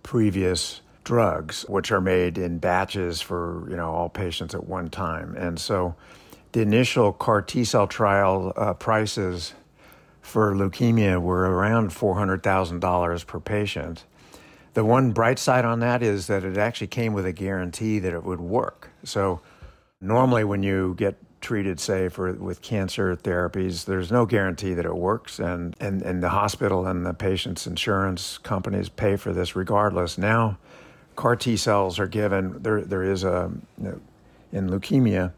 previous 0.02 0.80
drugs, 1.04 1.64
which 1.68 1.92
are 1.92 2.00
made 2.00 2.38
in 2.38 2.58
batches 2.58 3.20
for 3.20 3.66
you 3.68 3.76
know 3.76 3.90
all 3.90 4.08
patients 4.08 4.54
at 4.54 4.64
one 4.66 4.90
time. 4.90 5.34
And 5.36 5.58
so, 5.58 5.94
the 6.52 6.60
initial 6.60 7.12
CAR 7.12 7.42
T 7.42 7.64
cell 7.64 7.86
trial 7.86 8.52
uh, 8.56 8.74
prices 8.74 9.54
for 10.22 10.54
leukemia 10.54 11.20
were 11.20 11.48
around 11.50 11.92
four 11.92 12.16
hundred 12.16 12.42
thousand 12.42 12.80
dollars 12.80 13.22
per 13.22 13.38
patient. 13.38 14.04
The 14.76 14.84
one 14.84 15.12
bright 15.12 15.38
side 15.38 15.64
on 15.64 15.80
that 15.80 16.02
is 16.02 16.26
that 16.26 16.44
it 16.44 16.58
actually 16.58 16.88
came 16.88 17.14
with 17.14 17.24
a 17.24 17.32
guarantee 17.32 17.98
that 17.98 18.12
it 18.12 18.22
would 18.24 18.42
work. 18.42 18.90
So, 19.04 19.40
normally 20.02 20.44
when 20.44 20.62
you 20.62 20.94
get 20.98 21.16
treated, 21.40 21.80
say, 21.80 22.10
for 22.10 22.30
with 22.34 22.60
cancer 22.60 23.16
therapies, 23.16 23.86
there's 23.86 24.12
no 24.12 24.26
guarantee 24.26 24.74
that 24.74 24.84
it 24.84 24.94
works, 24.94 25.38
and, 25.38 25.74
and, 25.80 26.02
and 26.02 26.22
the 26.22 26.28
hospital 26.28 26.86
and 26.86 27.06
the 27.06 27.14
patient's 27.14 27.66
insurance 27.66 28.36
companies 28.36 28.90
pay 28.90 29.16
for 29.16 29.32
this 29.32 29.56
regardless. 29.56 30.18
Now, 30.18 30.58
CAR 31.14 31.36
T 31.36 31.56
cells 31.56 31.98
are 31.98 32.06
given, 32.06 32.62
there, 32.62 32.82
there 32.82 33.02
is 33.02 33.24
a, 33.24 33.50
in 34.52 34.68
leukemia, 34.68 35.32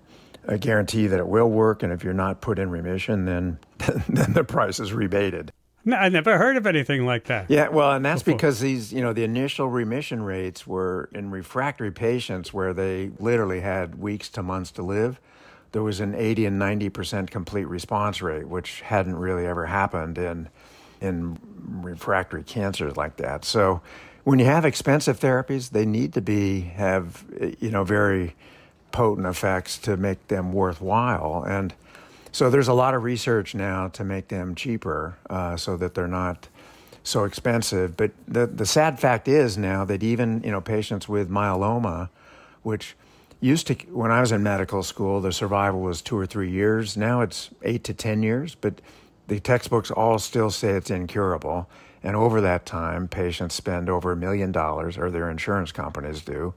a 0.48 0.58
guarantee 0.58 1.06
that 1.06 1.20
it 1.20 1.28
will 1.28 1.48
work, 1.48 1.84
and 1.84 1.92
if 1.92 2.02
you're 2.02 2.12
not 2.12 2.40
put 2.40 2.58
in 2.58 2.70
remission, 2.70 3.24
then 3.24 3.60
then 4.08 4.32
the 4.32 4.42
price 4.42 4.80
is 4.80 4.92
rebated. 4.92 5.52
No, 5.88 5.96
I 5.96 6.10
never 6.10 6.36
heard 6.36 6.58
of 6.58 6.66
anything 6.66 7.06
like 7.06 7.24
that. 7.24 7.46
Yeah, 7.48 7.68
well, 7.68 7.92
and 7.92 8.04
that's 8.04 8.22
because 8.22 8.60
these, 8.60 8.92
you 8.92 9.00
know, 9.00 9.14
the 9.14 9.24
initial 9.24 9.68
remission 9.68 10.22
rates 10.22 10.66
were 10.66 11.08
in 11.14 11.30
refractory 11.30 11.90
patients 11.90 12.52
where 12.52 12.74
they 12.74 13.10
literally 13.18 13.60
had 13.60 13.98
weeks 13.98 14.28
to 14.30 14.42
months 14.42 14.70
to 14.72 14.82
live. 14.82 15.18
There 15.72 15.82
was 15.82 16.00
an 16.00 16.14
80 16.14 16.44
and 16.44 16.58
90 16.58 16.90
percent 16.90 17.30
complete 17.30 17.64
response 17.64 18.20
rate, 18.20 18.46
which 18.48 18.82
hadn't 18.82 19.16
really 19.16 19.46
ever 19.46 19.64
happened 19.64 20.18
in 20.18 20.50
in 21.00 21.38
refractory 21.82 22.42
cancers 22.42 22.98
like 22.98 23.16
that. 23.16 23.46
So 23.46 23.80
when 24.24 24.38
you 24.38 24.44
have 24.44 24.66
expensive 24.66 25.18
therapies, 25.18 25.70
they 25.70 25.86
need 25.86 26.12
to 26.12 26.20
be 26.20 26.60
have 26.76 27.24
you 27.60 27.70
know 27.70 27.84
very 27.84 28.34
potent 28.92 29.26
effects 29.26 29.78
to 29.78 29.96
make 29.96 30.28
them 30.28 30.52
worthwhile. 30.52 31.44
And 31.48 31.72
so 32.38 32.50
there's 32.50 32.68
a 32.68 32.72
lot 32.72 32.94
of 32.94 33.02
research 33.02 33.52
now 33.52 33.88
to 33.88 34.04
make 34.04 34.28
them 34.28 34.54
cheaper, 34.54 35.18
uh, 35.28 35.56
so 35.56 35.76
that 35.76 35.94
they're 35.94 36.06
not 36.06 36.46
so 37.02 37.24
expensive. 37.24 37.96
But 37.96 38.12
the 38.28 38.46
the 38.46 38.64
sad 38.64 39.00
fact 39.00 39.26
is 39.26 39.58
now 39.58 39.84
that 39.86 40.04
even 40.04 40.42
you 40.44 40.52
know 40.52 40.60
patients 40.60 41.08
with 41.08 41.28
myeloma, 41.28 42.10
which 42.62 42.94
used 43.40 43.66
to 43.66 43.74
when 43.90 44.12
I 44.12 44.20
was 44.20 44.30
in 44.30 44.44
medical 44.44 44.84
school, 44.84 45.20
the 45.20 45.32
survival 45.32 45.80
was 45.80 46.00
two 46.00 46.16
or 46.16 46.26
three 46.26 46.48
years. 46.48 46.96
Now 46.96 47.22
it's 47.22 47.50
eight 47.64 47.82
to 47.84 47.92
ten 47.92 48.22
years, 48.22 48.54
but 48.54 48.80
the 49.26 49.40
textbooks 49.40 49.90
all 49.90 50.20
still 50.20 50.50
say 50.52 50.70
it's 50.74 50.90
incurable. 50.90 51.68
And 52.04 52.14
over 52.14 52.40
that 52.42 52.64
time, 52.64 53.08
patients 53.08 53.56
spend 53.56 53.90
over 53.90 54.12
a 54.12 54.16
million 54.16 54.52
dollars, 54.52 54.96
or 54.96 55.10
their 55.10 55.28
insurance 55.28 55.72
companies 55.72 56.22
do, 56.22 56.54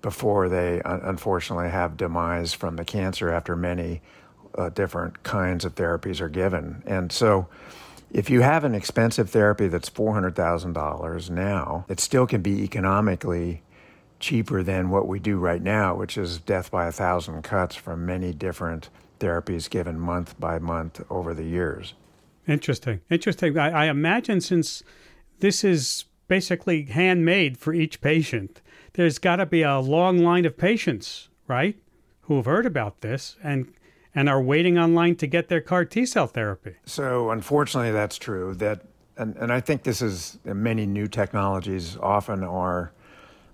before 0.00 0.48
they 0.48 0.82
unfortunately 0.84 1.70
have 1.70 1.96
demise 1.96 2.52
from 2.52 2.74
the 2.74 2.84
cancer 2.84 3.30
after 3.30 3.54
many 3.54 4.00
uh, 4.56 4.68
different 4.70 5.22
kinds 5.22 5.64
of 5.64 5.74
therapies 5.74 6.20
are 6.20 6.28
given. 6.28 6.82
And 6.86 7.12
so, 7.12 7.48
if 8.10 8.28
you 8.28 8.42
have 8.42 8.64
an 8.64 8.74
expensive 8.74 9.30
therapy 9.30 9.68
that's 9.68 9.88
$400,000 9.88 11.30
now, 11.30 11.86
it 11.88 11.98
still 11.98 12.26
can 12.26 12.42
be 12.42 12.62
economically 12.62 13.62
cheaper 14.20 14.62
than 14.62 14.90
what 14.90 15.08
we 15.08 15.18
do 15.18 15.38
right 15.38 15.62
now, 15.62 15.94
which 15.94 16.18
is 16.18 16.38
death 16.38 16.70
by 16.70 16.86
a 16.86 16.92
thousand 16.92 17.42
cuts 17.42 17.74
from 17.74 18.04
many 18.06 18.32
different 18.32 18.90
therapies 19.18 19.68
given 19.68 19.98
month 19.98 20.38
by 20.38 20.58
month 20.58 21.00
over 21.10 21.32
the 21.32 21.44
years. 21.44 21.94
Interesting. 22.46 23.00
Interesting. 23.10 23.56
I, 23.58 23.84
I 23.84 23.84
imagine 23.86 24.40
since 24.40 24.82
this 25.40 25.64
is 25.64 26.04
basically 26.28 26.84
handmade 26.84 27.58
for 27.58 27.72
each 27.72 28.00
patient, 28.00 28.60
there's 28.94 29.18
got 29.18 29.36
to 29.36 29.46
be 29.46 29.62
a 29.62 29.78
long 29.78 30.18
line 30.18 30.44
of 30.44 30.56
patients, 30.56 31.28
right, 31.46 31.76
who 32.22 32.36
have 32.36 32.46
heard 32.46 32.66
about 32.66 33.00
this 33.00 33.36
and 33.42 33.72
and 34.14 34.28
are 34.28 34.42
waiting 34.42 34.78
online 34.78 35.16
to 35.16 35.26
get 35.26 35.48
their 35.48 35.60
CAR 35.60 35.84
T 35.84 36.04
cell 36.06 36.26
therapy. 36.26 36.76
So, 36.84 37.30
unfortunately, 37.30 37.92
that's 37.92 38.18
true. 38.18 38.54
That 38.54 38.82
and, 39.16 39.36
and 39.36 39.52
I 39.52 39.60
think 39.60 39.82
this 39.82 40.02
is 40.02 40.38
many 40.44 40.86
new 40.86 41.06
technologies 41.06 41.96
often 41.98 42.42
are 42.42 42.92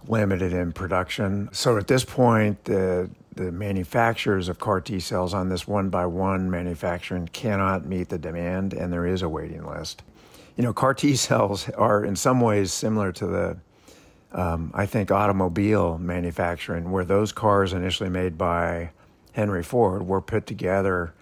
limited 0.06 0.52
in 0.52 0.72
production. 0.72 1.48
So 1.52 1.76
at 1.76 1.86
this 1.86 2.04
point, 2.04 2.64
the 2.64 3.10
the 3.34 3.52
manufacturers 3.52 4.48
of 4.48 4.58
CAR 4.58 4.80
T 4.80 4.98
cells 4.98 5.32
on 5.32 5.48
this 5.48 5.66
one 5.66 5.90
by 5.90 6.06
one 6.06 6.50
manufacturing 6.50 7.28
cannot 7.28 7.86
meet 7.86 8.08
the 8.08 8.18
demand, 8.18 8.74
and 8.74 8.92
there 8.92 9.06
is 9.06 9.22
a 9.22 9.28
waiting 9.28 9.64
list. 9.64 10.02
You 10.56 10.64
know, 10.64 10.72
CAR 10.72 10.92
T 10.94 11.14
cells 11.26 11.68
are 11.70 12.04
in 12.04 12.16
some 12.16 12.40
ways 12.40 12.72
similar 12.72 13.12
to 13.12 13.26
the, 13.26 13.56
um, 14.32 14.72
I 14.74 14.86
think, 14.86 15.12
automobile 15.12 15.98
manufacturing, 15.98 16.90
where 16.90 17.04
those 17.04 17.30
cars 17.30 17.72
initially 17.72 18.10
made 18.10 18.36
by 18.36 18.90
Henry 19.38 19.62
Ford 19.62 20.04
were 20.04 20.20
put 20.20 20.48
together, 20.48 21.14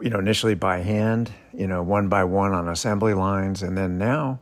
you 0.00 0.10
know, 0.10 0.20
initially 0.20 0.54
by 0.54 0.78
hand, 0.78 1.32
you 1.52 1.66
know, 1.66 1.82
one 1.82 2.08
by 2.08 2.22
one 2.22 2.52
on 2.52 2.68
assembly 2.68 3.14
lines, 3.14 3.64
and 3.64 3.76
then 3.76 3.98
now 3.98 4.38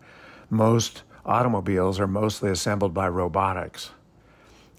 most 0.51 1.03
automobiles 1.25 1.99
are 1.99 2.07
mostly 2.07 2.51
assembled 2.51 2.93
by 2.93 3.09
robotics. 3.09 3.93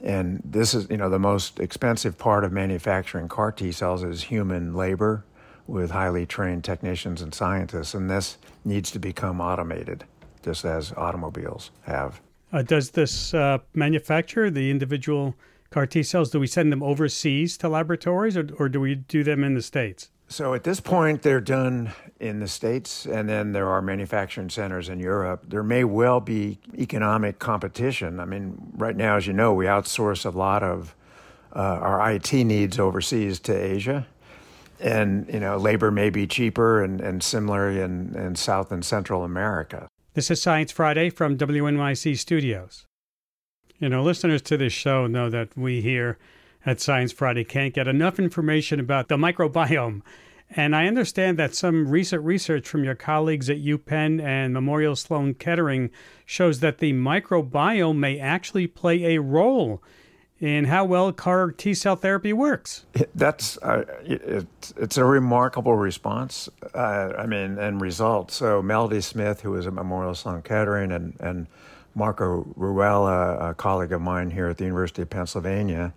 And 0.03 0.39
this 0.45 0.75
is, 0.75 0.87
you 0.91 0.97
know, 0.97 1.09
the 1.09 1.17
most 1.17 1.59
expensive 1.59 2.15
part 2.15 2.43
of 2.43 2.51
manufacturing 2.51 3.27
CAR 3.27 3.51
T 3.51 3.71
cells 3.71 4.03
is 4.03 4.21
human 4.21 4.75
labor 4.75 5.25
with 5.65 5.89
highly 5.89 6.27
trained 6.27 6.63
technicians 6.63 7.23
and 7.23 7.33
scientists. 7.33 7.95
And 7.95 8.07
this 8.07 8.37
needs 8.63 8.91
to 8.91 8.99
become 8.99 9.41
automated, 9.41 10.03
just 10.43 10.63
as 10.63 10.91
automobiles 10.91 11.71
have. 11.85 12.21
Uh, 12.53 12.61
does 12.61 12.91
this 12.91 13.33
uh, 13.33 13.57
manufacture 13.73 14.51
the 14.51 14.69
individual 14.69 15.33
CAR 15.69 15.85
T 15.87 16.03
cells? 16.03 16.29
Do 16.29 16.39
we 16.39 16.47
send 16.47 16.71
them 16.71 16.83
overseas 16.83 17.57
to 17.57 17.69
laboratories 17.69 18.37
or, 18.37 18.49
or 18.57 18.69
do 18.69 18.79
we 18.79 18.95
do 18.95 19.23
them 19.23 19.43
in 19.43 19.53
the 19.53 19.61
States? 19.61 20.09
So 20.27 20.53
at 20.53 20.63
this 20.63 20.79
point, 20.79 21.21
they're 21.21 21.39
done 21.39 21.93
in 22.19 22.39
the 22.39 22.47
States, 22.47 23.05
and 23.05 23.29
then 23.29 23.51
there 23.51 23.67
are 23.69 23.81
manufacturing 23.81 24.49
centers 24.49 24.89
in 24.89 24.99
Europe. 24.99 25.43
There 25.47 25.61
may 25.61 25.83
well 25.83 26.19
be 26.19 26.59
economic 26.77 27.37
competition. 27.37 28.19
I 28.19 28.25
mean, 28.25 28.73
right 28.75 28.95
now, 28.95 29.17
as 29.17 29.27
you 29.27 29.33
know, 29.33 29.53
we 29.53 29.65
outsource 29.65 30.25
a 30.25 30.35
lot 30.35 30.63
of 30.63 30.95
uh, 31.55 31.59
our 31.59 32.11
IT 32.11 32.33
needs 32.33 32.79
overseas 32.79 33.39
to 33.41 33.53
Asia. 33.53 34.07
And, 34.79 35.29
you 35.31 35.39
know, 35.39 35.57
labor 35.57 35.91
may 35.91 36.09
be 36.09 36.27
cheaper 36.27 36.83
and, 36.83 36.99
and 36.99 37.23
similar 37.23 37.69
in, 37.69 38.15
in 38.15 38.35
South 38.35 38.71
and 38.71 38.83
Central 38.83 39.23
America. 39.23 39.87
This 40.15 40.31
is 40.31 40.41
Science 40.41 40.71
Friday 40.71 41.09
from 41.09 41.37
WNYC 41.37 42.17
Studios. 42.17 42.85
You 43.77 43.89
know, 43.89 44.03
listeners 44.03 44.41
to 44.43 44.57
this 44.57 44.71
show 44.71 45.05
know 45.05 45.29
that 45.29 45.57
we 45.57 45.81
here 45.81 46.17
at 46.65 46.79
Science 46.79 47.11
Friday 47.11 47.43
can't 47.43 47.73
get 47.73 47.87
enough 47.87 48.19
information 48.19 48.79
about 48.79 49.09
the 49.09 49.17
microbiome. 49.17 50.01
And 50.49 50.75
I 50.75 50.87
understand 50.87 51.37
that 51.39 51.55
some 51.55 51.89
recent 51.89 52.23
research 52.23 52.67
from 52.67 52.83
your 52.83 52.95
colleagues 52.95 53.49
at 53.49 53.57
UPenn 53.57 54.21
and 54.21 54.53
Memorial 54.53 54.95
Sloan 54.95 55.33
Kettering 55.33 55.89
shows 56.25 56.61
that 56.61 56.77
the 56.77 56.93
microbiome 56.93 57.97
may 57.97 58.19
actually 58.19 58.67
play 58.67 59.15
a 59.15 59.21
role 59.21 59.81
in 60.39 60.65
how 60.65 60.85
well 60.85 61.11
CAR 61.11 61.51
T 61.51 61.73
cell 61.73 61.95
therapy 61.95 62.31
works. 62.31 62.85
That's 63.15 63.57
uh, 63.57 63.83
it, 64.05 64.47
it's 64.77 64.97
a 64.97 65.03
remarkable 65.05 65.75
response. 65.75 66.47
Uh, 66.73 67.13
I 67.17 67.25
mean, 67.25 67.57
and 67.57 67.81
result. 67.81 68.31
So 68.31 68.61
Melody 68.61 69.01
Smith, 69.01 69.41
who 69.41 69.55
is 69.55 69.65
at 69.67 69.73
Memorial 69.73 70.15
Sloan 70.15 70.41
Kettering, 70.43 70.91
and 70.91 71.15
and 71.19 71.47
Marco 71.95 72.43
Ruella, 72.57 73.51
a 73.51 73.53
colleague 73.53 73.93
of 73.93 74.01
mine 74.01 74.29
here 74.29 74.49
at 74.49 74.57
the 74.57 74.65
University 74.65 75.01
of 75.01 75.09
Pennsylvania, 75.09 75.93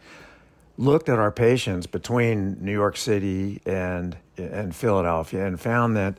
looked 0.79 1.09
at 1.09 1.19
our 1.19 1.33
patients 1.33 1.87
between 1.87 2.57
New 2.65 2.73
York 2.73 2.97
City 2.97 3.61
and 3.67 4.17
and 4.37 4.75
Philadelphia 4.75 5.45
and 5.45 5.61
found 5.61 5.97
that 5.97 6.15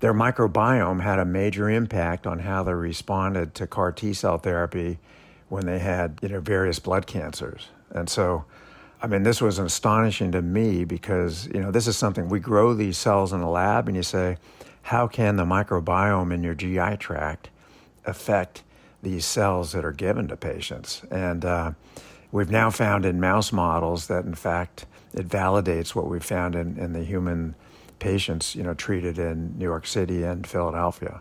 their 0.00 0.14
microbiome 0.14 1.02
had 1.02 1.18
a 1.18 1.24
major 1.24 1.68
impact 1.68 2.26
on 2.26 2.40
how 2.40 2.62
they 2.62 2.72
responded 2.72 3.54
to 3.54 3.66
CAR 3.66 3.92
T 3.92 4.14
cell 4.14 4.38
therapy 4.38 4.98
when 5.50 5.66
they 5.66 5.78
had 5.78 6.18
you 6.22 6.30
know 6.30 6.40
various 6.40 6.78
blood 6.78 7.06
cancers. 7.06 7.68
And 7.90 8.08
so 8.08 8.46
I 9.02 9.06
mean 9.06 9.22
this 9.24 9.42
was 9.42 9.58
astonishing 9.58 10.32
to 10.32 10.40
me 10.40 10.84
because 10.84 11.46
you 11.48 11.60
know 11.60 11.70
this 11.70 11.86
is 11.86 11.96
something 11.98 12.30
we 12.30 12.40
grow 12.40 12.72
these 12.72 12.96
cells 12.96 13.34
in 13.34 13.40
a 13.40 13.50
lab 13.50 13.88
and 13.88 13.96
you 13.96 14.02
say 14.02 14.38
how 14.80 15.06
can 15.06 15.36
the 15.36 15.44
microbiome 15.44 16.32
in 16.32 16.42
your 16.42 16.54
GI 16.54 16.96
tract 16.96 17.50
affect 18.06 18.62
these 19.02 19.24
cells 19.24 19.72
that 19.72 19.84
are 19.84 19.92
given 19.92 20.28
to 20.28 20.36
patients 20.36 21.02
and 21.10 21.44
uh, 21.44 21.72
we've 22.32 22.50
now 22.50 22.70
found 22.70 23.04
in 23.04 23.20
mouse 23.20 23.52
models 23.52 24.08
that, 24.08 24.24
in 24.24 24.34
fact, 24.34 24.86
it 25.12 25.28
validates 25.28 25.94
what 25.94 26.08
we 26.08 26.18
found 26.18 26.56
in, 26.56 26.78
in 26.78 26.94
the 26.94 27.04
human 27.04 27.54
patients, 27.98 28.56
you 28.56 28.62
know, 28.64 28.74
treated 28.74 29.18
in 29.18 29.56
New 29.58 29.66
York 29.66 29.86
City 29.86 30.24
and 30.24 30.46
Philadelphia. 30.46 31.20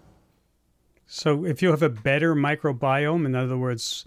So, 1.06 1.46
if 1.46 1.62
you 1.62 1.70
have 1.72 1.84
a 1.84 1.90
better 1.90 2.34
microbiome, 2.34 3.26
in 3.26 3.36
other 3.36 3.58
words, 3.58 4.06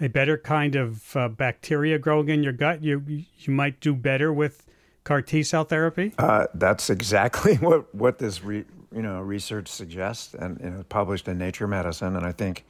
a 0.00 0.08
better 0.08 0.38
kind 0.38 0.74
of 0.74 1.14
uh, 1.14 1.28
bacteria 1.28 1.98
growing 1.98 2.30
in 2.30 2.42
your 2.42 2.54
gut, 2.54 2.82
you 2.82 3.04
you 3.06 3.52
might 3.52 3.78
do 3.80 3.94
better 3.94 4.32
with 4.32 4.66
CAR 5.04 5.20
T 5.20 5.42
cell 5.42 5.64
therapy. 5.64 6.14
Uh, 6.16 6.46
that's 6.54 6.88
exactly 6.88 7.54
what 7.56 7.94
what 7.94 8.18
this 8.18 8.42
re, 8.42 8.64
you 8.90 9.02
know 9.02 9.20
research 9.20 9.68
suggests, 9.68 10.32
and 10.32 10.58
you 10.60 10.70
know, 10.70 10.84
published 10.88 11.28
in 11.28 11.36
Nature 11.36 11.68
Medicine, 11.68 12.16
and 12.16 12.24
I 12.24 12.32
think 12.32 12.64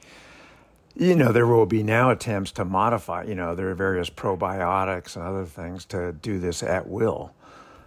you 0.95 1.15
know, 1.15 1.31
there 1.31 1.47
will 1.47 1.65
be 1.65 1.83
now 1.83 2.09
attempts 2.09 2.51
to 2.53 2.65
modify, 2.65 3.23
you 3.23 3.35
know, 3.35 3.55
there 3.55 3.69
are 3.69 3.75
various 3.75 4.09
probiotics 4.09 5.15
and 5.15 5.25
other 5.25 5.45
things 5.45 5.85
to 5.85 6.11
do 6.13 6.39
this 6.39 6.63
at 6.63 6.87
will 6.87 7.33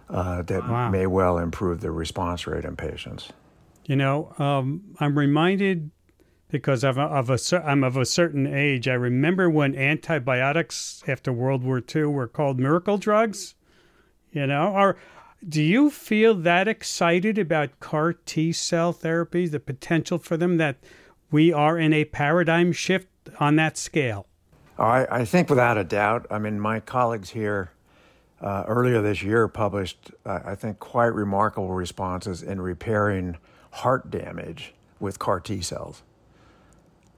uh, 0.09 0.41
that 0.43 0.67
wow. 0.67 0.89
may 0.89 1.05
well 1.05 1.37
improve 1.37 1.81
the 1.81 1.91
response 1.91 2.47
rate 2.47 2.65
in 2.65 2.75
patients. 2.75 3.31
You 3.85 3.95
know, 3.95 4.33
um, 4.39 4.95
I'm 4.99 5.17
reminded 5.17 5.91
because 6.49 6.83
of 6.83 6.97
a, 6.97 7.01
of 7.01 7.29
a, 7.29 7.63
I'm 7.63 7.83
of 7.83 7.97
a 7.97 8.05
certain 8.05 8.47
age. 8.47 8.87
I 8.87 8.93
remember 8.93 9.49
when 9.49 9.75
antibiotics 9.75 11.03
after 11.07 11.31
World 11.31 11.63
War 11.63 11.83
II 11.93 12.05
were 12.05 12.27
called 12.27 12.59
miracle 12.59 12.97
drugs. 12.97 13.55
You 14.31 14.47
know, 14.47 14.73
or 14.73 14.97
do 15.47 15.61
you 15.61 15.89
feel 15.89 16.33
that 16.33 16.67
excited 16.67 17.37
about 17.37 17.79
CAR 17.79 18.13
T 18.13 18.51
cell 18.51 18.93
therapies, 18.93 19.51
the 19.51 19.59
potential 19.59 20.17
for 20.17 20.37
them 20.37 20.57
that 20.57 20.77
we 21.31 21.51
are 21.51 21.77
in 21.77 21.93
a 21.93 22.05
paradigm 22.05 22.71
shift 22.71 23.07
on 23.39 23.55
that 23.55 23.77
scale? 23.77 24.27
I, 24.77 25.07
I 25.09 25.25
think 25.25 25.49
without 25.49 25.77
a 25.77 25.83
doubt. 25.83 26.27
I 26.29 26.39
mean, 26.39 26.59
my 26.59 26.79
colleagues 26.79 27.29
here 27.31 27.71
uh, 28.41 28.63
earlier 28.67 29.01
this 29.01 29.23
year 29.23 29.47
published, 29.47 30.11
uh, 30.25 30.39
I 30.45 30.55
think, 30.55 30.79
quite 30.79 31.07
remarkable 31.07 31.73
responses 31.73 32.43
in 32.43 32.61
repairing 32.61 33.37
heart 33.71 34.11
damage 34.11 34.73
with 34.99 35.19
CAR 35.19 35.39
T 35.39 35.61
cells. 35.61 36.03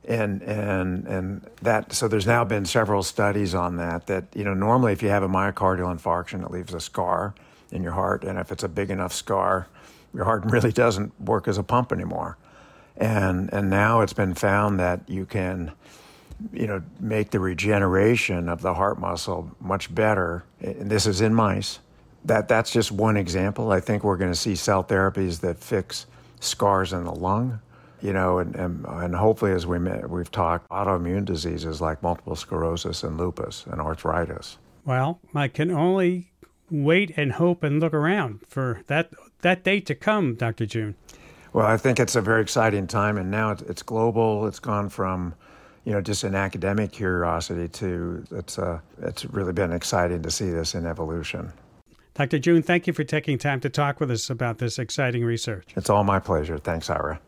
And, 0.06 0.42
and, 0.44 1.06
and 1.06 1.50
that, 1.62 1.92
so 1.92 2.08
there's 2.08 2.28
now 2.28 2.46
been 2.46 2.66
several 2.66 3.04
studies 3.04 3.54
on 3.54 3.76
that, 3.76 4.08
that, 4.08 4.26
you 4.34 4.46
know, 4.46 4.54
normally 4.54 4.94
if 4.94 5.04
you 5.04 5.10
have 5.10 5.24
a 5.24 5.28
myocardial 5.28 5.94
infarction, 5.94 6.46
it 6.46 6.52
leaves 6.52 6.74
a 6.74 6.80
scar 6.80 7.36
in 7.72 7.84
your 7.84 7.92
heart. 7.92 8.24
And 8.24 8.40
if 8.40 8.52
it's 8.52 8.64
a 8.64 8.70
big 8.70 8.90
enough 8.90 9.12
scar, 9.12 9.68
your 10.14 10.24
heart 10.24 10.46
really 10.50 10.72
doesn't 10.72 11.20
work 11.20 11.48
as 11.48 11.58
a 11.58 11.64
pump 11.64 11.92
anymore 11.92 12.38
and 12.98 13.52
and 13.54 13.70
now 13.70 14.02
it's 14.02 14.14
been 14.14 14.34
found 14.34 14.80
that 14.80 15.02
you 15.08 15.26
can 15.26 15.72
you 16.54 16.68
know 16.68 16.82
make 17.00 17.32
the 17.32 17.40
regeneration 17.40 18.50
of 18.50 18.62
the 18.62 18.74
heart 18.74 19.00
muscle 19.00 19.52
much 19.60 19.94
better. 19.94 20.44
And 20.62 20.90
this 20.90 21.06
is 21.06 21.22
in 21.22 21.34
mice. 21.34 21.80
That 22.26 22.48
that's 22.48 22.72
just 22.72 22.92
one 22.92 23.18
example. 23.18 23.72
I 23.72 23.80
think 23.80 24.04
we're 24.04 24.18
going 24.18 24.32
to 24.32 24.38
see 24.38 24.56
cell 24.56 24.84
therapies 24.84 25.40
that 25.42 25.58
fix 25.60 26.06
scars 26.40 26.94
in 26.94 27.04
the 27.04 27.14
lung 27.14 27.60
you 28.02 28.14
know 28.14 28.40
and 28.40 28.56
and, 28.56 28.86
and 28.86 29.16
hopefully 29.16 29.52
as 29.52 29.66
we 29.66 29.80
we've 29.80 30.32
talked 30.32 30.70
autoimmune 30.70 31.26
diseases 31.26 31.82
like 31.82 32.02
multiple 32.04 32.36
sclerosis 32.36 33.04
and 33.04 33.18
lupus 33.18 33.66
and 33.68 33.82
arthritis. 33.82 34.58
Well 34.86 35.20
i 35.34 35.48
can 35.48 35.72
only 35.72 36.32
wait 36.70 37.14
and 37.18 37.34
hope 37.34 37.64
and 37.64 37.80
look 37.80 37.94
around 37.94 38.42
for 38.48 38.82
that 38.88 39.12
that 39.42 39.64
day 39.64 39.80
to 39.80 39.96
come 39.96 40.36
dr 40.36 40.66
june 40.66 40.96
well, 41.54 41.66
I 41.66 41.78
think 41.78 42.00
it's 42.00 42.16
a 42.16 42.22
very 42.22 42.42
exciting 42.42 42.88
time, 42.88 43.18
and 43.18 43.32
now 43.32 43.52
it's, 43.52 43.62
it's 43.64 43.84
global. 43.84 44.48
It's 44.48 44.60
gone 44.60 44.90
from, 44.90 45.34
you 45.86 45.94
know, 45.94 46.02
just 46.02 46.24
an 46.24 46.36
academic 46.36 46.92
curiosity 46.92 47.68
to 47.70 48.24
it's 48.32 48.60
uh, 48.60 48.80
it's 49.02 49.26
really 49.26 49.54
been 49.54 49.72
exciting 49.72 50.22
to 50.24 50.32
see 50.32 50.50
this 50.50 50.76
in 50.76 50.86
evolution. 50.86 51.52
Dr. 52.14 52.40
June, 52.40 52.64
thank 52.64 52.88
you 52.88 52.94
for 52.94 53.04
taking 53.04 53.38
time 53.38 53.60
to 53.60 53.70
talk 53.70 54.00
with 54.00 54.10
us 54.10 54.30
about 54.30 54.58
this 54.58 54.80
exciting 54.80 55.24
research. 55.24 55.68
It's 55.76 55.90
all 55.90 56.04
my 56.04 56.20
pleasure. 56.20 56.58
Thanks, 56.58 56.90
Ira. 56.90 57.20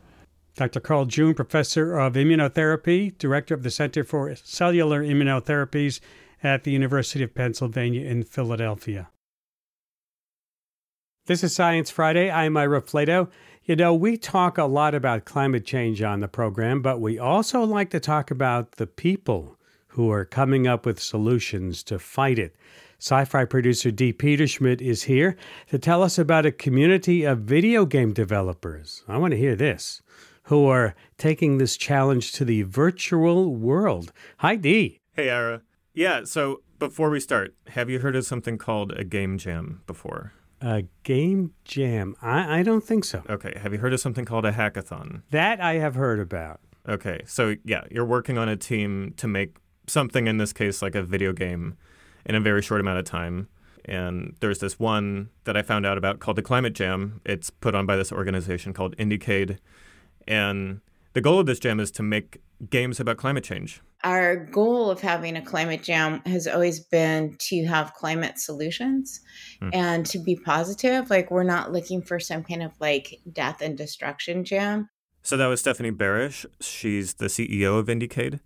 Dr. 0.56 0.80
Carl 0.80 1.06
June, 1.06 1.36
professor 1.36 1.98
of 1.98 2.14
immunotherapy, 2.14 3.18
director 3.18 3.54
of 3.54 3.64
the 3.64 3.70
Center 3.70 4.04
for 4.04 4.34
Cellular 4.36 5.04
Immunotherapies 5.04 6.00
at 6.44 6.64
the 6.64 6.72
University 6.72 7.24
of 7.24 7.36
Pennsylvania 7.36 8.06
in 8.06 8.24
Philadelphia. 8.24 9.10
This 11.28 11.44
is 11.44 11.54
Science 11.54 11.92
Friday. 11.92 12.32
I'm 12.32 12.58
Ira 12.58 12.82
Flatow. 12.82 13.30
You 13.70 13.76
know, 13.76 13.94
we 13.94 14.18
talk 14.18 14.58
a 14.58 14.64
lot 14.64 14.96
about 14.96 15.26
climate 15.26 15.64
change 15.64 16.02
on 16.02 16.22
the 16.22 16.28
program, 16.28 16.82
but 16.82 17.00
we 17.00 17.20
also 17.20 17.62
like 17.62 17.92
to 17.92 18.00
talk 18.00 18.32
about 18.32 18.78
the 18.78 18.88
people 18.88 19.60
who 19.90 20.10
are 20.10 20.26
coming 20.26 20.66
up 20.66 20.88
with 20.88 21.00
solutions 21.00 21.84
to 21.84 22.00
fight 22.00 22.40
it. 22.40 22.56
SciFri 23.00 23.48
producer 23.48 23.92
Dee 23.92 24.12
Peterschmidt 24.12 24.82
is 24.82 25.04
here 25.04 25.38
to 25.68 25.78
tell 25.78 26.02
us 26.02 26.18
about 26.18 26.48
a 26.48 26.52
community 26.52 27.24
of 27.24 27.42
video 27.42 27.86
game 27.86 28.12
developers. 28.12 29.04
I 29.08 29.20
want 29.20 29.34
to 29.34 29.38
hear 29.38 29.56
this 29.56 30.02
who 30.46 30.66
are 30.66 30.96
taking 31.20 31.60
this 31.60 31.78
challenge 31.78 32.32
to 32.32 32.46
the 32.46 32.64
virtual 32.64 33.54
world. 33.54 34.12
Hi, 34.38 34.56
Dee. 34.56 35.00
Hey, 35.12 35.30
Ira. 35.30 35.62
Yeah, 35.94 36.24
so 36.24 36.64
before 36.80 37.12
we 37.12 37.20
start, 37.20 37.54
have 37.68 37.88
you 37.88 38.00
heard 38.00 38.16
of 38.16 38.26
something 38.26 38.58
called 38.58 38.94
a 38.94 39.04
game 39.04 39.38
jam 39.38 39.84
before? 39.86 40.34
A 40.62 40.84
game 41.04 41.54
jam? 41.64 42.16
I, 42.22 42.60
I 42.60 42.64
don't 42.64 42.84
think 42.84 43.06
so. 43.06 43.24
Okay, 43.30 43.54
have 43.62 43.72
you 43.72 43.80
heard 43.80 43.94
of 43.94 44.00
something 44.00 44.26
called 44.26 44.46
a 44.46 44.52
hackathon? 44.52 45.22
That 45.32 45.62
I 45.62 45.76
have 45.76 45.96
heard 45.96 46.20
about. 46.20 46.60
Okay, 46.88 47.22
so 47.26 47.56
yeah, 47.64 47.84
you're 47.90 48.06
working 48.06 48.38
on 48.38 48.50
a 48.50 48.56
team 48.56 49.14
to 49.18 49.28
make 49.28 49.58
something, 49.88 50.28
in 50.28 50.38
this 50.38 50.54
case, 50.54 50.82
like 50.82 50.96
a 50.96 51.04
video 51.04 51.34
game, 51.34 51.78
in 52.26 52.36
a 52.36 52.40
very 52.40 52.62
short 52.62 52.82
amount 52.82 53.00
of 53.00 53.06
time. 53.06 53.48
And 53.86 54.36
there's 54.40 54.60
this 54.60 54.78
one 54.78 55.30
that 55.46 55.56
I 55.56 55.62
found 55.62 55.86
out 55.86 55.98
about 55.98 56.20
called 56.20 56.38
the 56.38 56.42
Climate 56.42 56.74
Jam. 56.74 57.22
It's 57.26 57.50
put 57.50 57.74
on 57.74 57.86
by 57.86 57.96
this 57.96 58.12
organization 58.12 58.74
called 58.74 58.96
Indiecade. 58.98 59.58
And 60.28 60.82
the 61.14 61.22
goal 61.22 61.40
of 61.40 61.46
this 61.46 61.60
jam 61.60 61.80
is 61.80 61.90
to 61.92 62.04
make 62.04 62.42
games 62.70 63.00
about 63.00 63.18
climate 63.18 63.44
change. 63.44 63.82
Our 64.04 64.38
goal 64.38 64.90
of 64.90 65.02
having 65.02 65.36
a 65.36 65.42
climate 65.42 65.84
jam 65.84 66.22
has 66.26 66.48
always 66.48 66.80
been 66.80 67.36
to 67.40 67.66
have 67.66 67.94
climate 67.94 68.40
solutions 68.40 69.20
hmm. 69.60 69.70
and 69.74 70.06
to 70.06 70.20
be 70.20 70.38
positive. 70.38 71.10
Like, 71.10 71.30
we're 71.32 71.44
not 71.44 71.74
looking 71.74 72.02
for 72.02 72.20
some 72.20 72.44
kind 72.44 72.64
of 72.64 72.72
like 72.80 73.20
death 73.32 73.62
and 73.62 73.78
destruction 73.78 74.46
jam. 74.46 74.90
So 75.22 75.38
that 75.38 75.48
was 75.48 75.60
Stephanie 75.60 75.92
Barish. 75.92 76.46
She's 76.62 77.16
the 77.16 77.26
CEO 77.26 77.78
of 77.78 77.88
Indiecade. 77.88 78.40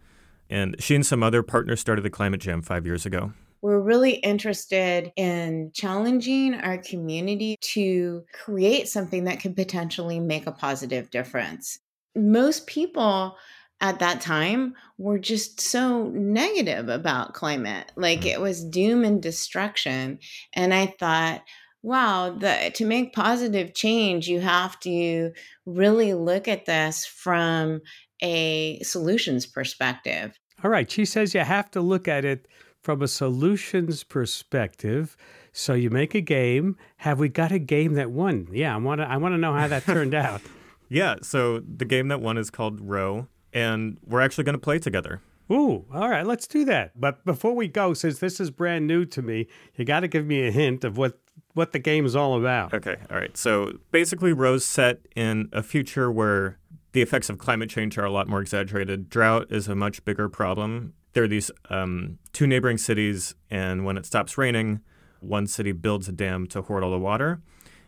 And 0.50 0.76
she 0.80 0.96
and 0.96 1.06
some 1.06 1.24
other 1.24 1.42
partners 1.44 1.80
started 1.80 2.04
the 2.04 2.10
Climate 2.10 2.42
Jam 2.42 2.62
five 2.62 2.86
years 2.86 3.06
ago. 3.06 3.34
We're 3.62 3.80
really 3.80 4.16
interested 4.16 5.14
in 5.16 5.72
challenging 5.74 6.54
our 6.56 6.78
community 6.78 7.58
to 7.62 8.24
create 8.34 8.90
something 8.90 9.24
that 9.24 9.40
could 9.40 9.56
potentially 9.56 10.20
make 10.20 10.46
a 10.46 10.52
positive 10.52 11.10
difference. 11.10 11.80
Most 12.16 12.68
people 12.68 13.38
at 13.84 14.00
that 14.00 14.22
time 14.22 14.74
were 14.98 15.20
just 15.20 15.60
so 15.60 16.08
negative 16.08 16.88
about 16.88 17.34
climate. 17.34 17.92
Like 17.98 18.22
mm. 18.22 18.28
it 18.28 18.40
was 18.40 18.64
doom 18.64 19.04
and 19.04 19.22
destruction. 19.22 20.20
And 20.54 20.74
I 20.74 20.96
thought, 20.98 21.44
wow, 21.82 22.30
the, 22.32 22.72
to 22.76 22.86
make 22.86 23.14
positive 23.14 23.74
change, 23.74 24.30
you 24.30 24.40
have 24.40 24.80
to 24.80 25.34
really 25.66 26.14
look 26.14 26.48
at 26.48 26.66
this 26.66 27.06
from 27.06 27.82
a 28.22 28.80
solutions 28.84 29.46
perspective. 29.46 30.40
All 30.64 30.72
right. 30.72 30.90
She 30.90 31.04
says 31.04 31.34
you 31.34 31.42
have 31.42 31.70
to 31.72 31.82
look 31.82 32.08
at 32.08 32.24
it 32.24 32.48
from 32.82 33.02
a 33.02 33.08
solutions 33.10 34.06
perspective. 34.06 35.18
So 35.52 35.74
you 35.74 35.90
make 35.90 36.16
a 36.16 36.22
game. 36.22 36.78
Have 36.98 37.20
we 37.20 37.28
got 37.28 37.52
a 37.52 37.60
game 37.60 37.96
that 37.96 38.12
won? 38.12 38.48
Yeah, 38.54 38.74
I 38.74 38.78
want 38.78 39.02
to. 39.02 39.10
I 39.10 39.18
want 39.18 39.34
to 39.34 39.38
know 39.38 39.54
how 39.54 39.68
that 39.68 39.84
turned 39.84 40.16
out. 40.16 40.42
yeah. 40.90 41.16
So 41.22 41.60
the 41.60 41.86
game 41.86 42.08
that 42.08 42.22
won 42.22 42.38
is 42.38 42.50
called 42.50 42.80
Row, 42.82 43.28
and 43.54 43.98
we're 44.06 44.22
actually 44.22 44.44
going 44.44 44.54
to 44.54 44.60
play 44.60 44.80
together. 44.80 45.22
Ooh, 45.52 45.86
all 45.94 46.10
right, 46.10 46.26
let's 46.26 46.48
do 46.48 46.66
that. 46.66 47.00
But 47.00 47.24
before 47.26 47.54
we 47.54 47.68
go, 47.68 47.94
since 47.94 48.20
this 48.20 48.40
is 48.40 48.50
brand 48.50 48.88
new 48.88 49.06
to 49.06 49.22
me, 49.22 49.48
you 49.76 49.86
got 49.86 50.00
to 50.02 50.08
give 50.08 50.26
me 50.26 50.48
a 50.48 50.52
hint 50.52 50.84
of 50.84 50.98
what 50.98 51.20
what 51.54 51.72
the 51.72 51.80
game 51.80 52.06
is 52.06 52.16
all 52.16 52.40
about. 52.40 52.74
Okay, 52.74 52.96
all 53.12 53.18
right. 53.18 53.36
So 53.38 53.74
basically, 53.92 54.34
Row's 54.34 54.66
set 54.66 55.02
in 55.16 55.50
a 55.52 55.62
future 55.62 56.12
where 56.12 56.58
the 56.94 57.02
effects 57.02 57.30
of 57.30 57.38
climate 57.38 57.70
change 57.70 57.98
are 57.98 58.06
a 58.06 58.12
lot 58.12 58.28
more 58.28 58.42
exaggerated. 58.42 59.10
Drought 59.10 59.52
is 59.52 59.68
a 59.68 59.76
much 59.76 60.04
bigger 60.06 60.30
problem. 60.30 60.94
There 61.14 61.24
are 61.24 61.28
these 61.28 61.52
um, 61.70 62.18
two 62.32 62.48
neighboring 62.48 62.78
cities, 62.78 63.36
and 63.52 63.86
when 63.86 63.98
it 63.98 64.06
stops 64.06 64.38
raining, 64.38 64.82
one 65.20 65.46
city 65.46 65.72
builds 65.72 66.08
a 66.08 66.12
dam 66.12 66.48
to 66.48 66.64
hoard 66.64 66.84
all 66.84 66.92
the 66.92 67.00
water, 67.00 67.42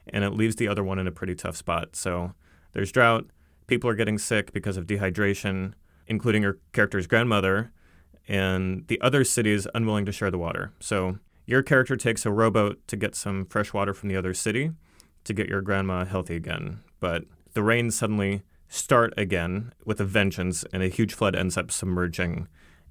and 0.08 0.23
it 0.23 0.32
leaves 0.32 0.58
the 0.58 0.67
other 0.67 0.84
one 0.84 0.99
in 0.99 1.08
a 1.08 1.12
pretty 1.12 1.34
tough 1.36 1.56
spot. 1.56 1.95
So 1.95 2.34
there's 2.73 2.91
drought. 2.91 3.25
People 3.67 3.89
are 3.89 3.95
getting 3.95 4.17
sick 4.17 4.54
because 4.54 4.78
of 4.78 4.86
dehydration, 4.86 5.73
including 6.08 6.43
your 6.43 6.58
character's 6.73 7.08
grandmother, 7.08 7.71
and 8.28 8.88
the 8.88 8.99
other 9.01 9.23
city 9.23 9.51
is 9.51 9.67
unwilling 9.73 10.06
to 10.06 10.12
share 10.12 10.32
the 10.32 10.38
water. 10.38 10.71
So 10.80 11.19
your 11.45 11.62
character 11.63 11.95
takes 11.95 12.25
a 12.25 12.32
rowboat 12.32 12.88
to 12.88 12.95
get 12.95 13.15
some 13.15 13.45
fresh 13.45 13.73
water 13.73 13.93
from 13.93 14.10
the 14.10 14.15
other 14.15 14.34
city 14.34 14.71
to 15.23 15.34
get 15.34 15.47
your 15.47 15.62
grandma 15.62 16.06
healthy 16.06 16.36
again. 16.36 16.80
But 16.99 17.25
the 17.54 17.63
rains 17.63 17.95
suddenly 17.95 18.43
start 18.67 19.13
again 19.17 19.73
with 19.86 19.99
a 20.01 20.06
vengeance, 20.06 20.65
and 20.73 20.82
a 20.84 20.88
huge 20.88 21.13
flood 21.13 21.36
ends 21.36 21.58
up 21.58 21.71
submerging 21.71 22.47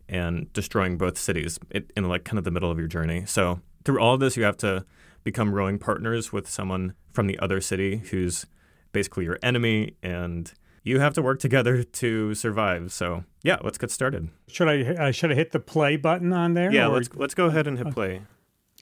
and 0.08 0.52
destroying 0.52 0.98
both 0.98 1.18
cities 1.18 1.58
in 1.96 2.08
like 2.08 2.24
kind 2.24 2.38
of 2.38 2.44
the 2.44 2.50
middle 2.50 2.70
of 2.70 2.78
your 2.78 2.88
journey. 2.88 3.24
So 3.26 3.60
through 3.84 4.00
all 4.00 4.14
of 4.14 4.20
this, 4.20 4.36
you 4.36 4.44
have 4.44 4.56
to 4.58 4.84
become 5.22 5.54
rowing 5.54 5.78
partners 5.78 6.32
with 6.32 6.48
someone 6.48 6.94
from 7.12 7.26
the 7.26 7.38
other 7.38 7.60
city 7.60 7.98
who's 8.10 8.46
basically 8.92 9.24
your 9.24 9.38
enemy, 9.42 9.96
and 10.02 10.52
you 10.84 11.00
have 11.00 11.14
to 11.14 11.22
work 11.22 11.40
together 11.40 11.82
to 11.82 12.34
survive. 12.34 12.92
So 12.92 13.24
yeah, 13.42 13.56
let's 13.64 13.78
get 13.78 13.90
started. 13.90 14.28
Should 14.46 14.68
I 14.68 14.82
uh, 14.82 15.10
should 15.10 15.32
I 15.32 15.34
hit 15.34 15.50
the 15.50 15.58
play 15.58 15.96
button 15.96 16.32
on 16.32 16.54
there? 16.54 16.70
Yeah, 16.70 16.86
or? 16.86 16.94
let's 16.94 17.08
let's 17.14 17.34
go 17.34 17.46
ahead 17.46 17.66
and 17.66 17.76
hit 17.78 17.92
play. 17.92 18.20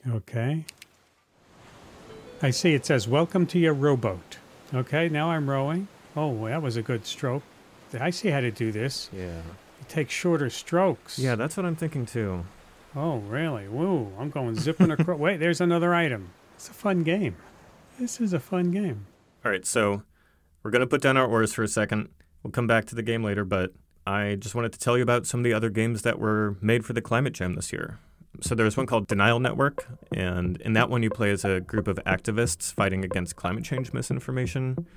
Okay. 0.07 0.65
I 2.41 2.49
see 2.49 2.73
it 2.73 2.85
says, 2.85 3.07
Welcome 3.07 3.45
to 3.47 3.59
your 3.59 3.73
rowboat. 3.73 4.37
Okay, 4.73 5.07
now 5.07 5.31
I'm 5.31 5.49
rowing. 5.49 5.87
Oh, 6.15 6.45
that 6.47 6.61
was 6.61 6.75
a 6.75 6.81
good 6.81 7.05
stroke. 7.05 7.43
I 7.97 8.09
see 8.09 8.29
how 8.29 8.41
to 8.41 8.51
do 8.51 8.71
this. 8.71 9.09
Yeah. 9.13 9.37
You 9.37 9.85
take 9.87 10.09
shorter 10.09 10.49
strokes. 10.49 11.17
Yeah, 11.17 11.35
that's 11.35 11.55
what 11.55 11.65
I'm 11.65 11.77
thinking 11.77 12.05
too. 12.05 12.43
Oh, 12.95 13.19
really? 13.19 13.69
Woo, 13.69 14.11
I'm 14.19 14.29
going 14.29 14.55
zipping 14.55 14.91
across. 14.91 15.17
Wait, 15.19 15.37
there's 15.37 15.61
another 15.61 15.95
item. 15.95 16.31
It's 16.55 16.67
a 16.67 16.73
fun 16.73 17.03
game. 17.03 17.37
This 17.97 18.19
is 18.19 18.33
a 18.33 18.39
fun 18.39 18.71
game. 18.71 19.05
All 19.45 19.51
right, 19.51 19.65
so 19.65 20.03
we're 20.63 20.71
going 20.71 20.81
to 20.81 20.87
put 20.87 21.01
down 21.01 21.17
our 21.17 21.27
oars 21.27 21.53
for 21.53 21.63
a 21.63 21.67
second. 21.67 22.09
We'll 22.41 22.51
come 22.51 22.67
back 22.67 22.85
to 22.85 22.95
the 22.95 23.03
game 23.03 23.23
later, 23.23 23.45
but 23.45 23.73
I 24.05 24.35
just 24.39 24.55
wanted 24.55 24.73
to 24.73 24.79
tell 24.79 24.97
you 24.97 25.03
about 25.03 25.25
some 25.25 25.41
of 25.41 25.43
the 25.43 25.53
other 25.53 25.69
games 25.69 26.01
that 26.01 26.19
were 26.19 26.57
made 26.61 26.85
for 26.85 26.93
the 26.93 27.01
Climate 27.01 27.33
Jam 27.33 27.55
this 27.55 27.71
year. 27.71 27.99
So 28.41 28.55
there's 28.55 28.75
one 28.75 28.85
called 28.85 29.07
Denial 29.07 29.39
Network, 29.39 29.87
and 30.11 30.59
in 30.61 30.73
that 30.73 30.89
one 30.89 31.03
you 31.03 31.09
play 31.09 31.31
as 31.31 31.45
a 31.45 31.61
group 31.61 31.87
of 31.87 31.97
activists 32.05 32.73
fighting 32.73 33.05
against 33.05 33.35
climate 33.35 33.63
change 33.63 33.93
misinformation. 33.93 34.87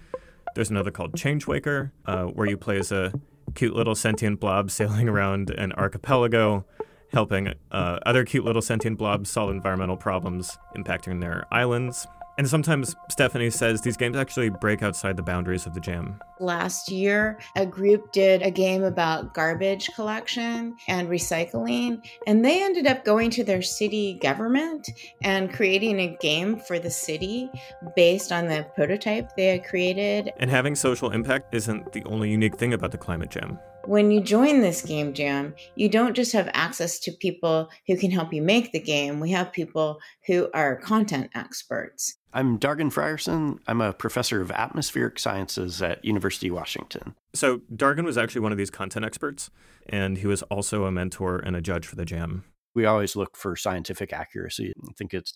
There's 0.54 0.70
another 0.70 0.90
called 0.90 1.14
Changewaker, 1.14 1.92
uh, 2.06 2.24
where 2.24 2.48
you 2.48 2.56
play 2.56 2.78
as 2.78 2.90
a 2.90 3.12
cute 3.54 3.74
little 3.74 3.94
sentient 3.94 4.40
blob 4.40 4.70
sailing 4.70 5.08
around 5.08 5.50
an 5.50 5.72
archipelago, 5.72 6.64
helping 7.12 7.52
uh, 7.70 7.98
other 8.06 8.24
cute 8.24 8.44
little 8.44 8.62
sentient 8.62 8.98
blobs 8.98 9.30
solve 9.30 9.50
environmental 9.50 9.96
problems 9.96 10.56
impacting 10.74 11.20
their 11.20 11.44
islands. 11.52 12.06
And 12.38 12.48
sometimes 12.48 12.94
Stephanie 13.10 13.48
says 13.48 13.80
these 13.80 13.96
games 13.96 14.16
actually 14.16 14.50
break 14.50 14.82
outside 14.82 15.16
the 15.16 15.22
boundaries 15.22 15.64
of 15.64 15.72
the 15.72 15.80
jam. 15.80 16.20
Last 16.38 16.90
year, 16.90 17.38
a 17.56 17.64
group 17.64 18.12
did 18.12 18.42
a 18.42 18.50
game 18.50 18.84
about 18.84 19.32
garbage 19.32 19.88
collection 19.94 20.76
and 20.86 21.08
recycling, 21.08 22.06
and 22.26 22.44
they 22.44 22.62
ended 22.62 22.86
up 22.86 23.06
going 23.06 23.30
to 23.30 23.44
their 23.44 23.62
city 23.62 24.18
government 24.20 24.86
and 25.22 25.50
creating 25.50 25.98
a 25.98 26.16
game 26.20 26.58
for 26.58 26.78
the 26.78 26.90
city 26.90 27.50
based 27.94 28.32
on 28.32 28.48
the 28.48 28.66
prototype 28.74 29.34
they 29.34 29.46
had 29.46 29.64
created. 29.64 30.30
And 30.36 30.50
having 30.50 30.74
social 30.74 31.10
impact 31.12 31.54
isn't 31.54 31.92
the 31.92 32.04
only 32.04 32.30
unique 32.30 32.56
thing 32.56 32.74
about 32.74 32.90
the 32.90 32.98
Climate 32.98 33.30
Jam. 33.30 33.58
When 33.86 34.10
you 34.10 34.20
join 34.20 34.60
this 34.62 34.82
game 34.82 35.14
jam, 35.14 35.54
you 35.76 35.88
don't 35.88 36.14
just 36.14 36.32
have 36.32 36.50
access 36.54 36.98
to 37.00 37.12
people 37.12 37.70
who 37.86 37.96
can 37.96 38.10
help 38.10 38.32
you 38.32 38.42
make 38.42 38.72
the 38.72 38.80
game. 38.80 39.20
We 39.20 39.30
have 39.30 39.52
people 39.52 40.00
who 40.26 40.50
are 40.52 40.74
content 40.74 41.30
experts. 41.36 42.16
I'm 42.36 42.58
Dargan 42.58 42.92
Frierson. 42.92 43.60
I'm 43.66 43.80
a 43.80 43.94
professor 43.94 44.42
of 44.42 44.50
atmospheric 44.50 45.18
sciences 45.18 45.80
at 45.80 46.04
University 46.04 46.48
of 46.48 46.54
Washington. 46.54 47.14
So 47.32 47.60
Dargan 47.74 48.04
was 48.04 48.18
actually 48.18 48.42
one 48.42 48.52
of 48.52 48.58
these 48.58 48.68
content 48.68 49.06
experts, 49.06 49.50
and 49.88 50.18
he 50.18 50.26
was 50.26 50.42
also 50.42 50.84
a 50.84 50.92
mentor 50.92 51.38
and 51.38 51.56
a 51.56 51.62
judge 51.62 51.86
for 51.86 51.96
the 51.96 52.04
jam 52.04 52.44
we 52.76 52.84
always 52.84 53.16
look 53.16 53.36
for 53.36 53.56
scientific 53.56 54.12
accuracy. 54.12 54.72
I 54.86 54.92
think 54.92 55.14
it's 55.14 55.32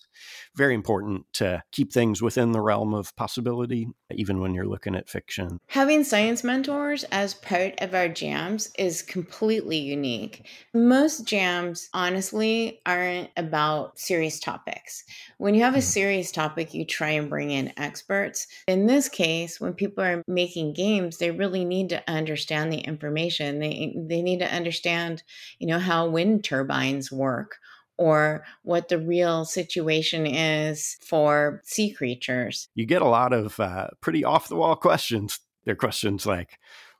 very 0.55 0.75
important 0.75 1.25
to 1.33 1.63
keep 1.71 1.91
things 1.91 2.21
within 2.21 2.51
the 2.51 2.61
realm 2.61 2.93
of 2.93 3.15
possibility, 3.15 3.87
even 4.11 4.39
when 4.39 4.53
you're 4.53 4.67
looking 4.67 4.95
at 4.95 5.09
fiction. 5.09 5.59
Having 5.67 6.03
science 6.03 6.43
mentors 6.43 7.03
as 7.05 7.33
part 7.33 7.73
of 7.81 7.95
our 7.95 8.07
jams 8.07 8.71
is 8.77 9.01
completely 9.01 9.77
unique. 9.77 10.47
Most 10.73 11.25
jams, 11.25 11.89
honestly, 11.95 12.79
aren't 12.85 13.31
about 13.35 13.97
serious 13.97 14.39
topics. 14.39 15.03
When 15.39 15.55
you 15.55 15.63
have 15.63 15.73
a 15.73 15.77
hmm. 15.77 15.81
serious 15.81 16.31
topic, 16.31 16.75
you 16.75 16.85
try 16.85 17.09
and 17.09 17.27
bring 17.27 17.49
in 17.49 17.73
experts. 17.75 18.45
In 18.67 18.85
this 18.85 19.09
case, 19.09 19.59
when 19.59 19.73
people 19.73 20.03
are 20.03 20.23
making 20.27 20.73
games, 20.73 21.17
they 21.17 21.31
really 21.31 21.65
need 21.65 21.89
to 21.89 22.07
understand 22.07 22.71
the 22.71 22.79
information. 22.79 23.57
They 23.57 23.95
they 23.97 24.21
need 24.21 24.39
to 24.39 24.53
understand, 24.53 25.23
you 25.57 25.65
know, 25.65 25.79
how 25.79 26.07
wind 26.07 26.43
turbines 26.43 27.11
work 27.11 27.30
work 27.31 27.57
or 27.97 28.43
what 28.63 28.89
the 28.89 28.97
real 28.97 29.45
situation 29.45 30.25
is 30.25 30.97
for 31.01 31.61
sea 31.63 31.91
creatures. 31.91 32.67
You 32.73 32.85
get 32.85 33.01
a 33.01 33.07
lot 33.07 33.31
of 33.31 33.59
uh, 33.59 33.89
pretty 34.01 34.23
off 34.23 34.47
the 34.47 34.55
wall 34.55 34.75
questions. 34.75 35.39
They're 35.65 35.75
questions 35.75 36.25
like, 36.25 36.57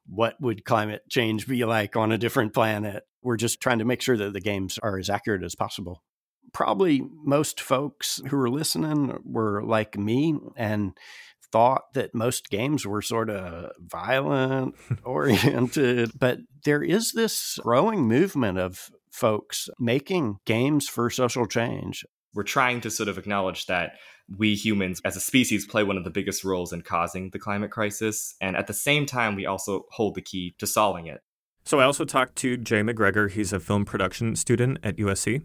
what 0.08 0.40
would 0.40 0.64
climate 0.64 1.02
change 1.10 1.48
be 1.48 1.66
like 1.66 1.96
on 1.96 2.12
a 2.12 2.18
different 2.18 2.54
planet? 2.54 3.04
We're 3.24 3.38
just 3.38 3.62
trying 3.62 3.80
to 3.80 3.86
make 3.86 4.02
sure 4.02 4.18
that 4.18 4.34
the 4.34 4.42
games 4.42 4.78
are 4.84 5.00
as 5.00 5.10
accurate 5.10 5.44
as 5.44 5.56
possible. 5.56 6.04
Probably 6.54 7.02
most 7.24 7.60
folks 7.60 8.22
who 8.28 8.38
are 8.38 8.50
listening 8.50 9.18
were 9.24 9.64
like 9.64 9.98
me 9.98 10.36
and 10.56 10.94
thought 11.52 11.94
that 11.94 12.16
most 12.16 12.50
games 12.50 12.86
were 12.86 13.02
sort 13.02 13.30
of 13.30 13.72
violent 13.80 14.76
oriented, 15.04 16.12
but 16.18 16.40
there 16.64 16.84
is 16.84 17.14
this 17.14 17.58
growing 17.62 18.02
movement 18.02 18.58
of 18.58 18.92
folks 19.12 19.70
making 19.80 20.38
games 20.45 20.88
for 20.88 21.09
social 21.09 21.45
change. 21.45 22.05
We're 22.34 22.43
trying 22.43 22.82
to 22.82 22.89
sort 22.89 23.09
of 23.09 23.18
acknowledge 23.18 23.66
that 23.66 23.93
we 24.38 24.55
humans 24.55 25.01
as 25.03 25.18
a 25.18 25.20
species 25.20 25.66
play 25.66 25.84
one 25.84 25.97
of 25.97 26.05
the 26.05 26.09
biggest 26.09 26.43
roles 26.43 26.72
in 26.72 26.82
causing 26.82 27.30
the 27.32 27.39
climate 27.39 27.72
crisis. 27.72 28.36
And 28.39 28.55
at 28.55 28.68
the 28.68 28.74
same 28.74 29.05
time, 29.05 29.36
we 29.36 29.45
also 29.45 29.86
hold 29.91 30.16
the 30.16 30.22
key 30.22 30.55
to 30.59 30.66
solving 30.66 31.07
it. 31.07 31.22
So 31.66 31.80
I 31.80 31.84
also 31.84 32.05
talked 32.05 32.38
to 32.38 32.57
Jay 32.57 32.82
McGregor. 32.82 33.30
He's 33.30 33.53
a 33.53 33.59
film 33.59 33.86
production 33.86 34.36
student 34.36 34.80
at 34.84 34.95
USC 34.97 35.43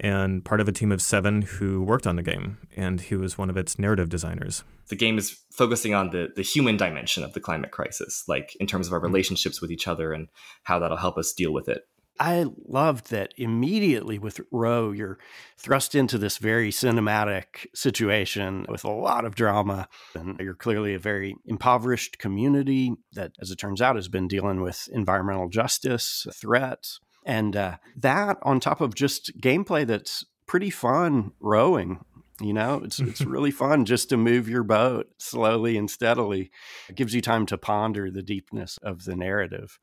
and 0.00 0.44
part 0.44 0.60
of 0.60 0.68
a 0.68 0.72
team 0.72 0.92
of 0.92 1.02
seven 1.02 1.42
who 1.42 1.82
worked 1.82 2.06
on 2.06 2.16
the 2.16 2.22
game, 2.22 2.58
and 2.76 3.00
he 3.00 3.16
was 3.16 3.36
one 3.36 3.50
of 3.50 3.56
its 3.56 3.78
narrative 3.78 4.08
designers. 4.08 4.64
The 4.88 4.96
game 4.96 5.18
is 5.18 5.36
focusing 5.52 5.94
on 5.94 6.10
the, 6.10 6.28
the 6.34 6.42
human 6.42 6.76
dimension 6.76 7.24
of 7.24 7.32
the 7.32 7.40
climate 7.40 7.70
crisis, 7.70 8.24
like 8.28 8.56
in 8.60 8.66
terms 8.66 8.86
of 8.86 8.92
our 8.92 9.00
hmm. 9.00 9.06
relationships 9.06 9.60
with 9.60 9.70
each 9.70 9.88
other 9.88 10.12
and 10.12 10.28
how 10.62 10.78
that'll 10.78 10.96
help 10.96 11.18
us 11.18 11.32
deal 11.32 11.52
with 11.52 11.68
it. 11.68 11.82
I 12.20 12.46
loved 12.66 13.10
that 13.10 13.32
immediately 13.36 14.18
with 14.18 14.40
Row, 14.50 14.90
you're 14.90 15.18
thrust 15.56 15.94
into 15.94 16.18
this 16.18 16.38
very 16.38 16.70
cinematic 16.70 17.66
situation 17.74 18.66
with 18.68 18.84
a 18.84 18.90
lot 18.90 19.24
of 19.24 19.34
drama. 19.34 19.88
And 20.14 20.38
you're 20.40 20.54
clearly 20.54 20.94
a 20.94 20.98
very 20.98 21.36
impoverished 21.46 22.18
community 22.18 22.94
that, 23.12 23.32
as 23.40 23.50
it 23.50 23.56
turns 23.56 23.80
out, 23.80 23.96
has 23.96 24.08
been 24.08 24.28
dealing 24.28 24.60
with 24.60 24.88
environmental 24.92 25.48
justice 25.48 26.26
threats. 26.34 27.00
And 27.24 27.54
uh, 27.54 27.76
that 27.96 28.38
on 28.42 28.60
top 28.60 28.80
of 28.80 28.94
just 28.94 29.38
gameplay 29.38 29.86
that's 29.86 30.24
pretty 30.46 30.70
fun 30.70 31.32
rowing. 31.40 32.04
You 32.40 32.52
know, 32.52 32.80
it's 32.84 33.00
it's 33.00 33.20
really 33.24 33.50
fun 33.50 33.84
just 33.84 34.08
to 34.08 34.16
move 34.16 34.48
your 34.48 34.62
boat 34.62 35.08
slowly 35.18 35.76
and 35.76 35.90
steadily. 35.90 36.50
It 36.88 36.96
gives 36.96 37.14
you 37.14 37.20
time 37.20 37.46
to 37.46 37.58
ponder 37.58 38.10
the 38.10 38.22
deepness 38.22 38.78
of 38.78 39.04
the 39.04 39.16
narrative. 39.16 39.78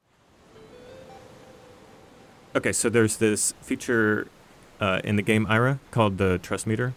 Okay, 2.55 2.71
so 2.71 2.89
there's 2.89 3.17
this 3.17 3.53
feature 3.61 4.27
uh, 4.79 5.01
in 5.03 5.17
the 5.17 5.21
game 5.21 5.45
Ira 5.49 5.79
called 5.91 6.17
the 6.17 6.37
trust 6.37 6.65
meter. 6.65 6.93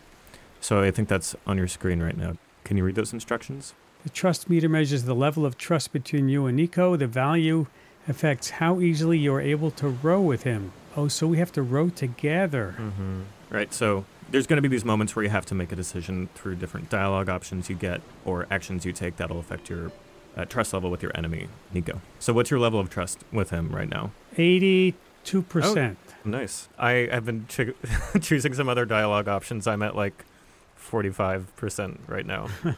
So 0.60 0.82
I 0.82 0.92
think 0.92 1.08
that's 1.08 1.34
on 1.46 1.58
your 1.58 1.66
screen 1.66 2.00
right 2.00 2.16
now. 2.16 2.36
Can 2.64 2.76
you 2.76 2.84
read 2.84 2.94
those 2.94 3.12
instructions? 3.12 3.74
The 4.04 4.10
trust 4.10 4.48
meter 4.48 4.68
measures 4.68 5.02
the 5.02 5.14
level 5.14 5.44
of 5.44 5.58
trust 5.58 5.92
between 5.92 6.28
you 6.28 6.46
and 6.46 6.56
Nico. 6.56 6.94
The 6.94 7.08
value 7.08 7.66
affects 8.06 8.50
how 8.50 8.80
easily 8.80 9.18
you're 9.18 9.40
able 9.40 9.70
to 9.72 9.88
row 9.88 10.20
with 10.20 10.44
him. 10.44 10.72
Oh, 10.96 11.08
so 11.08 11.26
we 11.26 11.38
have 11.38 11.52
to 11.52 11.62
row 11.62 11.88
together. 11.88 12.76
Mm-hmm. 12.78 13.22
Right. 13.50 13.72
So 13.74 14.04
there's 14.30 14.46
going 14.46 14.58
to 14.58 14.62
be 14.62 14.68
these 14.68 14.84
moments 14.84 15.16
where 15.16 15.24
you 15.24 15.30
have 15.30 15.46
to 15.46 15.54
make 15.54 15.72
a 15.72 15.76
decision 15.76 16.28
through 16.34 16.56
different 16.56 16.88
dialogue 16.88 17.28
options 17.28 17.68
you 17.68 17.74
get 17.74 18.00
or 18.24 18.46
actions 18.50 18.84
you 18.84 18.92
take 18.92 19.16
that'll 19.16 19.40
affect 19.40 19.68
your 19.68 19.90
uh, 20.36 20.44
trust 20.44 20.72
level 20.72 20.90
with 20.90 21.02
your 21.02 21.12
enemy, 21.16 21.48
Nico. 21.72 22.00
So 22.20 22.32
what's 22.32 22.50
your 22.50 22.60
level 22.60 22.78
of 22.78 22.90
trust 22.90 23.24
with 23.32 23.50
him 23.50 23.70
right 23.70 23.88
now? 23.88 24.12
82%. 25.32 25.96
Oh, 25.96 26.28
nice. 26.28 26.68
I 26.78 27.08
have 27.10 27.24
been 27.24 27.46
ch- 27.48 27.74
choosing 28.20 28.54
some 28.54 28.68
other 28.68 28.84
dialogue 28.84 29.28
options. 29.28 29.66
I'm 29.66 29.82
at 29.82 29.94
like 29.94 30.24
45% 30.80 31.98
right 32.08 32.26
now. 32.26 32.48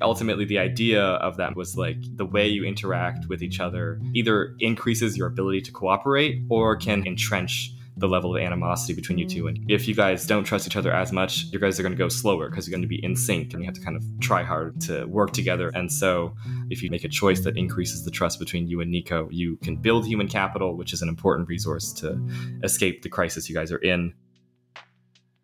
ultimately 0.00 0.44
the 0.44 0.58
idea 0.58 1.02
of 1.02 1.36
that 1.36 1.54
was 1.54 1.76
like 1.76 1.96
the 2.16 2.24
way 2.24 2.48
you 2.48 2.64
interact 2.64 3.26
with 3.28 3.42
each 3.42 3.60
other 3.60 4.00
either 4.14 4.54
increases 4.60 5.16
your 5.16 5.26
ability 5.26 5.60
to 5.60 5.70
cooperate 5.70 6.42
or 6.48 6.76
can 6.76 7.06
entrench 7.06 7.72
the 7.96 8.08
level 8.08 8.34
of 8.34 8.42
animosity 8.42 8.92
between 8.92 9.18
you 9.18 9.26
two. 9.26 9.46
And 9.46 9.64
if 9.70 9.86
you 9.86 9.94
guys 9.94 10.26
don't 10.26 10.44
trust 10.44 10.66
each 10.66 10.76
other 10.76 10.92
as 10.92 11.12
much, 11.12 11.44
you 11.52 11.58
guys 11.58 11.78
are 11.78 11.82
going 11.82 11.92
to 11.92 11.98
go 11.98 12.08
slower 12.08 12.50
because 12.50 12.66
you're 12.66 12.72
going 12.72 12.82
to 12.82 12.88
be 12.88 13.02
in 13.04 13.14
sync 13.14 13.52
and 13.52 13.62
you 13.62 13.66
have 13.66 13.74
to 13.74 13.80
kind 13.80 13.96
of 13.96 14.04
try 14.20 14.42
hard 14.42 14.80
to 14.82 15.04
work 15.06 15.32
together. 15.32 15.70
And 15.74 15.90
so, 15.90 16.34
if 16.70 16.82
you 16.82 16.90
make 16.90 17.04
a 17.04 17.08
choice 17.08 17.40
that 17.40 17.56
increases 17.56 18.04
the 18.04 18.10
trust 18.10 18.38
between 18.38 18.66
you 18.66 18.80
and 18.80 18.90
Nico, 18.90 19.28
you 19.30 19.56
can 19.58 19.76
build 19.76 20.06
human 20.06 20.28
capital, 20.28 20.76
which 20.76 20.92
is 20.92 21.02
an 21.02 21.08
important 21.08 21.48
resource 21.48 21.92
to 21.94 22.20
escape 22.62 23.02
the 23.02 23.08
crisis 23.08 23.48
you 23.48 23.54
guys 23.54 23.70
are 23.70 23.78
in. 23.78 24.14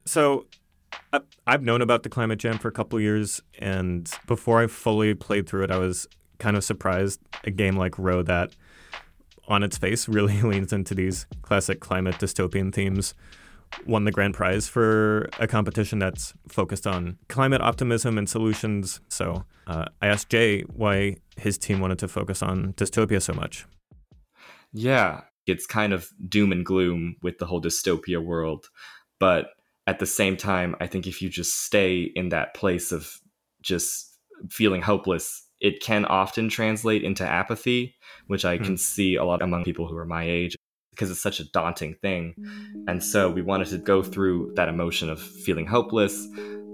So, 0.07 0.46
I've 1.46 1.62
known 1.62 1.82
about 1.82 2.03
the 2.03 2.09
Climate 2.09 2.38
Jam 2.38 2.59
for 2.59 2.68
a 2.68 2.72
couple 2.72 3.01
years, 3.01 3.40
and 3.59 4.11
before 4.26 4.61
I 4.61 4.66
fully 4.66 5.14
played 5.14 5.48
through 5.48 5.64
it, 5.64 5.70
I 5.70 5.78
was 5.78 6.09
kind 6.38 6.57
of 6.57 6.64
surprised 6.64 7.20
a 7.44 7.51
game 7.51 7.76
like 7.76 7.98
Row 7.98 8.22
that 8.22 8.57
on 9.51 9.62
its 9.62 9.76
face 9.76 10.09
really 10.09 10.40
leans 10.42 10.72
into 10.72 10.94
these 10.94 11.26
classic 11.42 11.80
climate 11.80 12.14
dystopian 12.16 12.72
themes 12.72 13.14
won 13.86 14.05
the 14.05 14.11
grand 14.11 14.34
prize 14.34 14.68
for 14.68 15.28
a 15.38 15.46
competition 15.46 15.98
that's 15.98 16.34
focused 16.48 16.86
on 16.86 17.18
climate 17.28 17.61
optimism 17.61 18.18
and 18.18 18.28
solutions. 18.28 19.01
So 19.09 19.44
uh, 19.66 19.86
I 20.03 20.09
asked 20.09 20.28
Jay 20.28 20.62
why 20.62 21.16
his 21.36 21.59
team 21.59 21.80
wanted 21.80 21.98
to 22.01 22.09
focus 22.09 22.42
on 22.42 22.72
dystopia 22.74 23.22
so 23.22 23.32
much. 23.32 23.66
Yeah, 24.72 25.22
it's 25.46 25.66
kind 25.66 25.92
of 25.92 26.09
doom 26.28 26.53
and 26.53 26.64
gloom 26.64 27.16
with 27.22 27.38
the 27.38 27.46
whole 27.46 27.61
dystopia 27.61 28.22
world. 28.22 28.66
But 29.18 29.51
at 29.86 29.98
the 29.98 30.07
same 30.07 30.36
time, 30.36 30.76
I 30.80 30.86
think 30.86 31.07
if 31.07 31.20
you 31.20 31.28
just 31.28 31.64
stay 31.64 32.11
in 32.14 32.30
that 32.30 32.55
place 32.55 32.92
of 32.92 33.11
just 33.62 34.16
feeling 34.51 34.82
hopeless, 34.82 35.46
it 35.61 35.80
can 35.82 36.04
often 36.06 36.48
translate 36.48 37.04
into 37.04 37.24
apathy, 37.24 37.94
which 38.26 38.44
I 38.44 38.58
mm. 38.58 38.64
can 38.64 38.76
see 38.76 39.16
a 39.16 39.24
lot 39.24 39.42
among 39.42 39.64
people 39.64 39.86
who 39.86 39.96
are 39.96 40.06
my 40.06 40.24
age 40.24 40.56
because 40.90 41.11
it's 41.11 41.22
such 41.22 41.40
a 41.40 41.50
daunting 41.50 41.94
thing. 41.94 42.34
And 42.86 43.02
so 43.02 43.30
we 43.30 43.42
wanted 43.42 43.68
to 43.68 43.78
go 43.78 44.02
through 44.02 44.52
that 44.56 44.68
emotion 44.68 45.08
of 45.08 45.20
feeling 45.20 45.66
hopeless, 45.66 46.26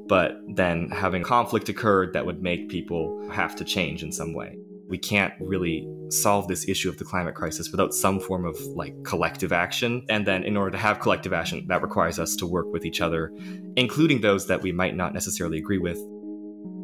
but 0.08 0.36
then 0.48 0.90
having 0.90 1.22
conflict 1.22 1.68
occurred 1.68 2.12
that 2.12 2.26
would 2.26 2.42
make 2.42 2.68
people 2.68 3.28
have 3.30 3.54
to 3.56 3.64
change 3.64 4.02
in 4.02 4.10
some 4.10 4.34
way. 4.34 4.56
We 4.88 4.98
can't 4.98 5.34
really 5.40 5.86
solve 6.10 6.46
this 6.46 6.68
issue 6.68 6.88
of 6.88 6.96
the 6.98 7.04
climate 7.04 7.34
crisis 7.34 7.70
without 7.70 7.92
some 7.92 8.20
form 8.20 8.44
of 8.44 8.56
like 8.74 8.94
collective 9.04 9.52
action. 9.52 10.04
And 10.08 10.26
then 10.26 10.44
in 10.44 10.56
order 10.56 10.70
to 10.70 10.78
have 10.78 11.00
collective 11.00 11.32
action, 11.32 11.66
that 11.68 11.82
requires 11.82 12.18
us 12.18 12.36
to 12.36 12.46
work 12.46 12.66
with 12.72 12.84
each 12.84 13.00
other, 13.00 13.32
including 13.76 14.20
those 14.20 14.46
that 14.46 14.62
we 14.62 14.72
might 14.72 14.96
not 14.96 15.12
necessarily 15.12 15.58
agree 15.58 15.78
with. 15.78 15.98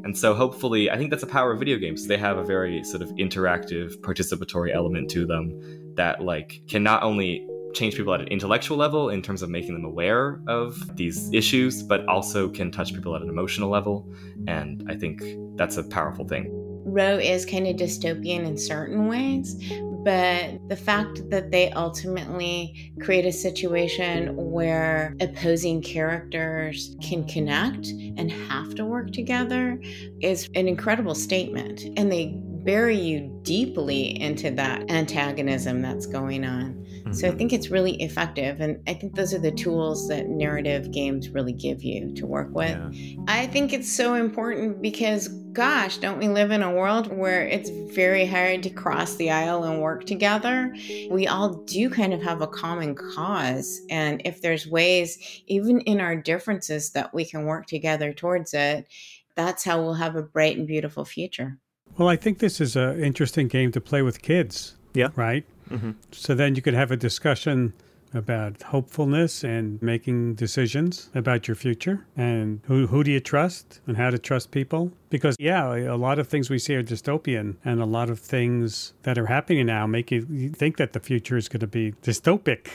And 0.05 0.16
so 0.16 0.34
hopefully, 0.34 0.90
I 0.90 0.96
think 0.96 1.11
that's 1.11 1.22
the 1.22 1.28
power 1.28 1.53
of 1.53 1.59
video 1.59 1.78
games. 1.78 2.07
They 2.07 2.16
have 2.18 2.38
a 2.38 2.44
very 2.44 2.82
sort 2.84 3.03
of 3.03 3.11
interactive, 3.11 3.96
participatory 4.00 4.74
element 4.74 5.11
to 5.11 5.26
them 5.26 5.94
that 5.94 6.22
like 6.22 6.62
can 6.68 6.82
not 6.82 7.03
only 7.03 7.46
change 7.74 7.96
people 7.96 8.12
at 8.12 8.20
an 8.20 8.28
intellectual 8.28 8.76
level 8.76 9.11
in 9.11 9.22
terms 9.22 9.42
of 9.42 9.48
making 9.48 9.74
them 9.74 9.84
aware 9.84 10.40
of 10.46 10.96
these 10.96 11.32
issues, 11.32 11.82
but 11.82 12.07
also 12.07 12.48
can 12.48 12.70
touch 12.70 12.92
people 12.94 13.14
at 13.16 13.22
an 13.22 13.28
emotional 13.28 13.70
level. 13.70 14.12
And 14.46 14.84
I 14.88 14.94
think 14.94 15.22
that's 15.57 15.76
a 15.76 15.82
powerful 15.84 16.26
thing. 16.26 16.50
Row 16.84 17.16
is 17.18 17.46
kind 17.46 17.66
of 17.66 17.76
dystopian 17.76 18.44
in 18.44 18.59
certain 18.59 19.07
ways, 19.07 19.57
but 20.05 20.68
the 20.68 20.76
fact 20.76 21.28
that 21.30 21.50
they 21.50 21.70
ultimately 21.72 22.92
create 23.00 23.24
a 23.24 23.32
situation 23.32 24.34
where 24.36 25.14
opposing 25.20 25.80
characters 25.82 26.96
can 27.00 27.26
connect 27.26 27.88
and 27.88 28.30
have 28.30 28.74
to 28.74 28.84
work 28.84 29.12
together 29.12 29.80
is 30.20 30.48
an 30.55 30.68
incredible 30.68 31.14
statement. 31.14 31.84
And 31.96 32.11
they 32.11 32.36
bury 32.65 32.97
you 32.97 33.41
deeply 33.43 34.21
into 34.21 34.51
that 34.53 34.91
antagonism 34.91 35.83
that's 35.83 36.07
going 36.07 36.45
on. 36.45 36.75
Mm-hmm. 36.75 37.13
So 37.13 37.27
I 37.27 37.31
mm-hmm. 37.31 37.39
think 37.39 37.53
it's 37.53 37.71
really 37.71 38.01
effective. 38.03 38.61
And 38.61 38.81
I 38.89 38.95
think 38.95 39.15
those 39.15 39.35
are 39.35 39.39
the 39.39 39.51
tools 39.51 40.09
that 40.09 40.29
narrative 40.29 40.93
games 40.93 41.29
really 41.31 41.53
give 41.53 41.83
you 41.83 42.15
to 42.15 42.27
work 42.27 42.51
with. 42.53 42.79
Yeah. 42.93 43.21
I 43.29 43.47
think 43.47 43.73
it's 43.73 43.91
so 43.91 44.15
important 44.15 44.81
because, 44.81 45.29
gosh, 45.53 45.99
don't 45.99 46.19
we 46.19 46.29
live 46.29 46.51
in 46.51 46.63
a 46.63 46.73
world 46.73 47.17
where 47.17 47.47
it's 47.47 47.71
very 47.95 48.27
hard 48.27 48.63
to 48.63 48.71
cross 48.71 49.17
the 49.17 49.31
aisle 49.31 49.65
and 49.65 49.81
work 49.81 50.05
together? 50.05 50.75
We 51.11 51.27
all 51.27 51.55
do 51.65 51.91
kind 51.91 52.15
of 52.15 52.23
have 52.23 52.41
a 52.41 52.47
common 52.47 52.95
cause. 52.95 53.81
And 53.91 54.23
if 54.25 54.41
there's 54.41 54.67
ways, 54.67 55.43
even 55.47 55.81
in 55.81 56.01
our 56.01 56.17
differences, 56.17 56.91
that 56.91 57.13
we 57.13 57.25
can 57.25 57.45
work 57.45 57.67
together 57.67 58.13
towards 58.13 58.55
it, 58.55 58.87
that's 59.35 59.65
how 59.65 59.81
we'll 59.81 59.95
have 59.95 60.17
a 60.17 60.23
bright 60.23 60.57
and 60.57 60.67
beautiful 60.67 61.05
future. 61.05 61.59
Well, 61.99 62.09
I 62.09 62.16
think 62.16 62.38
this 62.38 62.61
is 62.61 62.76
an 62.76 63.03
interesting 63.03 63.49
game 63.49 63.72
to 63.72 63.80
play 63.80 64.03
with 64.03 64.22
kids. 64.22 64.76
Yeah. 64.95 65.09
Right? 65.14 65.45
Mm-hmm. 65.70 65.93
So 66.11 66.34
then 66.34 66.55
you 66.55 66.62
could 66.62 66.74
have 66.74 66.90
a 66.90 66.97
discussion 66.97 67.72
about 68.14 68.62
hopefulness 68.62 69.43
and 69.43 69.80
making 69.80 70.34
decisions 70.34 71.09
about 71.14 71.49
your 71.49 71.55
future 71.55 72.05
and 72.14 72.61
who, 72.64 72.86
who 72.86 73.03
do 73.03 73.11
you 73.11 73.20
trust 73.20 73.80
and 73.86 73.97
how 73.97 74.11
to 74.11 74.18
trust 74.18 74.51
people. 74.51 74.93
Because, 75.09 75.36
yeah, 75.38 75.74
a 75.74 75.97
lot 75.97 76.18
of 76.18 76.28
things 76.28 76.51
we 76.51 76.59
see 76.59 76.74
are 76.74 76.82
dystopian 76.82 77.57
and 77.64 77.80
a 77.80 77.86
lot 77.86 78.11
of 78.11 78.18
things 78.18 78.93
that 79.03 79.16
are 79.16 79.26
happening 79.26 79.66
now 79.66 79.86
make 79.86 80.11
you 80.11 80.51
think 80.51 80.76
that 80.76 80.93
the 80.93 81.01
future 81.01 81.36
is 81.36 81.49
going 81.49 81.61
to 81.61 81.66
be 81.66 81.93
dystopic. 82.03 82.68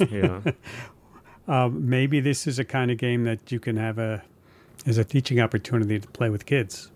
yeah. 0.10 0.52
Um, 1.48 1.88
maybe 1.88 2.20
this 2.20 2.46
is 2.46 2.60
a 2.60 2.64
kind 2.64 2.92
of 2.92 2.98
game 2.98 3.24
that 3.24 3.50
you 3.50 3.58
can 3.58 3.76
have 3.76 3.98
a 3.98 4.22
as 4.86 4.98
a 4.98 5.04
teaching 5.04 5.40
opportunity 5.40 5.98
to 5.98 6.06
play 6.06 6.30
with 6.30 6.46
kids 6.46 6.92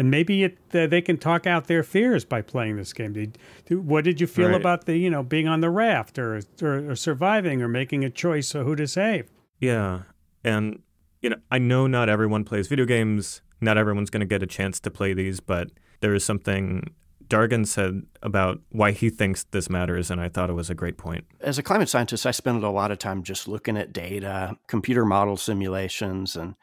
and 0.00 0.10
maybe 0.10 0.44
it 0.44 0.56
uh, 0.72 0.86
they 0.86 1.02
can 1.02 1.18
talk 1.18 1.46
out 1.46 1.66
their 1.66 1.82
fears 1.82 2.24
by 2.24 2.40
playing 2.40 2.76
this 2.78 2.94
game. 2.94 3.12
Did, 3.12 3.36
what 3.68 4.02
did 4.02 4.18
you 4.18 4.26
feel 4.26 4.48
right. 4.48 4.56
about 4.56 4.86
the 4.86 4.96
you 4.96 5.10
know 5.10 5.22
being 5.22 5.46
on 5.46 5.60
the 5.60 5.68
raft 5.68 6.18
or, 6.18 6.40
or, 6.62 6.92
or 6.92 6.96
surviving 6.96 7.60
or 7.60 7.68
making 7.68 8.02
a 8.02 8.08
choice 8.08 8.54
of 8.54 8.64
who 8.64 8.74
to 8.76 8.88
save? 8.88 9.28
Yeah, 9.58 10.04
and 10.42 10.80
you 11.20 11.28
know 11.28 11.36
I 11.50 11.58
know 11.58 11.86
not 11.86 12.08
everyone 12.08 12.44
plays 12.44 12.66
video 12.66 12.86
games. 12.86 13.42
not 13.60 13.76
everyone's 13.76 14.08
going 14.08 14.20
to 14.20 14.26
get 14.26 14.42
a 14.42 14.46
chance 14.46 14.80
to 14.80 14.90
play 14.90 15.12
these, 15.12 15.38
but 15.38 15.68
there 16.00 16.14
is 16.14 16.24
something 16.24 16.94
Dargan 17.28 17.66
said 17.66 18.02
about 18.22 18.58
why 18.70 18.92
he 18.92 19.10
thinks 19.10 19.44
this 19.44 19.68
matters, 19.68 20.10
and 20.10 20.18
I 20.18 20.30
thought 20.30 20.48
it 20.48 20.54
was 20.54 20.70
a 20.70 20.74
great 20.74 20.96
point. 20.96 21.26
As 21.42 21.58
a 21.58 21.62
climate 21.62 21.90
scientist, 21.90 22.24
I 22.24 22.30
spend 22.30 22.64
a 22.64 22.70
lot 22.70 22.90
of 22.90 22.98
time 22.98 23.22
just 23.22 23.46
looking 23.46 23.76
at 23.76 23.92
data, 23.92 24.56
computer 24.66 25.04
model 25.04 25.36
simulations, 25.36 26.36
and 26.36 26.54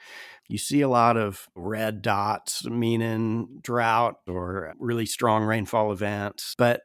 you 0.47 0.57
see 0.57 0.81
a 0.81 0.89
lot 0.89 1.17
of 1.17 1.47
red 1.55 2.01
dots 2.01 2.65
meaning 2.65 3.59
drought 3.61 4.15
or 4.27 4.73
really 4.79 5.05
strong 5.05 5.43
rainfall 5.43 5.91
events. 5.91 6.55
But 6.57 6.81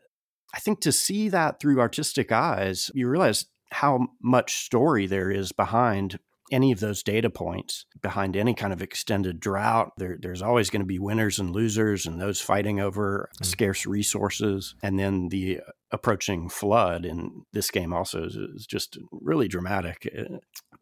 I 0.55 0.59
think 0.59 0.81
to 0.81 0.93
see 0.93 1.29
that 1.29 1.61
through 1.61 1.81
artistic 1.81 2.33
eyes, 2.33 2.91
you 2.95 3.09
realize 3.09 3.47
how 3.71 4.09
much 4.23 4.65
story 4.65 5.07
there 5.07 5.31
is 5.31 5.53
behind 5.53 6.19
any 6.51 6.71
of 6.71 6.81
those 6.81 7.03
data 7.03 7.31
points 7.31 7.87
behind 8.03 8.37
any 8.37 8.53
kind 8.53 8.73
of 8.73 8.83
extended 8.83 9.41
drought. 9.41 9.93
There, 9.97 10.19
there's 10.21 10.43
always 10.43 10.69
going 10.69 10.83
to 10.83 10.87
be 10.87 10.99
winners 10.99 11.39
and 11.39 11.51
losers, 11.51 12.05
and 12.05 12.21
those 12.21 12.43
fighting 12.43 12.79
over 12.79 13.31
mm. 13.41 13.47
scarce 13.47 13.87
resources. 13.87 14.75
And 14.83 14.99
then 14.99 15.29
the 15.31 15.61
approaching 15.91 16.51
flood 16.51 17.07
in 17.07 17.45
this 17.53 17.71
game 17.71 17.93
also 17.93 18.25
is, 18.25 18.37
is 18.37 18.67
just 18.67 18.99
really 19.11 19.49
dramatic. 19.49 20.07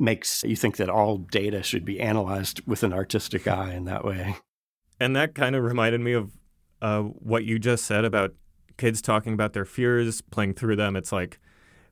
It 0.01 0.05
makes 0.05 0.42
you 0.44 0.57
think 0.57 0.76
that 0.78 0.88
all 0.88 1.18
data 1.18 1.62
should 1.62 1.84
be 1.84 2.01
analyzed 2.01 2.66
with 2.66 2.82
an 2.82 2.92
artistic 2.92 3.46
eye 3.46 3.74
in 3.74 3.84
that 3.84 4.05
way. 4.05 4.36
And 4.98 5.14
that 5.16 5.34
kind 5.34 5.55
of 5.55 5.62
reminded 5.62 6.01
me 6.01 6.12
of 6.12 6.30
uh, 6.82 7.03
what 7.03 7.44
you 7.44 7.59
just 7.59 7.84
said 7.84 8.05
about 8.05 8.34
kids 8.76 9.03
talking 9.03 9.34
about 9.34 9.53
their 9.53 9.64
fears, 9.64 10.22
playing 10.22 10.55
through 10.55 10.76
them. 10.76 10.96
It's 10.96 11.12
like 11.12 11.38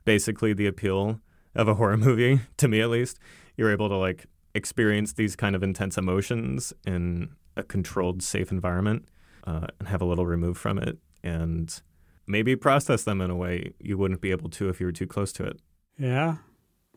basically 0.04 0.52
the 0.54 0.66
appeal 0.66 1.20
of 1.54 1.68
a 1.68 1.74
horror 1.74 1.96
movie, 1.96 2.40
to 2.56 2.68
me 2.68 2.80
at 2.80 2.90
least 2.90 3.18
you're 3.56 3.70
able 3.70 3.88
to 3.88 3.96
like 3.96 4.26
experience 4.54 5.12
these 5.12 5.36
kind 5.36 5.54
of 5.54 5.62
intense 5.62 5.98
emotions 5.98 6.72
in 6.86 7.30
a 7.56 7.62
controlled, 7.62 8.22
safe 8.22 8.50
environment 8.50 9.06
uh, 9.46 9.66
and 9.78 9.88
have 9.88 10.00
a 10.00 10.04
little 10.04 10.26
removed 10.26 10.58
from 10.58 10.78
it 10.78 10.98
and 11.22 11.82
maybe 12.26 12.54
process 12.56 13.04
them 13.04 13.20
in 13.20 13.30
a 13.30 13.36
way 13.36 13.72
you 13.80 13.98
wouldn't 13.98 14.20
be 14.20 14.30
able 14.30 14.48
to 14.48 14.68
if 14.68 14.80
you 14.80 14.86
were 14.86 14.92
too 14.92 15.06
close 15.06 15.32
to 15.32 15.44
it. 15.44 15.60
Yeah. 15.98 16.36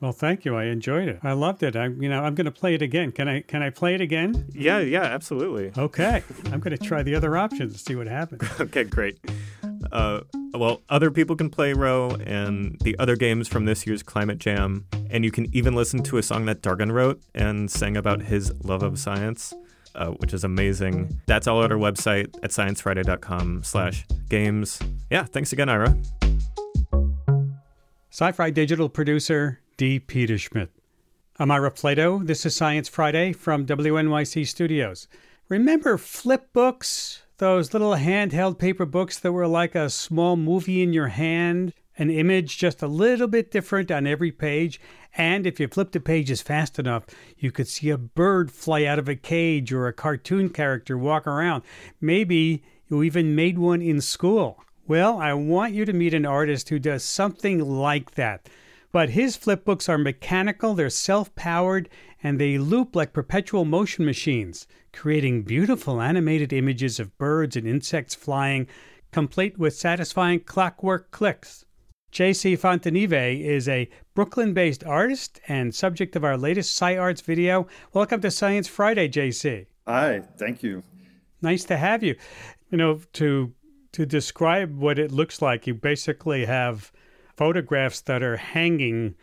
Well, 0.02 0.12
thank 0.12 0.46
you. 0.46 0.56
I 0.56 0.66
enjoyed 0.66 1.08
it. 1.08 1.20
I 1.22 1.34
loved 1.34 1.62
it. 1.62 1.76
I, 1.76 1.86
you 1.86 2.10
know, 2.10 2.24
I'm 2.24 2.34
going 2.34 2.46
to 2.46 2.52
play 2.52 2.74
it 2.74 2.82
again. 2.82 3.12
Can 3.12 3.28
I? 3.28 3.42
Can 3.42 3.62
I 3.62 3.70
play 3.70 3.94
it 3.94 4.02
again? 4.02 4.48
Yeah, 4.52 4.80
yeah, 4.80 5.04
absolutely. 5.04 5.72
Okay. 5.78 6.24
I'm 6.46 6.60
going 6.60 6.76
to 6.76 6.84
try 6.84 7.04
the 7.04 7.14
other 7.14 7.38
options 7.38 7.74
and 7.74 7.80
see 7.80 7.96
what 7.96 8.08
happens. 8.08 8.42
okay, 8.60 8.84
great. 8.84 9.20
Uh, 9.92 10.22
well, 10.56 10.82
other 10.90 11.12
people 11.12 11.36
can 11.36 11.52
play 11.52 11.74
Row 11.74 12.10
and 12.26 12.80
the 12.82 12.98
other 12.98 13.16
games 13.16 13.48
from 13.48 13.66
this 13.66 13.86
year's 13.86 14.02
Climate 14.02 14.40
Jam, 14.40 14.88
and 15.12 15.24
you 15.24 15.30
can 15.30 15.56
even 15.56 15.76
listen 15.76 16.02
to 16.04 16.18
a 16.18 16.24
song 16.24 16.46
that 16.46 16.64
Dargan 16.64 16.92
wrote 16.92 17.22
and 17.36 17.70
sang 17.70 17.96
about 17.96 18.24
his 18.24 18.52
love 18.64 18.82
of 18.84 18.98
science. 18.98 19.54
Uh, 19.94 20.12
which 20.12 20.34
is 20.34 20.46
amazing. 20.46 21.20
That's 21.26 21.48
all 21.48 21.66
at 21.66 21.72
our 21.74 21.78
website 21.78 22.34
at 22.44 22.52
sciencefriday.com 22.52 23.64
slash 23.64 24.06
games. 24.30 24.80
Yeah, 25.10 25.26
thanks 25.26 25.52
again, 25.52 25.68
Ira. 25.68 25.98
SciFri 28.10 28.54
digital 28.54 28.88
producer 28.88 29.61
D. 29.82 30.00
Peterschmidt. 30.00 30.70
I'm 31.40 31.50
Ira 31.50 31.72
Flatow. 31.72 32.24
This 32.24 32.46
is 32.46 32.56
Science 32.56 32.88
Friday 32.88 33.34
from 33.34 33.66
WNYC 33.66 34.46
Studios. 34.46 35.08
Remember 35.50 35.98
flip 35.98 36.54
books? 36.54 37.24
those 37.40 37.74
little 37.74 37.96
handheld 37.96 38.60
paper 38.60 38.86
books 38.86 39.18
that 39.18 39.32
were 39.32 39.48
like 39.48 39.74
a 39.74 39.90
small 39.90 40.36
movie 40.36 40.84
in 40.84 40.94
your 40.94 41.08
hand, 41.08 41.74
an 41.98 42.12
image 42.12 42.60
just 42.60 42.84
a 42.84 42.88
little 42.88 43.28
bit 43.28 43.50
different 43.50 43.90
on 43.90 44.06
every 44.06 44.32
page. 44.32 44.80
And 45.18 45.48
if 45.48 45.60
you 45.60 45.68
flipped 45.68 45.94
the 45.94 46.00
pages 46.00 46.44
fast 46.44 46.78
enough, 46.78 47.06
you 47.40 47.52
could 47.52 47.68
see 47.68 47.90
a 47.90 47.98
bird 47.98 48.52
fly 48.52 48.86
out 48.86 49.00
of 49.00 49.10
a 49.10 49.16
cage 49.16 49.74
or 49.74 49.88
a 49.88 49.94
cartoon 49.94 50.50
character 50.50 50.96
walk 50.96 51.26
around. 51.26 51.64
Maybe 52.00 52.62
you 52.88 53.02
even 53.02 53.34
made 53.34 53.58
one 53.58 53.82
in 53.82 54.00
school. 54.00 54.64
Well, 54.88 55.18
I 55.20 55.34
want 55.34 55.74
you 55.74 55.86
to 55.86 55.94
meet 55.94 56.14
an 56.14 56.28
artist 56.28 56.70
who 56.70 56.78
does 56.78 57.04
something 57.04 57.58
like 57.58 58.12
that. 58.12 58.48
But 58.92 59.12
his 59.12 59.38
flipbooks 59.38 59.88
are 59.88 59.98
mechanical, 59.98 60.74
they're 60.74 60.90
self 60.90 61.34
powered, 61.36 61.88
and 62.22 62.40
they 62.40 62.58
loop 62.58 62.96
like 62.96 63.14
perpetual 63.14 63.64
motion 63.64 64.04
machines, 64.06 64.68
creating 64.92 65.44
beautiful 65.44 66.02
animated 66.02 66.52
images 66.52 67.00
of 67.00 67.18
birds 67.18 67.56
and 67.56 67.66
insects 67.66 68.16
flying, 68.16 68.68
complete 69.12 69.58
with 69.58 69.76
satisfying 69.76 70.42
clockwork 70.42 71.10
clicks. 71.12 71.66
JC 72.12 72.60
Fontanive 72.60 73.40
is 73.42 73.70
a 73.70 73.90
Brooklyn 74.14 74.54
based 74.54 74.84
artist 74.84 75.40
and 75.48 75.74
subject 75.74 76.18
of 76.18 76.26
our 76.26 76.38
latest 76.38 76.78
SciArts 76.78 77.22
video. 77.22 77.68
Welcome 77.94 78.20
to 78.20 78.30
Science 78.30 78.68
Friday, 78.68 79.08
JC. 79.08 79.68
Hi, 79.88 80.22
thank 80.38 80.62
you. 80.62 80.84
Nice 81.42 81.64
to 81.66 81.78
have 81.78 82.04
you. 82.04 82.16
You 82.70 82.78
know, 82.78 83.00
to 83.14 83.54
to 83.94 84.06
describe 84.06 84.78
what 84.78 85.00
it 85.00 85.12
looks 85.12 85.42
like, 85.42 85.68
you 85.68 85.74
basically 85.74 86.46
have 86.46 86.92
photographs 87.42 88.02
that 88.02 88.22
are 88.22 88.38
hanging 88.38 89.16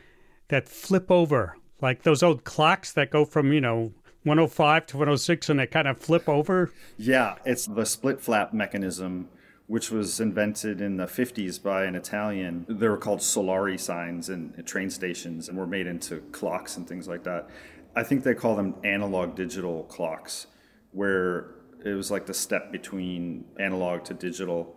that 0.49 0.69
flip 0.69 1.09
over, 1.09 1.57
like 1.81 2.03
those 2.03 2.21
old 2.21 2.43
clocks 2.43 2.93
that 2.93 3.13
go 3.13 3.25
from, 3.25 3.53
you 3.53 3.61
know, 3.61 3.93
105 4.25 4.87
to 4.87 4.97
106 4.97 5.49
and 5.49 5.61
they 5.61 5.69
kind 5.69 5.87
of 5.87 5.97
flip 5.97 6.29
over? 6.29 6.73
Yeah, 6.97 7.37
it's 7.45 7.67
the 7.67 7.87
split 7.87 8.21
flap 8.21 8.53
mechanism, 8.53 9.29
which 9.69 9.93
was 9.93 10.19
invented 10.19 10.81
in 10.81 10.97
the 10.97 11.07
50s 11.07 11.63
by 11.63 11.85
an 11.85 11.95
Italian. 11.95 12.67
They 12.69 12.89
were 12.89 12.97
called 12.97 13.21
Solari 13.21 13.79
signs 13.79 14.29
in, 14.31 14.53
in 14.59 14.65
train 14.65 14.91
stations 14.91 15.49
and 15.49 15.57
were 15.57 15.69
made 15.69 15.87
into 15.87 16.17
clocks 16.33 16.77
and 16.77 16.89
things 16.89 17.07
like 17.07 17.23
that. 17.23 17.49
I 17.95 18.03
think 18.03 18.25
they 18.25 18.35
call 18.35 18.57
them 18.57 18.75
analog 18.83 19.37
digital 19.37 19.85
clocks, 19.85 20.49
where 20.91 21.55
it 21.85 21.95
was 21.95 22.11
like 22.11 22.27
the 22.27 22.35
step 22.35 22.73
between 22.73 23.45
analog 23.61 24.03
to 24.07 24.15
digital. 24.15 24.75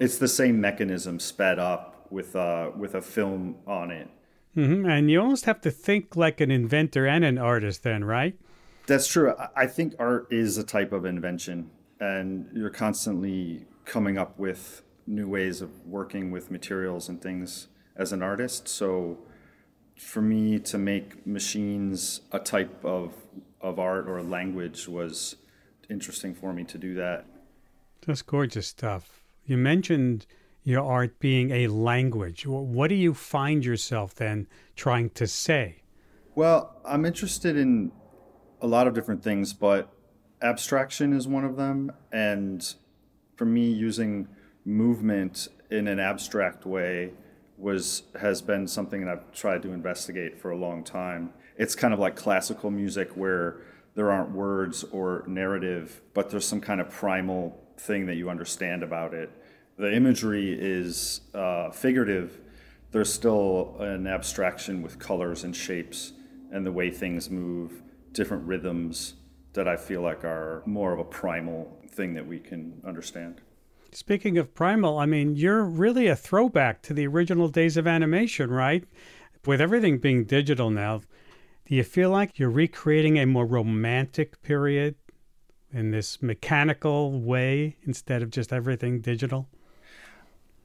It's 0.00 0.18
the 0.18 0.26
same 0.26 0.60
mechanism 0.60 1.20
sped 1.20 1.60
up 1.60 1.91
with 2.12 2.36
uh, 2.36 2.70
with 2.76 2.94
a 2.94 3.02
film 3.02 3.56
on 3.66 3.90
it. 3.90 4.08
Mm-hmm. 4.56 4.88
And 4.88 5.10
you 5.10 5.20
almost 5.20 5.46
have 5.46 5.60
to 5.62 5.70
think 5.70 6.14
like 6.14 6.40
an 6.40 6.50
inventor 6.50 7.06
and 7.06 7.24
an 7.24 7.38
artist, 7.38 7.82
then, 7.82 8.04
right? 8.04 8.38
That's 8.86 9.06
true. 9.06 9.34
I 9.56 9.66
think 9.66 9.94
art 9.98 10.26
is 10.30 10.58
a 10.58 10.64
type 10.64 10.92
of 10.92 11.06
invention, 11.06 11.70
and 11.98 12.48
you're 12.52 12.70
constantly 12.70 13.64
coming 13.84 14.18
up 14.18 14.38
with 14.38 14.82
new 15.06 15.28
ways 15.28 15.62
of 15.62 15.86
working 15.86 16.30
with 16.30 16.50
materials 16.50 17.08
and 17.08 17.20
things 17.20 17.68
as 17.96 18.12
an 18.12 18.22
artist. 18.22 18.68
So, 18.68 19.18
for 19.96 20.20
me 20.20 20.58
to 20.58 20.78
make 20.78 21.26
machines 21.26 22.20
a 22.30 22.38
type 22.38 22.84
of 22.84 23.14
of 23.60 23.78
art 23.78 24.08
or 24.08 24.22
language 24.22 24.88
was 24.88 25.36
interesting 25.88 26.34
for 26.34 26.52
me 26.52 26.64
to 26.64 26.76
do 26.76 26.94
that. 26.94 27.24
That's 28.04 28.22
gorgeous 28.22 28.66
stuff. 28.66 29.22
You 29.46 29.56
mentioned 29.56 30.26
your 30.64 30.84
art 30.84 31.18
being 31.18 31.50
a 31.50 31.66
language. 31.68 32.46
What 32.46 32.88
do 32.88 32.94
you 32.94 33.14
find 33.14 33.64
yourself 33.64 34.14
then 34.14 34.46
trying 34.76 35.10
to 35.10 35.26
say? 35.26 35.82
Well, 36.34 36.80
I'm 36.84 37.04
interested 37.04 37.56
in 37.56 37.92
a 38.60 38.66
lot 38.66 38.86
of 38.86 38.94
different 38.94 39.22
things, 39.22 39.52
but 39.52 39.92
abstraction 40.40 41.12
is 41.12 41.26
one 41.26 41.44
of 41.44 41.56
them. 41.56 41.92
And 42.12 42.74
for 43.36 43.44
me, 43.44 43.70
using 43.70 44.28
movement 44.64 45.48
in 45.70 45.88
an 45.88 45.98
abstract 45.98 46.64
way 46.64 47.12
was 47.58 48.04
has 48.20 48.42
been 48.42 48.66
something 48.66 49.04
that 49.04 49.10
I've 49.10 49.32
tried 49.32 49.62
to 49.62 49.72
investigate 49.72 50.38
for 50.38 50.50
a 50.50 50.56
long 50.56 50.84
time. 50.84 51.32
It's 51.56 51.74
kind 51.74 51.92
of 51.92 52.00
like 52.00 52.16
classical 52.16 52.70
music 52.70 53.10
where 53.16 53.60
there 53.94 54.10
aren't 54.10 54.30
words 54.30 54.84
or 54.84 55.24
narrative, 55.26 56.00
but 56.14 56.30
there's 56.30 56.46
some 56.46 56.60
kind 56.60 56.80
of 56.80 56.90
primal 56.90 57.60
thing 57.76 58.06
that 58.06 58.14
you 58.14 58.30
understand 58.30 58.82
about 58.82 59.12
it 59.12 59.30
the 59.82 59.92
imagery 59.92 60.56
is 60.56 61.22
uh, 61.34 61.68
figurative, 61.72 62.38
there's 62.92 63.12
still 63.12 63.74
an 63.80 64.06
abstraction 64.06 64.80
with 64.80 65.00
colors 65.00 65.42
and 65.42 65.56
shapes 65.56 66.12
and 66.52 66.64
the 66.64 66.70
way 66.70 66.88
things 66.88 67.28
move, 67.28 67.82
different 68.12 68.46
rhythms 68.46 69.14
that 69.54 69.66
I 69.66 69.76
feel 69.76 70.00
like 70.00 70.24
are 70.24 70.62
more 70.66 70.92
of 70.92 71.00
a 71.00 71.04
primal 71.04 71.76
thing 71.88 72.14
that 72.14 72.24
we 72.24 72.38
can 72.38 72.80
understand. 72.86 73.40
Speaking 73.90 74.38
of 74.38 74.54
primal, 74.54 74.98
I 74.98 75.06
mean, 75.06 75.34
you're 75.34 75.64
really 75.64 76.06
a 76.06 76.14
throwback 76.14 76.80
to 76.82 76.94
the 76.94 77.08
original 77.08 77.48
days 77.48 77.76
of 77.76 77.88
animation, 77.88 78.50
right? 78.50 78.84
With 79.44 79.60
everything 79.60 79.98
being 79.98 80.26
digital 80.26 80.70
now, 80.70 80.98
do 81.66 81.74
you 81.74 81.82
feel 81.82 82.10
like 82.10 82.38
you're 82.38 82.50
recreating 82.50 83.18
a 83.18 83.26
more 83.26 83.46
romantic 83.46 84.42
period 84.42 84.94
in 85.72 85.90
this 85.90 86.22
mechanical 86.22 87.20
way 87.20 87.78
instead 87.82 88.22
of 88.22 88.30
just 88.30 88.52
everything 88.52 89.00
digital? 89.00 89.48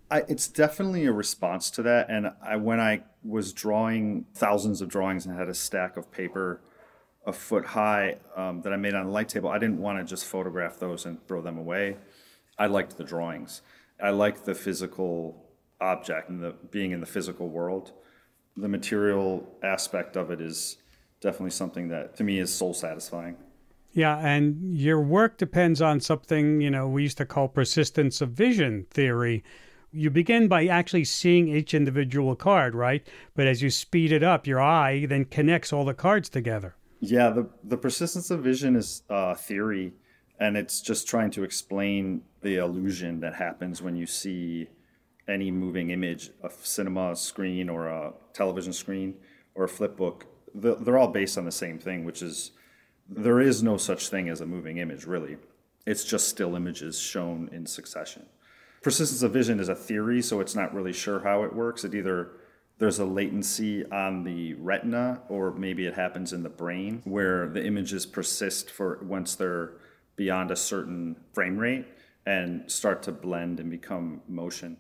I, 0.10 0.20
it's 0.28 0.48
definitely 0.48 1.06
a 1.06 1.12
response 1.12 1.70
to 1.72 1.82
that. 1.84 2.10
And 2.10 2.32
I, 2.42 2.56
when 2.56 2.80
I 2.80 3.04
was 3.24 3.52
drawing 3.54 4.26
thousands 4.34 4.82
of 4.82 4.90
drawings 4.90 5.26
and 5.26 5.38
had 5.38 5.50
a 5.50 5.54
stack 5.54 5.98
of 5.98 6.12
paper 6.12 6.62
a 7.26 7.34
foot 7.34 7.66
high 7.66 8.16
um, 8.38 8.62
that 8.62 8.72
I 8.72 8.78
made 8.78 8.94
on 8.94 9.06
a 9.06 9.12
light 9.12 9.28
table, 9.28 9.50
I 9.50 9.60
didn't 9.60 9.80
want 9.80 10.00
to 10.00 10.06
just 10.06 10.26
photograph 10.26 10.80
those 10.80 11.06
and 11.06 11.26
throw 11.28 11.42
them 11.42 11.58
away. 11.58 11.98
I 12.58 12.68
liked 12.68 12.98
the 12.98 13.04
drawings. 13.04 13.62
I 14.02 14.12
liked 14.12 14.46
the 14.46 14.56
physical 14.56 15.46
object 15.82 16.30
and 16.30 16.42
the 16.42 16.56
being 16.72 16.92
in 16.92 17.02
the 17.02 17.06
physical 17.06 17.50
world. 17.50 17.92
The 18.56 18.70
material 18.70 19.48
aspect 19.62 20.16
of 20.16 20.32
it 20.32 20.40
is 20.40 20.78
definitely 21.20 21.52
something 21.52 21.90
that 21.90 22.16
to 22.16 22.24
me 22.24 22.40
is 22.40 22.54
soul 22.54 22.74
satisfying. 22.74 23.36
Yeah, 23.92 24.18
and 24.18 24.78
your 24.78 25.02
work 25.02 25.38
depends 25.38 25.82
on 25.82 26.00
something, 26.00 26.62
you 26.62 26.70
know, 26.70 26.88
we 26.88 27.04
used 27.04 27.18
to 27.18 27.26
call 27.26 27.48
persistence 27.48 28.22
of 28.22 28.30
vision 28.32 28.86
theory. 28.92 29.44
You 29.98 30.12
begin 30.12 30.48
by 30.48 30.68
actually 30.68 31.06
seeing 31.06 31.48
each 31.48 31.74
individual 31.74 32.36
card, 32.36 32.76
right? 32.76 33.06
But 33.34 33.48
as 33.48 33.64
you 33.64 33.72
speed 33.72 34.12
it 34.12 34.22
up, 34.22 34.46
your 34.46 34.62
eye 34.62 35.08
then 35.08 35.26
connects 35.26 35.74
all 35.74 35.86
the 35.86 35.96
cards 35.96 36.30
together. 36.30 36.76
Yeah, 37.00 37.32
the, 37.32 37.50
the 37.64 37.78
persistence 37.78 38.30
of 38.30 38.42
vision 38.44 38.76
is 38.76 39.02
a 39.10 39.34
theory, 39.36 39.94
and 40.40 40.56
it's 40.56 40.82
just 40.82 41.08
trying 41.08 41.32
to 41.32 41.44
explain 41.44 42.22
the 42.42 42.58
illusion 42.58 43.22
that 43.22 43.34
happens 43.34 43.82
when 43.82 43.96
you 43.96 44.06
see 44.06 44.70
any 45.28 45.50
moving 45.50 45.90
image, 45.90 46.30
a 46.44 46.52
cinema 46.62 47.16
screen 47.16 47.68
or 47.68 47.88
a 47.88 48.14
television 48.34 48.74
screen 48.74 49.16
or 49.56 49.64
a 49.64 49.70
flip 49.70 49.98
book. 49.98 50.28
They're 50.54 50.98
all 51.00 51.08
based 51.08 51.40
on 51.40 51.46
the 51.46 51.52
same 51.52 51.80
thing, 51.80 52.06
which 52.06 52.22
is 52.22 52.52
there 53.10 53.40
is 53.40 53.64
no 53.64 53.78
such 53.78 54.10
thing 54.10 54.30
as 54.30 54.42
a 54.42 54.46
moving 54.46 54.78
image, 54.78 55.06
really. 55.06 55.38
It's 55.88 56.04
just 56.04 56.28
still 56.28 56.56
images 56.56 57.00
shown 57.00 57.50
in 57.52 57.66
succession. 57.66 58.28
Persistence 58.88 59.22
of 59.22 59.34
vision 59.34 59.60
is 59.60 59.68
a 59.68 59.76
theory, 59.76 60.22
so 60.22 60.40
it's 60.40 60.56
not 60.56 60.74
really 60.74 60.94
sure 60.94 61.20
how 61.20 61.44
it 61.44 61.54
works. 61.54 61.84
It 61.84 61.94
either 61.94 62.32
there's 62.78 63.00
a 63.00 63.06
latency 63.06 63.86
on 63.92 64.24
the 64.24 64.54
retina, 64.54 65.24
or 65.28 65.52
maybe 65.52 65.86
it 65.86 65.94
happens 65.94 66.32
in 66.32 66.42
the 66.42 66.48
brain 66.48 67.02
where 67.04 67.50
the 67.50 67.66
images 67.66 68.06
persist 68.06 68.72
for 68.72 69.04
once 69.04 69.36
they're 69.36 69.74
beyond 70.16 70.52
a 70.52 70.56
certain 70.56 71.18
frame 71.34 71.58
rate 71.58 71.86
and 72.26 72.72
start 72.72 73.04
to 73.04 73.12
blend 73.12 73.60
and 73.60 73.70
become 73.70 74.22
motion. 74.26 74.78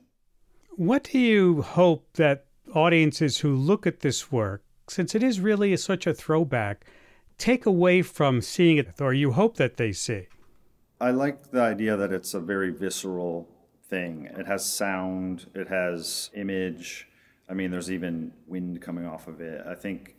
What 0.78 1.04
do 1.04 1.20
you 1.20 1.62
hope 1.62 2.08
that 2.14 2.46
audiences 2.74 3.40
who 3.40 3.54
look 3.58 3.86
at 3.86 4.00
this 4.00 4.32
work, 4.32 4.64
since 4.88 5.16
it 5.16 5.22
is 5.22 5.42
really 5.42 5.76
such 5.76 6.08
a 6.08 6.14
throwback, 6.14 6.86
take 7.38 7.66
away 7.66 8.04
from 8.04 8.40
seeing 8.40 8.78
it, 8.78 9.02
or 9.02 9.14
you 9.14 9.34
hope 9.34 9.58
that 9.58 9.76
they 9.76 9.92
see? 9.92 10.28
I 11.02 11.12
like 11.12 11.52
the 11.52 11.60
idea 11.60 11.98
that 11.98 12.14
it's 12.14 12.34
a 12.34 12.40
very 12.40 12.72
visceral 12.72 13.50
thing. 13.90 14.30
It 14.38 14.46
has 14.48 14.66
sound, 14.66 15.48
it 15.54 15.68
has 15.68 16.30
image. 16.34 17.08
I 17.50 17.54
mean, 17.54 17.72
there's 17.72 17.92
even 17.92 18.32
wind 18.48 18.82
coming 18.82 19.06
off 19.06 19.28
of 19.28 19.42
it. 19.42 19.66
I 19.66 19.76
think 19.76 20.18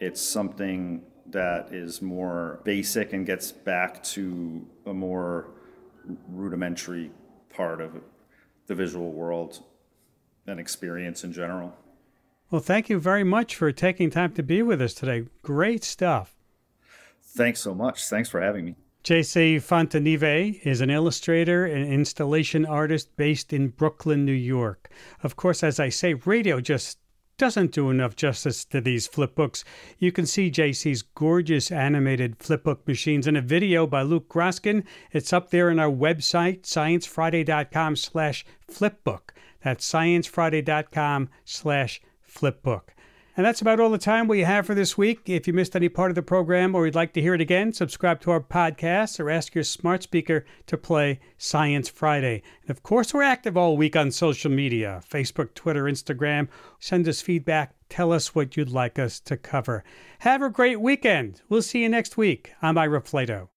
it's 0.00 0.20
something 0.20 1.02
that 1.26 1.72
is 1.72 2.00
more 2.00 2.60
basic 2.64 3.12
and 3.12 3.26
gets 3.26 3.52
back 3.52 4.02
to 4.02 4.66
a 4.86 4.94
more 4.94 5.50
rudimentary 6.28 7.10
part 7.50 7.80
of 7.80 8.00
the 8.66 8.74
visual 8.74 9.12
world 9.12 9.62
and 10.46 10.58
experience 10.58 11.24
in 11.24 11.32
general. 11.32 11.74
Well, 12.50 12.62
thank 12.62 12.88
you 12.88 12.98
very 12.98 13.24
much 13.24 13.56
for 13.56 13.72
taking 13.72 14.08
time 14.08 14.32
to 14.32 14.42
be 14.42 14.62
with 14.62 14.80
us 14.80 14.94
today. 14.94 15.26
Great 15.42 15.84
stuff. 15.84 16.34
Thanks 17.22 17.60
so 17.60 17.74
much. 17.74 18.04
Thanks 18.04 18.30
for 18.30 18.40
having 18.40 18.64
me. 18.64 18.76
JC 19.08 19.56
Fontanive 19.56 20.60
is 20.66 20.82
an 20.82 20.90
illustrator 20.90 21.64
and 21.64 21.90
installation 21.90 22.66
artist 22.66 23.16
based 23.16 23.54
in 23.54 23.68
Brooklyn, 23.68 24.26
New 24.26 24.32
York. 24.32 24.90
Of 25.22 25.34
course, 25.34 25.62
as 25.62 25.80
I 25.80 25.88
say, 25.88 26.12
radio 26.12 26.60
just 26.60 26.98
doesn't 27.38 27.72
do 27.72 27.88
enough 27.88 28.16
justice 28.16 28.66
to 28.66 28.82
these 28.82 29.08
flipbooks. 29.08 29.64
You 29.98 30.12
can 30.12 30.26
see 30.26 30.50
JC's 30.50 31.00
gorgeous 31.00 31.72
animated 31.72 32.38
flipbook 32.38 32.86
machines 32.86 33.26
in 33.26 33.34
a 33.34 33.40
video 33.40 33.86
by 33.86 34.02
Luke 34.02 34.28
Groskin. 34.28 34.84
It's 35.10 35.32
up 35.32 35.48
there 35.48 35.70
on 35.70 35.78
our 35.78 35.90
website, 35.90 36.64
sciencefriday.com 36.64 37.96
slash 37.96 38.44
flipbook. 38.70 39.30
That's 39.64 39.90
sciencefriday.com 39.90 41.30
slash 41.46 42.02
flipbook. 42.30 42.88
And 43.38 43.46
that's 43.46 43.60
about 43.60 43.78
all 43.78 43.90
the 43.90 43.98
time 43.98 44.26
we 44.26 44.40
have 44.40 44.66
for 44.66 44.74
this 44.74 44.98
week. 44.98 45.20
If 45.26 45.46
you 45.46 45.52
missed 45.52 45.76
any 45.76 45.88
part 45.88 46.10
of 46.10 46.16
the 46.16 46.22
program 46.22 46.74
or 46.74 46.84
you'd 46.84 46.96
like 46.96 47.12
to 47.12 47.20
hear 47.20 47.34
it 47.34 47.40
again, 47.40 47.72
subscribe 47.72 48.20
to 48.22 48.32
our 48.32 48.40
podcast 48.40 49.20
or 49.20 49.30
ask 49.30 49.54
your 49.54 49.62
smart 49.62 50.02
speaker 50.02 50.44
to 50.66 50.76
play 50.76 51.20
Science 51.36 51.88
Friday. 51.88 52.42
And 52.62 52.70
of 52.70 52.82
course, 52.82 53.14
we're 53.14 53.22
active 53.22 53.56
all 53.56 53.76
week 53.76 53.94
on 53.94 54.10
social 54.10 54.50
media 54.50 55.02
Facebook, 55.08 55.54
Twitter, 55.54 55.84
Instagram. 55.84 56.48
Send 56.80 57.06
us 57.06 57.20
feedback. 57.20 57.76
Tell 57.88 58.12
us 58.12 58.34
what 58.34 58.56
you'd 58.56 58.70
like 58.70 58.98
us 58.98 59.20
to 59.20 59.36
cover. 59.36 59.84
Have 60.18 60.42
a 60.42 60.50
great 60.50 60.80
weekend. 60.80 61.40
We'll 61.48 61.62
see 61.62 61.82
you 61.82 61.88
next 61.88 62.16
week. 62.16 62.50
I'm 62.60 62.76
Ira 62.76 63.02
Flatow. 63.02 63.50